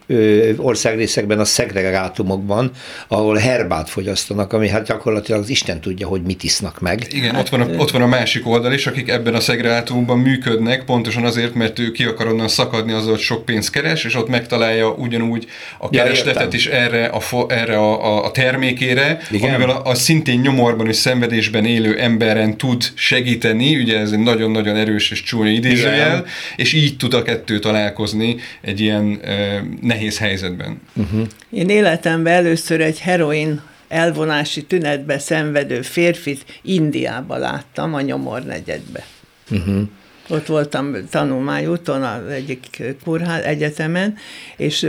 országrészekben, 0.57 1.39
a 1.39 1.45
szegregátumokban, 1.45 2.71
ahol 3.07 3.35
herbát 3.35 3.89
fogyasztanak, 3.89 4.53
ami 4.53 4.69
hát 4.69 4.85
gyakorlatilag 4.85 5.41
az 5.41 5.49
Isten 5.49 5.81
tudja, 5.81 6.07
hogy 6.07 6.21
mit 6.21 6.43
isznak 6.43 6.79
meg. 6.79 7.07
Igen, 7.09 7.35
ott, 7.35 7.49
van 7.49 7.61
a, 7.61 7.65
ott 7.77 7.91
van 7.91 8.01
a 8.01 8.07
másik 8.07 8.47
oldal 8.47 8.73
is, 8.73 8.87
akik 8.87 9.09
ebben 9.09 9.33
a 9.33 9.39
szegregátumban 9.39 10.19
működnek, 10.19 10.85
pontosan 10.85 11.25
azért, 11.25 11.53
mert 11.53 11.79
ő 11.79 11.91
ki 11.91 12.03
akar 12.03 12.27
onnan 12.27 12.47
szakadni 12.47 12.91
azzal, 12.91 13.11
hogy 13.11 13.19
sok 13.19 13.45
pénzt 13.45 13.71
keres, 13.71 14.03
és 14.03 14.15
ott 14.15 14.27
meg 14.27 14.47
megtalálja 14.53 14.89
ugyanúgy 14.89 15.47
a 15.77 15.89
keresletet 15.89 16.53
is 16.53 16.67
erre 16.67 17.05
a, 17.05 17.45
erre 17.47 17.77
a, 17.77 18.25
a 18.25 18.31
termékére, 18.31 19.19
Igen. 19.31 19.53
amivel 19.53 19.75
a, 19.75 19.89
a 19.89 19.95
szintén 19.95 20.39
nyomorban 20.39 20.87
és 20.87 20.95
szenvedésben 20.95 21.65
élő 21.65 21.99
emberen 21.99 22.57
tud 22.57 22.83
segíteni, 22.95 23.75
ugye 23.75 23.99
ez 23.99 24.11
egy 24.11 24.19
nagyon-nagyon 24.19 24.75
erős 24.75 25.11
és 25.11 25.23
csúnya 25.23 25.51
idézőjel, 25.51 26.25
és 26.55 26.73
így 26.73 26.97
tud 26.97 27.13
a 27.13 27.21
kettő 27.21 27.59
találkozni 27.59 28.35
egy 28.61 28.79
ilyen 28.79 29.19
e, 29.23 29.63
nehéz 29.81 30.17
helyzetben. 30.17 30.81
Uh-huh. 30.93 31.27
Én 31.49 31.69
életemben 31.69 32.33
először 32.33 32.81
egy 32.81 32.99
heroin 32.99 33.61
elvonási 33.87 34.63
tünetbe 34.63 35.19
szenvedő 35.19 35.81
férfit 35.81 36.45
Indiába 36.61 37.37
láttam, 37.37 37.93
a 37.93 38.01
nyomornegyedbe. 38.01 39.05
Uh-huh 39.51 39.87
ott 40.29 40.45
voltam 40.45 40.95
tanulmányúton 41.09 42.03
az 42.03 42.29
egyik 42.29 42.83
kurház 43.03 43.43
egyetemen, 43.43 44.15
és 44.57 44.87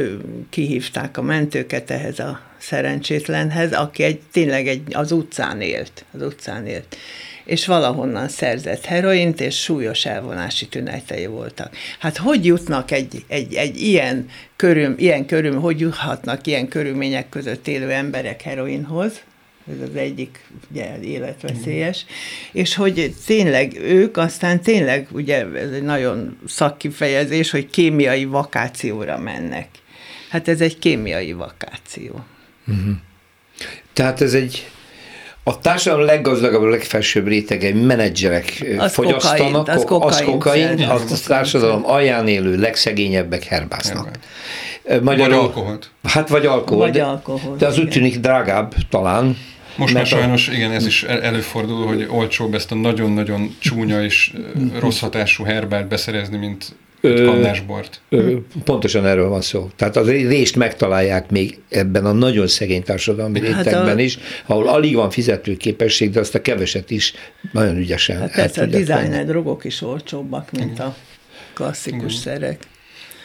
kihívták 0.50 1.16
a 1.16 1.22
mentőket 1.22 1.90
ehhez 1.90 2.18
a 2.18 2.40
szerencsétlenhez, 2.58 3.72
aki 3.72 4.02
egy, 4.02 4.20
tényleg 4.32 4.66
egy, 4.66 4.82
az 4.92 5.12
utcán 5.12 5.60
élt, 5.60 6.04
az 6.12 6.22
utcán 6.22 6.66
élt 6.66 6.96
és 7.44 7.66
valahonnan 7.66 8.28
szerzett 8.28 8.84
heroint, 8.84 9.40
és 9.40 9.62
súlyos 9.62 10.06
elvonási 10.06 10.68
tünetei 10.68 11.26
voltak. 11.26 11.76
Hát 11.98 12.16
hogy 12.16 12.44
jutnak 12.44 12.90
egy, 12.90 13.24
egy, 13.28 13.54
egy 13.54 13.80
ilyen, 13.80 14.28
körül, 14.56 14.94
ilyen 14.98 15.26
körül, 15.26 15.60
hogy 15.60 15.80
juthatnak 15.80 16.46
ilyen 16.46 16.68
körülmények 16.68 17.28
között 17.28 17.68
élő 17.68 17.90
emberek 17.90 18.42
heroinhoz? 18.42 19.22
Ez 19.68 19.88
az 19.88 19.96
egyik 19.96 20.44
ugye, 20.70 21.00
életveszélyes, 21.02 22.04
mm. 22.04 22.08
és 22.52 22.74
hogy 22.74 23.14
tényleg 23.26 23.76
ők 23.82 24.16
aztán 24.16 24.60
tényleg, 24.60 25.08
ugye 25.12 25.46
ez 25.46 25.70
egy 25.70 25.82
nagyon 25.82 26.38
szakkifejezés, 26.46 27.50
hogy 27.50 27.70
kémiai 27.70 28.24
vakációra 28.24 29.18
mennek. 29.18 29.68
Hát 30.28 30.48
ez 30.48 30.60
egy 30.60 30.78
kémiai 30.78 31.32
vakáció. 31.32 32.24
Mm-hmm. 32.70 32.92
Tehát 33.92 34.20
ez 34.20 34.34
egy 34.34 34.68
a 35.46 35.60
társadalom 35.60 36.06
leggazdagabb, 36.06 36.62
legfelsőbb 36.62 37.26
rétege 37.26 37.74
menedzserek 37.74 38.66
az 38.78 38.92
fogyasztanak, 38.92 39.64
kokain, 39.64 39.76
az 39.76 39.84
kokain, 39.84 40.08
az 40.08 40.22
kokain, 40.24 40.82
az 40.82 41.12
a 41.24 41.26
társadalom 41.26 41.86
alján 41.86 42.28
élő 42.28 42.56
legszegényebbek 42.56 43.44
herbáznak. 43.44 44.18
Magyarul, 44.84 45.16
vagy 45.16 45.32
alkoholt. 45.32 45.90
Hát 46.02 46.28
vagy 46.28 46.46
alkohol. 46.46 46.86
Vagy 46.86 46.98
alkohol. 46.98 47.56
De 47.56 47.66
az 47.66 47.78
úgy 47.78 47.88
tűnik 47.88 48.18
drágább 48.18 48.74
talán, 48.90 49.36
most 49.76 49.94
már 49.94 50.06
sajnos, 50.06 50.48
igen, 50.48 50.72
ez 50.72 50.86
is 50.86 51.02
előfordul, 51.02 51.86
hogy 51.86 52.06
olcsóbb 52.10 52.54
ezt 52.54 52.72
a 52.72 52.74
nagyon-nagyon 52.74 53.56
csúnya 53.58 54.02
és 54.02 54.32
rossz 54.78 54.98
hatású 54.98 55.44
herbát 55.44 55.88
beszerezni, 55.88 56.36
mint 56.36 56.74
kannásbort. 57.00 58.00
Pontosan 58.64 59.06
erről 59.06 59.28
van 59.28 59.40
szó. 59.40 59.70
Tehát 59.76 59.96
az 59.96 60.08
részt 60.08 60.56
megtalálják 60.56 61.30
még 61.30 61.58
ebben 61.68 62.04
a 62.04 62.12
nagyon 62.12 62.46
szegény 62.46 62.82
társadalmi 62.82 63.40
hát 63.40 63.64
rétegben 63.64 63.96
a... 63.96 64.00
is, 64.00 64.18
ahol 64.46 64.68
alig 64.68 64.94
van 64.94 65.10
fizetőképesség, 65.10 66.10
de 66.10 66.20
azt 66.20 66.34
a 66.34 66.40
keveset 66.40 66.90
is 66.90 67.14
nagyon 67.52 67.76
ügyesen 67.76 68.18
hát 68.18 68.34
persze 68.34 68.62
a 68.62 68.66
designer 68.66 69.26
drogok 69.26 69.64
is 69.64 69.82
olcsóbbak, 69.82 70.52
mint 70.52 70.78
a 70.78 70.96
klasszikus 71.52 71.98
Igen. 71.98 72.22
szerek. 72.22 72.58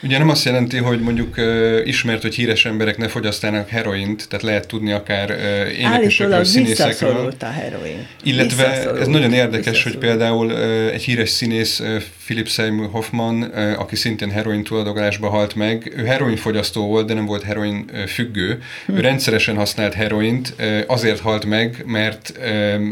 Ugye 0.03 0.17
nem 0.17 0.29
azt 0.29 0.45
jelenti, 0.45 0.77
hogy 0.77 0.99
mondjuk 0.99 1.37
uh, 1.37 1.81
ismert, 1.83 2.21
hogy 2.21 2.35
híres 2.35 2.65
emberek 2.65 2.97
ne 2.97 3.07
fogyasztanak 3.07 3.69
heroint, 3.69 4.27
tehát 4.29 4.45
lehet 4.45 4.67
tudni 4.67 4.91
akár 4.91 5.29
uh, 5.29 5.79
énekesekről, 5.79 6.43
színészekről. 6.43 7.33
a 7.39 7.45
heroin. 7.45 8.07
Illetve 8.23 8.91
ez 8.99 9.07
nagyon 9.07 9.33
érdekes, 9.33 9.83
hogy 9.83 9.97
például 9.97 10.45
uh, 10.45 10.93
egy 10.93 11.03
híres 11.03 11.29
színész, 11.29 11.79
uh, 11.79 12.01
Philip 12.25 12.47
Seymour 12.47 12.89
Hoffman, 12.91 13.41
uh, 13.41 13.79
aki 13.79 13.95
szintén 13.95 14.31
heroin 14.31 14.63
túladagolásba 14.63 15.29
halt 15.29 15.55
meg, 15.55 15.93
ő 15.97 16.03
heroinfogyasztó 16.03 16.87
volt, 16.87 17.07
de 17.07 17.13
nem 17.13 17.25
volt 17.25 17.43
heroin 17.43 17.85
uh, 17.93 17.99
függő. 17.99 18.61
Hm. 18.85 18.95
Ő 18.95 18.99
rendszeresen 18.99 19.55
használt 19.55 19.93
heroint, 19.93 20.53
uh, 20.59 20.79
azért 20.87 21.19
halt 21.19 21.45
meg, 21.45 21.83
mert 21.85 22.33
uh, 22.39 22.85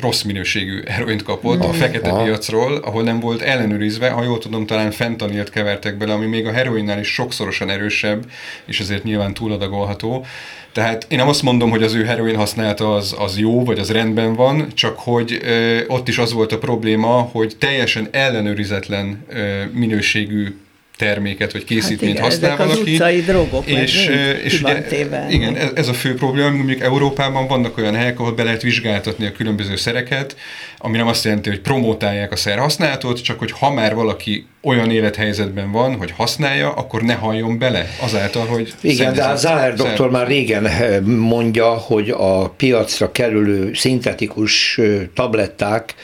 rossz 0.00 0.22
minőségű 0.22 0.82
heroint 0.86 1.22
kapott 1.22 1.58
no. 1.58 1.68
a 1.68 1.72
fekete 1.72 2.10
ha. 2.10 2.22
piacról, 2.22 2.76
ahol 2.76 3.02
nem 3.02 3.20
volt 3.20 3.40
ellenőrizve, 3.40 4.08
ha 4.08 4.22
jól 4.22 4.38
tudom, 4.38 4.66
talán 4.66 4.90
fentanilt 4.90 5.50
kevertek 5.50 5.96
bele, 5.96 6.12
ami 6.12 6.26
még 6.26 6.46
a 6.46 6.51
a 6.52 6.56
heroinnál 6.56 6.98
is 6.98 7.08
sokszorosan 7.08 7.70
erősebb, 7.70 8.24
és 8.64 8.80
ezért 8.80 9.04
nyilván 9.04 9.34
túladagolható. 9.34 10.26
Tehát 10.72 11.06
én 11.08 11.18
nem 11.18 11.28
azt 11.28 11.42
mondom, 11.42 11.70
hogy 11.70 11.82
az 11.82 11.94
ő 11.94 12.04
heroin 12.04 12.36
használata 12.36 12.94
az, 12.94 13.14
az 13.18 13.38
jó, 13.38 13.64
vagy 13.64 13.78
az 13.78 13.90
rendben 13.90 14.34
van, 14.34 14.68
csak 14.74 14.98
hogy 14.98 15.40
ö, 15.42 15.80
ott 15.86 16.08
is 16.08 16.18
az 16.18 16.32
volt 16.32 16.52
a 16.52 16.58
probléma, 16.58 17.28
hogy 17.32 17.56
teljesen 17.58 18.08
ellenőrizetlen 18.10 19.24
ö, 19.28 19.62
minőségű 19.72 20.56
terméket 20.96 21.52
vagy 21.52 21.64
készítményt 21.64 22.18
hát 22.18 22.32
igen, 22.32 22.50
használ 22.50 22.66
valaki. 22.66 22.98
Az 22.98 23.24
drogok, 23.24 23.66
és, 23.66 24.10
és 24.44 24.62
ugye, 24.62 24.84
igen, 25.28 25.56
ez, 25.56 25.70
ez 25.74 25.88
a 25.88 25.92
fő 25.92 26.14
probléma, 26.14 26.50
mondjuk 26.50 26.80
Európában 26.80 27.46
vannak 27.46 27.78
olyan 27.78 27.94
helyek, 27.94 28.20
ahol 28.20 28.32
be 28.32 28.42
lehet 28.42 28.62
vizsgáltatni 28.62 29.26
a 29.26 29.32
különböző 29.32 29.76
szereket, 29.76 30.36
ami 30.78 30.96
nem 30.96 31.06
azt 31.06 31.24
jelenti, 31.24 31.48
hogy 31.48 31.60
promotálják 31.60 32.32
a 32.32 32.36
szer 32.36 32.58
használatot, 32.58 33.22
csak 33.22 33.38
hogy 33.38 33.50
ha 33.50 33.72
már 33.72 33.94
valaki 33.94 34.46
olyan 34.62 34.90
élethelyzetben 34.90 35.72
van, 35.72 35.96
hogy 35.96 36.10
használja, 36.16 36.72
akkor 36.72 37.02
ne 37.02 37.14
halljon 37.14 37.58
bele 37.58 37.88
azáltal, 38.00 38.46
hogy... 38.46 38.72
Igen, 38.80 39.14
de 39.14 39.24
a 39.24 39.36
Zahler 39.36 39.74
doktor 39.74 40.10
már 40.10 40.26
régen 40.26 40.66
eh, 40.66 41.00
mondja, 41.00 41.68
hogy 41.68 42.10
a 42.10 42.48
piacra 42.48 43.12
kerülő 43.12 43.74
szintetikus 43.74 44.78
eh, 44.78 45.00
tabletták 45.14 45.94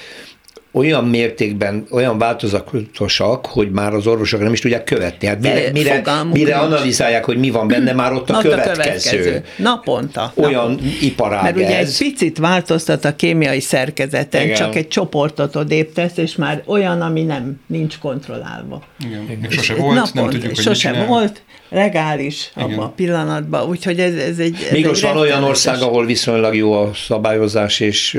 olyan 0.73 1.05
mértékben, 1.05 1.87
olyan 1.91 2.19
változatosak, 2.19 3.47
hogy 3.47 3.71
már 3.71 3.95
az 3.95 4.07
orvosok 4.07 4.41
nem 4.41 4.53
is 4.53 4.61
tudják 4.61 4.85
követni. 4.85 5.27
Hát 5.27 5.41
mire, 5.41 5.71
mire, 5.73 6.03
mire 6.33 6.57
analizálják, 6.57 7.25
hogy 7.25 7.39
mi 7.39 7.51
van 7.51 7.69
benne, 7.69 7.93
már 7.93 8.13
ott 8.13 8.31
a, 8.31 8.35
ott 8.37 8.43
következő. 8.43 8.71
a 8.71 8.75
következő. 8.75 9.45
Naponta. 9.57 10.33
Olyan 10.35 10.71
naponta. 10.71 10.85
iparág 11.01 11.43
Mert 11.43 11.57
ugye 11.57 11.79
ez. 11.79 11.89
egy 11.89 12.09
picit 12.09 12.39
változtat 12.39 13.05
a 13.05 13.17
kémiai 13.17 13.61
szerkezeten, 13.61 14.43
Igen. 14.43 14.57
csak 14.57 14.75
egy 14.75 14.89
csoportot 14.89 15.57
odébb 15.57 15.93
tesz, 15.93 16.17
és 16.17 16.37
már 16.37 16.63
olyan, 16.67 17.01
ami 17.01 17.23
nem 17.23 17.61
nincs 17.67 17.99
kontrollálva. 17.99 18.83
Igen. 19.07 19.31
Igen. 19.31 19.51
Sose 19.51 19.75
volt, 19.75 19.95
naponta, 19.95 20.21
nem 20.21 20.31
tudjuk, 20.31 20.55
hogy 20.55 20.65
Sose 20.65 21.05
volt, 21.05 21.43
legális 21.69 22.51
Igen. 22.57 22.71
abban 22.71 22.85
a 22.85 22.91
pillanatban, 22.91 23.69
úgyhogy 23.69 24.01
ez, 24.01 24.15
ez 24.15 24.39
egy... 24.39 24.55
Ez 24.65 24.73
Mégis 24.73 25.03
van 25.03 25.17
olyan 25.17 25.45
ország, 25.45 25.83
ahol 25.83 26.07
viszonylag 26.07 26.55
jó 26.55 26.73
a 26.73 26.91
szabályozás, 26.95 27.81
és 27.81 28.19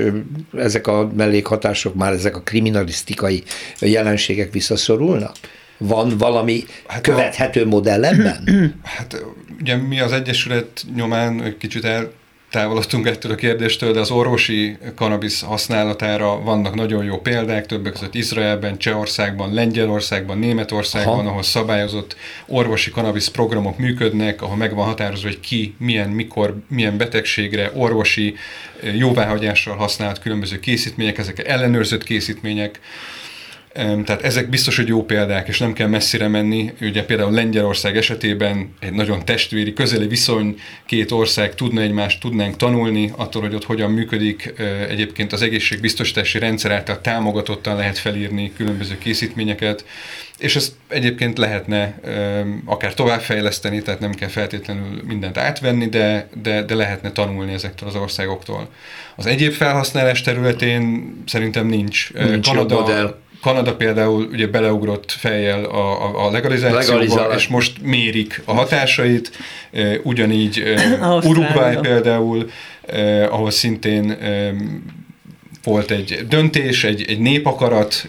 ezek 0.58 0.88
a 0.88 1.10
mellékhatások 1.16 1.95
már, 1.95 2.14
ezek 2.14 2.36
a 2.36 2.41
kriminalisztikai 2.41 3.43
jelenségek 3.80 4.52
visszaszorulnak? 4.52 5.36
Van 5.78 6.18
valami 6.18 6.64
hát 6.88 7.02
követhető 7.02 7.62
a, 7.62 7.66
modell 7.66 8.06
ebben? 8.06 8.74
Hát 8.84 9.26
ugye 9.62 9.76
mi 9.76 10.00
az 10.00 10.12
Egyesület 10.12 10.86
nyomán 10.95 11.56
kicsit 11.60 11.86
el 11.86 12.12
távolodtunk 12.50 13.08
ettől 13.08 13.32
a 13.32 13.36
kérdéstől, 13.36 13.93
de 13.93 14.00
az 14.00 14.12
orvosi 14.12 14.78
kanabisz 14.95 15.41
használatára 15.41 16.41
vannak 16.41 16.76
nagyon 16.76 17.04
jó 17.04 17.18
példák, 17.18 17.66
többek 17.66 17.91
között 17.93 18.16
Izraelben, 18.16 18.78
Csehországban, 18.78 19.54
Lengyelországban, 19.54 20.38
Németországban, 20.38 21.20
Aha. 21.20 21.30
ahol 21.30 21.43
szabályozott 21.43 22.16
orvosi 22.47 22.91
kanabisz 22.91 23.28
programok 23.28 23.78
működnek, 23.78 24.41
ahol 24.41 24.56
meg 24.56 24.76
van 24.76 24.86
határozva, 24.86 25.28
hogy 25.28 25.39
ki, 25.39 25.76
milyen, 25.78 26.10
mikor, 26.10 26.56
milyen 26.68 26.97
betegségre 26.97 27.72
orvosi 27.74 28.36
eh, 28.84 28.97
jóváhagyással 28.97 29.76
használt 29.76 30.20
különböző 30.20 30.60
készítmények, 30.60 31.18
ezek 31.18 31.47
ellenőrzött 31.47 32.04
készítmények, 32.04 32.80
tehát 33.74 34.22
ezek 34.22 34.49
biztos, 34.49 34.76
hogy 34.76 34.88
jó 34.88 35.05
példák, 35.05 35.47
és 35.47 35.59
nem 35.59 35.74
kell 35.74 35.88
messzire 35.88 36.28
menni. 36.28 36.74
Ugye 36.82 37.05
például 37.05 37.32
Lengyelország 37.32 37.97
esetében 37.97 38.74
egy 38.80 38.93
nagyon 38.93 39.26
testvéri, 39.26 39.74
közeli 39.74 40.07
viszony, 40.07 40.59
két 40.86 41.11
ország 41.11 41.55
tudna 41.55 41.82
egymást, 41.82 42.20
tudnánk 42.20 42.55
tanulni 42.55 43.11
attól, 43.15 43.41
hogy 43.41 43.53
ott 43.53 43.65
hogyan 43.65 43.91
működik. 43.91 44.53
Egyébként 44.89 45.34
az 45.34 45.41
egészségbiztosítási 45.41 46.39
rendszer 46.39 46.72
által 46.72 47.01
támogatottan 47.01 47.76
lehet 47.76 47.97
felírni 47.97 48.53
különböző 48.57 48.97
készítményeket, 48.97 49.86
és 50.38 50.55
ezt 50.55 50.74
egyébként 50.88 51.38
lehetne 51.38 51.99
akár 52.65 52.93
továbbfejleszteni, 52.93 53.82
tehát 53.82 53.99
nem 53.99 54.13
kell 54.13 54.30
feltétlenül 54.30 55.01
mindent 55.07 55.38
átvenni, 55.38 55.86
de, 55.86 56.30
de, 56.41 56.63
de 56.63 56.76
lehetne 56.76 57.11
tanulni 57.11 57.53
ezektől 57.53 57.89
az 57.89 57.95
országoktól. 57.95 58.70
Az 59.15 59.26
egyéb 59.26 59.51
felhasználás 59.51 60.22
területén 60.22 61.13
szerintem 61.26 61.67
nincs. 61.67 62.13
nincs 62.13 62.47
Kanada, 62.47 63.20
Kanada 63.42 63.76
például 63.76 64.30
ugye 64.32 64.48
beleugrott 64.48 65.12
fejjel 65.12 65.64
a, 65.64 66.04
a, 66.04 66.26
a 66.28 66.32
legalizációba, 66.32 67.00
Legalizál. 67.00 67.32
és 67.32 67.48
most 67.48 67.82
mérik 67.82 68.42
a 68.46 68.54
hatásait, 68.54 69.32
ugyanígy 70.04 70.64
Uruguay 71.24 71.76
például, 71.76 72.50
ahol 73.30 73.52
szintén 73.52 74.18
volt 75.64 75.92
egy 75.92 76.26
döntés, 76.30 76.84
egy, 76.84 77.06
egy 77.08 77.20
népakarat, 77.20 78.08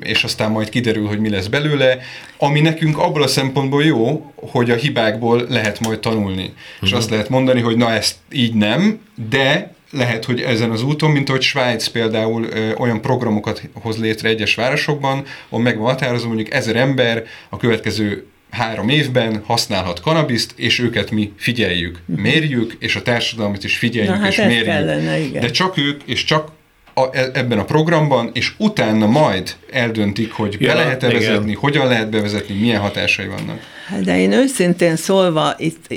és 0.00 0.24
aztán 0.24 0.50
majd 0.50 0.68
kiderül, 0.68 1.06
hogy 1.06 1.18
mi 1.18 1.30
lesz 1.30 1.46
belőle, 1.46 1.98
ami 2.38 2.60
nekünk 2.60 2.98
abból 2.98 3.22
a 3.22 3.26
szempontból 3.26 3.84
jó, 3.84 4.32
hogy 4.34 4.70
a 4.70 4.74
hibákból 4.74 5.46
lehet 5.48 5.80
majd 5.80 5.98
tanulni. 5.98 6.42
Uh-huh. 6.42 6.54
És 6.80 6.88
mhm. 6.88 6.98
azt 6.98 7.10
lehet 7.10 7.28
mondani, 7.28 7.60
hogy 7.60 7.76
na 7.76 7.92
ezt 7.92 8.16
így 8.32 8.54
nem, 8.54 9.00
de 9.28 9.74
lehet, 9.90 10.24
hogy 10.24 10.40
ezen 10.40 10.70
az 10.70 10.82
úton, 10.82 11.10
mint 11.10 11.28
ahogy 11.28 11.42
Svájc 11.42 11.86
például 11.86 12.44
ö, 12.44 12.74
olyan 12.74 13.00
programokat 13.00 13.62
hoz 13.72 13.98
létre 13.98 14.28
egyes 14.28 14.54
városokban, 14.54 15.24
ahol 15.48 15.64
meg 15.64 15.78
van 15.78 15.86
határozva, 15.86 16.28
mondjuk 16.28 16.54
ezer 16.54 16.76
ember 16.76 17.24
a 17.48 17.56
következő 17.56 18.26
három 18.50 18.88
évben 18.88 19.42
használhat 19.46 20.00
kanabiszt, 20.00 20.52
és 20.56 20.78
őket 20.78 21.10
mi 21.10 21.32
figyeljük, 21.36 21.98
mérjük, 22.06 22.76
és 22.78 22.96
a 22.96 23.02
társadalmat 23.02 23.64
is 23.64 23.76
figyeljük 23.76 24.14
Na, 24.14 24.20
hát 24.20 24.30
és 24.30 24.36
mérjük. 24.36 24.64
Kellene, 24.64 25.18
igen. 25.18 25.40
De 25.40 25.50
csak 25.50 25.78
ők, 25.78 26.02
és 26.04 26.24
csak 26.24 26.50
a, 26.94 27.16
e, 27.16 27.30
ebben 27.32 27.58
a 27.58 27.64
programban, 27.64 28.30
és 28.32 28.52
utána 28.56 29.06
majd 29.06 29.56
eldöntik, 29.72 30.32
hogy 30.32 30.56
ja, 30.58 30.66
be 30.66 30.74
lehet-e 30.74 31.08
igen. 31.08 31.20
vezetni, 31.20 31.54
hogyan 31.54 31.86
lehet 31.86 32.10
bevezetni, 32.10 32.54
milyen 32.54 32.80
hatásai 32.80 33.26
vannak. 33.26 33.60
Hát 33.86 34.04
de 34.04 34.18
én 34.18 34.32
őszintén 34.32 34.96
szólva, 34.96 35.54
itt 35.58 35.94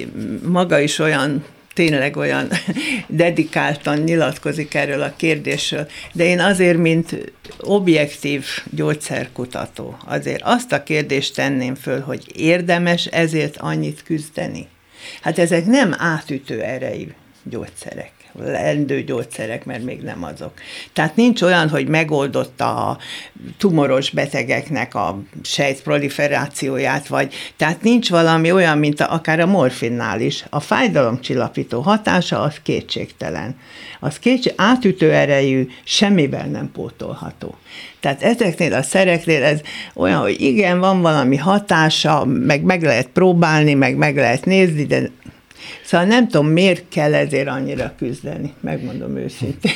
maga 0.48 0.80
is 0.80 1.00
olyan 1.00 1.44
tényleg 1.74 2.18
olyan 2.18 2.48
dedikáltan 3.08 3.98
nyilatkozik 3.98 4.74
erről 4.74 5.02
a 5.02 5.14
kérdésről, 5.16 5.88
de 6.14 6.24
én 6.24 6.40
azért, 6.40 6.78
mint 6.78 7.34
objektív 7.60 8.46
gyógyszerkutató, 8.70 9.98
azért 10.06 10.42
azt 10.44 10.72
a 10.72 10.84
kérdést 10.84 11.36
tenném 11.36 11.76
föl, 11.76 12.00
hogy 12.00 12.24
érdemes 12.36 13.06
ezért 13.06 13.58
annyit 13.58 14.04
küzdeni. 14.04 14.68
Hát 15.22 15.40
ezek 15.40 15.66
nem 15.66 15.96
átütő 15.98 16.62
erejű 16.62 17.08
gyógyszerek 17.44 18.13
lendő 18.40 19.04
gyógyszerek, 19.04 19.66
mert 19.66 19.84
még 19.84 20.02
nem 20.02 20.24
azok. 20.24 20.52
Tehát 20.94 21.16
nincs 21.16 21.42
olyan, 21.42 21.70
hogy 21.70 21.88
megoldotta 21.88 22.90
a 22.90 22.98
tumoros 23.58 24.10
betegeknek 24.10 24.96
a 24.96 25.20
sejtproliferációját, 25.42 27.08
vagy 27.08 27.34
tehát 27.58 27.82
nincs 27.82 28.10
valami 28.10 28.52
olyan, 28.52 28.78
mint 28.78 29.00
a, 29.00 29.14
akár 29.14 29.40
a 29.40 29.46
morfinnál 29.46 30.22
is. 30.22 30.46
A 30.50 30.60
fájdalomcsillapító 30.60 31.82
hatása 31.82 32.40
az 32.40 32.56
kétségtelen. 32.64 33.56
Az 34.00 34.20
kétség, 34.20 34.54
átütő 34.56 35.12
erejű, 35.12 35.68
semmivel 35.84 36.46
nem 36.46 36.72
pótolható. 36.72 37.56
Tehát 38.00 38.24
ezeknél 38.24 38.74
a 38.74 38.82
szereknél 38.82 39.44
ez 39.44 39.62
olyan, 39.94 40.20
hogy 40.20 40.42
igen, 40.42 40.80
van 40.80 41.02
valami 41.02 41.38
hatása, 41.38 42.26
meg 42.26 42.62
meg 42.62 42.84
lehet 42.84 43.08
próbálni, 43.08 43.74
meg 43.74 43.96
meg 43.96 44.16
lehet 44.16 44.46
nézni, 44.46 44.86
de 44.86 45.10
Szóval 45.84 46.08
nem 46.08 46.28
tudom, 46.28 46.48
miért 46.48 46.84
kell 46.90 47.14
ezért 47.14 47.48
annyira 47.48 47.94
küzdeni, 47.98 48.54
megmondom 48.62 49.18
őszintén. 49.18 49.72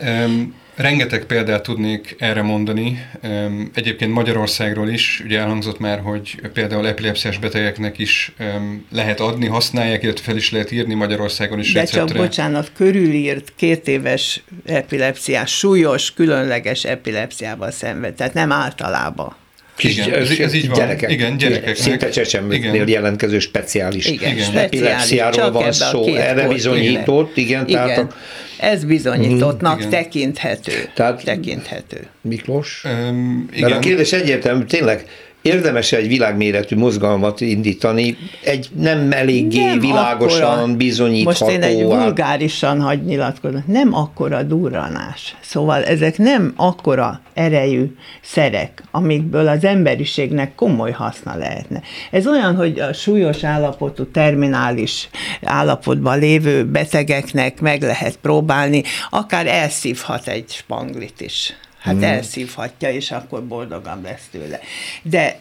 Um, 0.00 0.54
rengeteg 0.74 1.24
példát 1.24 1.62
tudnék 1.62 2.16
erre 2.18 2.42
mondani. 2.42 3.06
Um, 3.22 3.70
egyébként 3.74 4.12
Magyarországról 4.12 4.88
is, 4.88 5.22
ugye 5.24 5.38
elhangzott 5.38 5.78
már, 5.78 6.00
hogy 6.00 6.40
például 6.52 6.86
epilepsziás 6.86 7.38
betegeknek 7.38 7.98
is 7.98 8.32
um, 8.40 8.86
lehet 8.90 9.20
adni, 9.20 9.46
használják, 9.46 10.02
illetve 10.02 10.24
fel 10.24 10.36
is 10.36 10.50
lehet 10.50 10.70
írni 10.70 10.94
Magyarországon 10.94 11.58
is 11.58 11.72
De 11.72 11.80
receptre. 11.80 12.14
csak, 12.14 12.16
bocsánat, 12.16 12.70
körülírt 12.74 13.52
két 13.56 13.88
éves 13.88 14.42
epilepsziás, 14.66 15.58
súlyos, 15.58 16.12
különleges 16.12 16.84
epilepsziával 16.84 17.70
szenved, 17.70 18.14
tehát 18.14 18.34
nem 18.34 18.52
általában. 18.52 19.36
Kis, 19.78 19.96
igen, 19.96 20.12
ez, 20.12 20.30
ez 20.38 20.54
így 20.54 20.68
van. 20.68 20.78
Gyerekek. 20.78 21.10
Igen, 21.10 21.36
gyerekek. 21.36 21.76
Szinte 21.76 22.08
csecsemőknél 22.08 22.88
jelentkező 22.88 23.38
speciális, 23.38 24.06
igen, 24.06 24.36
igen. 24.36 24.56
epilepsziáról 24.56 25.50
van 25.50 25.72
szó, 25.72 26.06
erre 26.06 26.48
bizonyított, 26.48 27.36
igen, 27.36 27.68
igen. 27.68 27.86
Tehát 27.86 27.98
a, 27.98 28.14
ez 28.58 28.84
bizonyítottnak 28.84 29.78
igen. 29.78 29.90
tekinthető. 29.90 30.90
Tehát, 30.94 31.24
tekinthető. 31.24 32.06
Miklós? 32.20 32.84
Um, 32.84 33.48
igen. 33.52 33.70
Mert 33.70 33.84
a 33.84 33.88
kérdés 33.88 34.12
egyértelmű, 34.12 34.64
tényleg 34.64 35.04
érdemes 35.48 35.92
egy 35.92 36.08
világméretű 36.08 36.76
mozgalmat 36.76 37.40
indítani, 37.40 38.16
egy 38.44 38.68
nem 38.76 39.12
eléggé 39.12 39.64
nem 39.64 39.78
világosan 39.78 40.58
akkora, 40.58 40.76
bizonyítható. 40.76 41.46
Most 41.46 41.56
én 41.56 41.62
egy 41.62 41.82
vulgárisan 41.82 42.80
hagy 42.80 43.04
nyilatkozom, 43.04 43.64
nem 43.66 43.94
akkora 43.94 44.42
durranás. 44.42 45.36
Szóval 45.40 45.84
ezek 45.84 46.18
nem 46.18 46.52
akkora 46.56 47.20
erejű 47.34 47.94
szerek, 48.22 48.82
amikből 48.90 49.48
az 49.48 49.64
emberiségnek 49.64 50.54
komoly 50.54 50.90
haszna 50.90 51.36
lehetne. 51.36 51.82
Ez 52.10 52.26
olyan, 52.26 52.56
hogy 52.56 52.78
a 52.78 52.92
súlyos 52.92 53.44
állapotú, 53.44 54.10
terminális 54.10 55.08
állapotban 55.42 56.18
lévő 56.18 56.64
betegeknek 56.64 57.60
meg 57.60 57.82
lehet 57.82 58.16
próbálni, 58.16 58.82
akár 59.10 59.46
elszívhat 59.46 60.28
egy 60.28 60.44
spanglit 60.48 61.20
is 61.20 61.54
hát 61.88 61.96
hmm. 61.96 62.04
elszívhatja, 62.04 62.90
és 62.90 63.10
akkor 63.10 63.46
boldogan 63.46 64.00
lesz 64.02 64.28
tőle. 64.30 64.60
De 65.02 65.38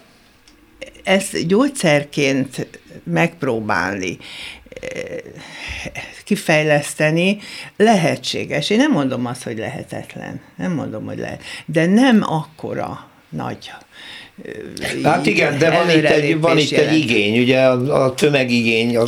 ezt 1.04 1.48
gyógyszerként 1.48 2.68
megpróbálni 3.04 4.18
kifejleszteni 6.24 7.38
lehetséges. 7.78 8.70
Én 8.70 8.78
nem 8.78 8.92
mondom 8.92 9.26
azt, 9.26 9.44
hogy 9.44 9.58
lehetetlen. 9.58 10.42
Nem 10.56 10.72
mondom, 10.72 11.06
hogy 11.06 11.18
lehet. 11.18 11.44
De 11.66 11.86
nem 11.86 12.24
akkora 12.24 13.10
nagy 13.30 13.72
Hát 15.04 15.26
igen, 15.26 15.58
de 15.58 15.72
van 15.72 15.90
itt, 15.90 16.04
egy, 16.04 16.40
van 16.40 16.58
itt 16.58 16.72
egy 16.72 16.98
igény, 16.98 17.40
ugye 17.40 17.60
a, 17.60 18.04
a 18.04 18.14
tömegigény, 18.14 18.98
a, 18.98 19.04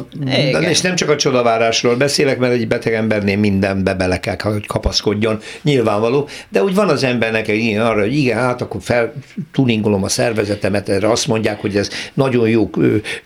és 0.70 0.82
nem 0.82 0.96
csak 0.96 1.10
a 1.10 1.16
csodavárásról 1.16 1.96
beszélek, 1.96 2.38
mert 2.38 2.54
egy 2.54 2.68
beteg 2.68 2.94
embernél 2.94 3.38
mindenbe 3.38 3.94
bele 3.94 4.20
kell, 4.20 4.36
hogy 4.40 4.66
kapaszkodjon, 4.66 5.40
nyilvánvaló, 5.62 6.28
de 6.50 6.64
úgy 6.64 6.76
van 6.76 6.90
az 6.90 7.04
embernek 7.04 7.48
egy 7.48 7.56
igény 7.56 7.78
arra, 7.78 8.00
hogy 8.00 8.16
igen, 8.16 8.38
hát 8.38 8.62
akkor 8.62 8.82
feltuningolom 8.82 10.04
a 10.04 10.10
szervezetemet, 10.10 10.90
erre 10.90 11.12
azt 11.12 11.28
mondják, 11.28 11.60
hogy 11.60 11.76
ez 11.76 11.90
nagyon 12.14 12.50
jó 12.50 12.70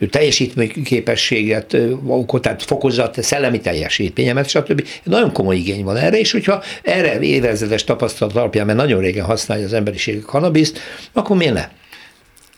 teljesítményképességet 0.10 1.78
okot, 2.08 2.41
tehát 2.41 2.64
fokozza 2.64 3.04
a 3.16 3.22
szellemi 3.22 3.60
teljesítményemet, 3.60 4.49
stb. 4.49 4.88
Nagyon 5.04 5.32
komoly 5.32 5.56
igény 5.56 5.84
van 5.84 5.97
erre, 5.97 6.20
és 6.20 6.32
hogyha 6.32 6.64
erre 6.82 7.20
évezredes 7.20 7.84
tapasztalat 7.84 8.36
alapján, 8.36 8.66
mert 8.66 8.78
nagyon 8.78 9.01
régen 9.01 9.26
használja 9.26 9.66
az 9.66 9.74
emberiség 9.74 10.22
a 10.24 10.26
kanabiszt, 10.26 10.80
akkor 11.14 11.38
miért 11.38 11.54
ne? 11.54 11.68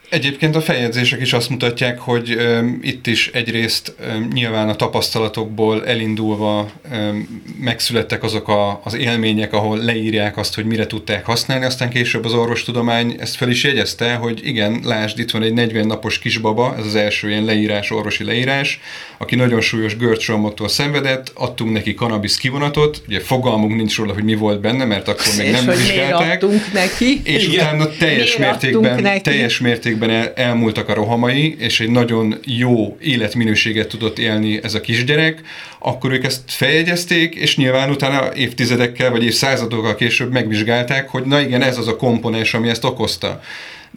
Egyébként 0.09 0.55
a 0.55 0.61
feljegyzések 0.61 1.21
is 1.21 1.33
azt 1.33 1.49
mutatják, 1.49 1.99
hogy 1.99 2.35
um, 2.35 2.79
itt 2.81 3.07
is 3.07 3.29
egyrészt 3.33 3.95
um, 4.15 4.27
nyilván 4.33 4.69
a 4.69 4.75
tapasztalatokból 4.75 5.85
elindulva 5.85 6.71
um, 6.91 7.43
megszülettek 7.59 8.23
azok 8.23 8.47
a, 8.47 8.81
az 8.83 8.93
élmények, 8.93 9.53
ahol 9.53 9.77
leírják 9.77 10.37
azt, 10.37 10.55
hogy 10.55 10.65
mire 10.65 10.87
tudták 10.87 11.25
használni, 11.25 11.65
aztán 11.65 11.89
később 11.89 12.25
az 12.25 12.33
orvostudomány 12.33 13.15
ezt 13.19 13.35
fel 13.35 13.49
is 13.49 13.63
jegyezte, 13.63 14.13
hogy 14.13 14.39
igen, 14.43 14.79
lásd, 14.83 15.19
itt 15.19 15.31
van 15.31 15.43
egy 15.43 15.53
40 15.53 15.87
napos 15.87 16.19
kisbaba, 16.19 16.75
ez 16.77 16.85
az 16.85 16.95
első 16.95 17.29
ilyen 17.29 17.45
leírás, 17.45 17.91
orvosi 17.91 18.23
leírás, 18.23 18.79
aki 19.17 19.35
nagyon 19.35 19.61
súlyos 19.61 19.97
görcsromottól 19.97 20.67
szenvedett, 20.67 21.31
adtunk 21.33 21.71
neki 21.71 21.93
kanabisz 21.93 22.37
kivonatot, 22.37 23.01
ugye 23.07 23.19
fogalmunk 23.19 23.75
nincs 23.75 23.97
róla, 23.97 24.13
hogy 24.13 24.23
mi 24.23 24.35
volt 24.35 24.61
benne, 24.61 24.85
mert 24.85 25.07
akkor 25.07 25.25
még 25.37 25.47
és 25.47 25.51
nem 25.51 25.65
hogy 25.65 25.77
vizsgálták. 25.77 26.43
neki. 26.73 27.21
És 27.23 27.47
igen. 27.47 27.55
utána 27.55 27.89
teljes 27.97 28.37
miért 28.37 28.61
mértékben, 28.61 29.01
neki? 29.01 29.21
teljes 29.21 29.59
mértékben 29.59 29.94
mértékben 29.95 30.09
el, 30.09 30.47
elmúltak 30.47 30.89
a 30.89 30.93
rohamai, 30.93 31.55
és 31.59 31.79
egy 31.79 31.89
nagyon 31.89 32.37
jó 32.45 32.97
életminőséget 32.99 33.87
tudott 33.87 34.19
élni 34.19 34.59
ez 34.63 34.73
a 34.73 34.81
kisgyerek, 34.81 35.41
akkor 35.79 36.11
ők 36.11 36.25
ezt 36.25 36.41
feljegyezték, 36.45 37.35
és 37.35 37.57
nyilván 37.57 37.89
utána 37.89 38.35
évtizedekkel 38.35 39.11
vagy 39.11 39.23
évszázadokkal 39.23 39.95
később 39.95 40.31
megvizsgálták, 40.31 41.09
hogy 41.09 41.23
na 41.23 41.41
igen, 41.41 41.61
ez 41.61 41.77
az 41.77 41.87
a 41.87 41.95
komponens, 41.95 42.53
ami 42.53 42.69
ezt 42.69 42.83
okozta. 42.83 43.41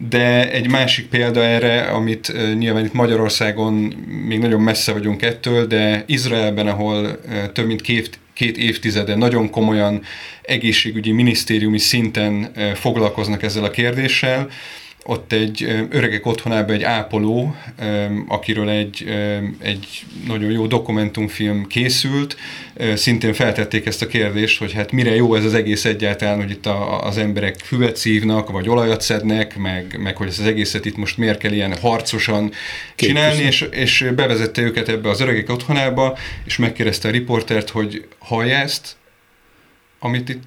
De 0.09 0.51
egy 0.51 0.69
másik 0.69 1.07
példa 1.07 1.43
erre, 1.43 1.81
amit 1.81 2.33
nyilván 2.57 2.85
itt 2.85 2.93
Magyarországon 2.93 3.73
még 4.27 4.39
nagyon 4.39 4.61
messze 4.61 4.91
vagyunk 4.91 5.21
ettől, 5.21 5.67
de 5.67 6.03
Izraelben, 6.07 6.67
ahol 6.67 7.19
több 7.53 7.65
mint 7.65 7.81
két, 7.81 8.19
két 8.33 8.57
évtizede 8.57 9.15
nagyon 9.15 9.49
komolyan 9.49 10.01
egészségügyi 10.41 11.11
minisztériumi 11.11 11.77
szinten 11.77 12.51
foglalkoznak 12.75 13.43
ezzel 13.43 13.63
a 13.63 13.69
kérdéssel, 13.69 14.49
ott 15.05 15.31
egy 15.31 15.87
öregek 15.89 16.25
otthonában 16.25 16.75
egy 16.75 16.83
ápoló, 16.83 17.55
akiről 18.27 18.69
egy, 18.69 19.05
egy 19.61 20.03
nagyon 20.27 20.51
jó 20.51 20.67
dokumentumfilm 20.67 21.67
készült, 21.67 22.35
szintén 22.95 23.33
feltették 23.33 23.85
ezt 23.85 24.01
a 24.01 24.07
kérdést, 24.07 24.59
hogy 24.59 24.73
hát 24.73 24.91
mire 24.91 25.15
jó 25.15 25.35
ez 25.35 25.43
az 25.43 25.53
egész 25.53 25.85
egyáltalán, 25.85 26.37
hogy 26.37 26.51
itt 26.51 26.65
a, 26.65 27.05
az 27.05 27.17
emberek 27.17 27.55
füvet 27.59 27.95
szívnak, 27.95 28.49
vagy 28.49 28.69
olajat 28.69 29.01
szednek, 29.01 29.57
meg, 29.57 29.97
meg 29.99 30.17
hogy 30.17 30.27
ez 30.27 30.39
az 30.39 30.45
egészet 30.45 30.85
itt 30.85 30.97
most 30.97 31.17
miért 31.17 31.39
kell 31.39 31.51
ilyen 31.51 31.77
harcosan 31.77 32.51
csinálni, 32.95 33.41
és, 33.41 33.61
és 33.71 34.05
bevezette 34.15 34.61
őket 34.61 34.89
ebbe 34.89 35.09
az 35.09 35.21
öregek 35.21 35.49
otthonába, 35.49 36.17
és 36.45 36.57
megkérdezte 36.57 37.07
a 37.07 37.11
riportert, 37.11 37.69
hogy 37.69 38.07
hallja 38.19 38.55
ezt, 38.55 38.95
amit 39.99 40.29
itt 40.29 40.43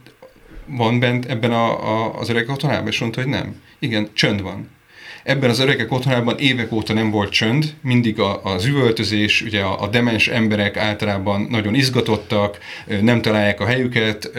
van 0.66 1.00
bent 1.00 1.24
ebben 1.24 1.52
a, 1.52 1.90
a, 1.90 2.18
az 2.18 2.28
öregek 2.28 2.50
otthonában, 2.50 2.88
és 2.88 2.98
mondta, 2.98 3.20
hogy 3.20 3.30
nem. 3.30 3.60
Igen, 3.82 4.08
csönd 4.12 4.42
van. 4.42 4.68
Ebben 5.22 5.50
az 5.50 5.58
öregek 5.58 5.92
otthonában 5.92 6.38
évek 6.38 6.72
óta 6.72 6.92
nem 6.92 7.10
volt 7.10 7.30
csönd, 7.30 7.74
mindig 7.82 8.20
a, 8.20 8.42
az 8.44 8.64
üvöltözés, 8.64 9.42
ugye 9.42 9.60
a, 9.60 9.82
a 9.82 9.88
demens 9.88 10.28
emberek 10.28 10.76
általában 10.76 11.46
nagyon 11.50 11.74
izgatottak, 11.74 12.58
nem 13.00 13.22
találják 13.22 13.60
a 13.60 13.66
helyüket, 13.66 14.30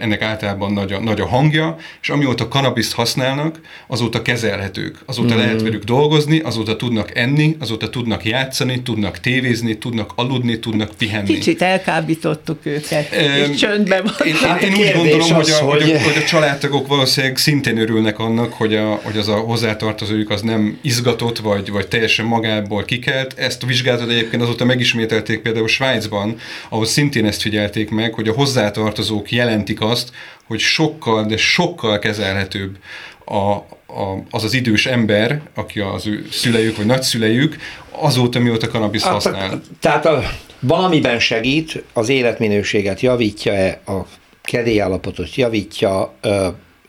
ennek 0.00 0.22
általában 0.22 0.72
nagy 0.72 0.92
a, 0.92 1.00
nagy 1.00 1.20
a 1.20 1.26
hangja, 1.26 1.76
és 2.02 2.08
amióta 2.08 2.48
kanabiszt 2.48 2.92
használnak, 2.92 3.60
azóta 3.86 4.22
kezelhetők, 4.22 4.98
azóta 5.06 5.34
mm. 5.34 5.38
lehet 5.38 5.62
velük 5.62 5.84
dolgozni, 5.84 6.38
azóta 6.38 6.76
tudnak 6.76 7.16
enni, 7.16 7.56
azóta 7.60 7.90
tudnak 7.90 8.24
játszani, 8.24 8.82
tudnak 8.82 9.20
tévézni, 9.20 9.78
tudnak 9.78 10.12
aludni, 10.14 10.58
tudnak 10.58 10.90
pihenni. 10.98 11.26
Kicsit 11.34 11.62
elkábítottuk 11.62 12.58
őket, 12.62 13.12
és 13.12 13.56
csöndben 13.56 14.02
van. 14.04 14.26
Én, 14.26 14.34
én, 14.60 14.74
én 14.74 14.86
úgy 14.86 14.94
gondolom, 14.94 15.32
hogy, 15.32 15.50
a, 15.50 15.64
hogy, 15.64 15.82
a, 15.82 16.02
hogy 16.02 16.16
a 16.16 16.24
családtagok 16.24 16.86
valószínűleg 16.86 17.36
szintén 17.36 17.78
örülnek 17.78 18.18
annak, 18.18 18.52
hogy, 18.52 18.74
a, 18.74 19.00
hogy 19.02 19.16
az 19.16 19.28
a 19.28 19.36
hozzátartozójuk 19.36 20.27
mondjuk 20.28 20.30
az 20.30 20.56
nem 20.56 20.78
izgatott, 20.82 21.38
vagy, 21.38 21.70
vagy 21.70 21.88
teljesen 21.88 22.26
magából 22.26 22.84
kikelt. 22.84 23.38
Ezt 23.38 23.62
a 23.62 23.66
vizsgálatot 23.66 24.10
egyébként 24.10 24.42
azóta 24.42 24.64
megismételték 24.64 25.42
például 25.42 25.68
Svájcban, 25.68 26.36
ahol 26.68 26.86
szintén 26.86 27.26
ezt 27.26 27.40
figyelték 27.42 27.90
meg, 27.90 28.14
hogy 28.14 28.28
a 28.28 28.32
hozzátartozók 28.32 29.30
jelentik 29.32 29.80
azt, 29.80 30.10
hogy 30.46 30.58
sokkal, 30.58 31.24
de 31.24 31.36
sokkal 31.36 31.98
kezelhetőbb 31.98 32.76
a, 33.24 33.34
a, 33.34 34.24
az 34.30 34.44
az 34.44 34.54
idős 34.54 34.86
ember, 34.86 35.40
aki 35.54 35.80
az 35.80 36.06
ő 36.06 36.26
szülejük 36.30 36.76
vagy 36.76 36.86
nagyszülejük, 36.86 37.56
azóta 37.90 38.38
mióta 38.38 38.68
kanabis 38.68 39.02
használ. 39.02 39.60
Tehát 39.80 40.06
a, 40.06 40.22
valamiben 40.60 41.18
segít, 41.18 41.82
az 41.92 42.08
életminőséget 42.08 43.00
javítja-e, 43.00 43.80
a 43.86 44.06
kedélyállapotot 44.42 45.34
javítja, 45.34 46.14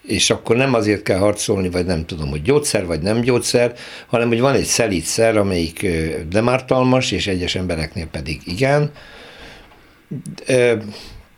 és 0.02 0.30
akkor 0.30 0.56
nem 0.56 0.74
azért 0.74 1.04
kell 1.04 1.18
harcolni, 1.18 1.70
vagy 1.70 1.86
nem 1.86 2.06
tudom, 2.06 2.30
hogy 2.30 2.42
gyógyszer, 2.42 2.86
vagy 2.86 3.02
nem 3.02 3.22
gyógyszer, 3.22 3.74
hanem 4.08 4.28
hogy 4.28 4.40
van 4.40 4.56
egy 4.56 4.64
szelítszer, 4.64 5.38
amelyik 5.38 5.88
nem 6.32 6.50
ártalmas, 6.50 7.12
és 7.12 7.28
egyes 7.28 7.56
embereknél 7.56 8.08
pedig 8.08 8.42
igen. 8.46 8.92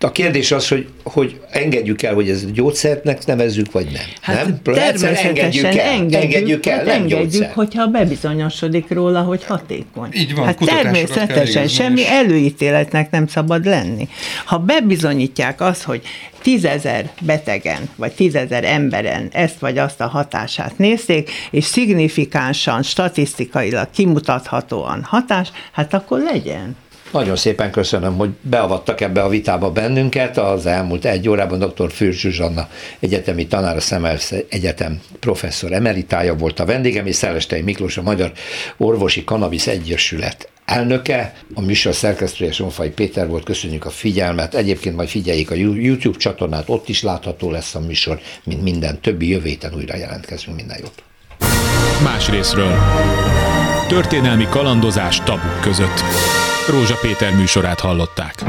A 0.03 0.11
kérdés 0.11 0.51
az, 0.51 0.67
hogy, 0.67 0.87
hogy 1.03 1.39
engedjük 1.51 2.01
el, 2.01 2.13
hogy 2.13 2.29
ez 2.29 2.51
gyógyszernek 2.51 3.25
nevezzük, 3.25 3.71
vagy 3.71 3.85
nem. 3.85 4.03
Hát 4.21 4.45
nem? 4.45 4.61
Természetesen 4.61 5.27
engedjük 5.27 5.65
el, 5.65 5.79
engedjük, 5.79 6.21
engedjük 6.21 6.65
el, 6.65 6.75
hát 6.75 6.85
nem 6.85 6.95
engedjük, 6.95 7.19
gyógyszer. 7.19 7.51
hogyha 7.53 7.87
bebizonyosodik 7.87 8.89
róla, 8.89 9.21
hogy 9.21 9.43
hatékony. 9.43 10.09
Így 10.13 10.35
van, 10.35 10.45
hát 10.45 10.57
természetesen 10.57 11.67
semmi 11.67 12.07
előítéletnek 12.07 13.11
nem 13.11 13.27
szabad 13.27 13.65
lenni. 13.65 14.07
Ha 14.45 14.57
bebizonyítják 14.57 15.61
azt, 15.61 15.83
hogy 15.83 16.01
tízezer 16.41 17.09
betegen, 17.21 17.89
vagy 17.95 18.11
tízezer 18.11 18.63
emberen 18.63 19.29
ezt 19.31 19.59
vagy 19.59 19.77
azt 19.77 20.01
a 20.01 20.07
hatását 20.07 20.77
nézték, 20.77 21.31
és 21.51 21.63
szignifikánsan, 21.63 22.83
statisztikailag 22.83 23.87
kimutathatóan 23.93 25.03
hatás, 25.03 25.51
hát 25.71 25.93
akkor 25.93 26.19
legyen. 26.19 26.75
Nagyon 27.11 27.35
szépen 27.35 27.71
köszönöm, 27.71 28.17
hogy 28.17 28.29
beavattak 28.41 29.01
ebbe 29.01 29.21
a 29.21 29.29
vitába 29.29 29.71
bennünket. 29.71 30.37
Az 30.37 30.65
elmúlt 30.65 31.05
egy 31.05 31.29
órában 31.29 31.59
dr. 31.59 31.91
Fürcs 31.91 32.19
Zsuzsanna 32.19 32.69
egyetemi 32.99 33.47
tanár, 33.47 33.75
a 33.75 33.79
Szemelsz 33.79 34.33
Egyetem 34.49 35.01
professzor 35.19 35.71
emeritája 35.71 36.35
volt 36.35 36.59
a 36.59 36.65
vendégem, 36.65 37.05
és 37.05 37.15
Szelestei 37.15 37.61
Miklós, 37.61 37.97
a 37.97 38.01
Magyar 38.01 38.31
Orvosi 38.77 39.23
Kanabisz 39.23 39.67
Egyesület 39.67 40.49
elnöke, 40.65 41.33
a 41.53 41.61
műsor 41.61 41.93
szerkesztője 41.93 42.51
Sonfai 42.51 42.89
Péter 42.89 43.27
volt, 43.27 43.43
köszönjük 43.43 43.85
a 43.85 43.89
figyelmet. 43.89 44.55
Egyébként 44.55 44.95
majd 44.95 45.09
figyeljék 45.09 45.51
a 45.51 45.55
YouTube 45.55 46.17
csatornát, 46.17 46.69
ott 46.69 46.89
is 46.89 47.03
látható 47.03 47.51
lesz 47.51 47.75
a 47.75 47.79
műsor, 47.79 48.19
mint 48.43 48.61
minden 48.61 48.99
többi 49.01 49.29
jövő 49.29 49.47
héten 49.47 49.73
újra 49.75 49.97
jelentkezünk, 49.97 50.55
minden 50.55 50.77
jót. 50.79 51.03
Más 52.03 52.29
részről. 52.29 52.77
Történelmi 53.87 54.47
kalandozás 54.49 55.19
tabuk 55.19 55.61
között. 55.61 56.03
Rózsa 56.67 56.95
Péter 57.01 57.35
műsorát 57.35 57.79
hallották. 57.79 58.43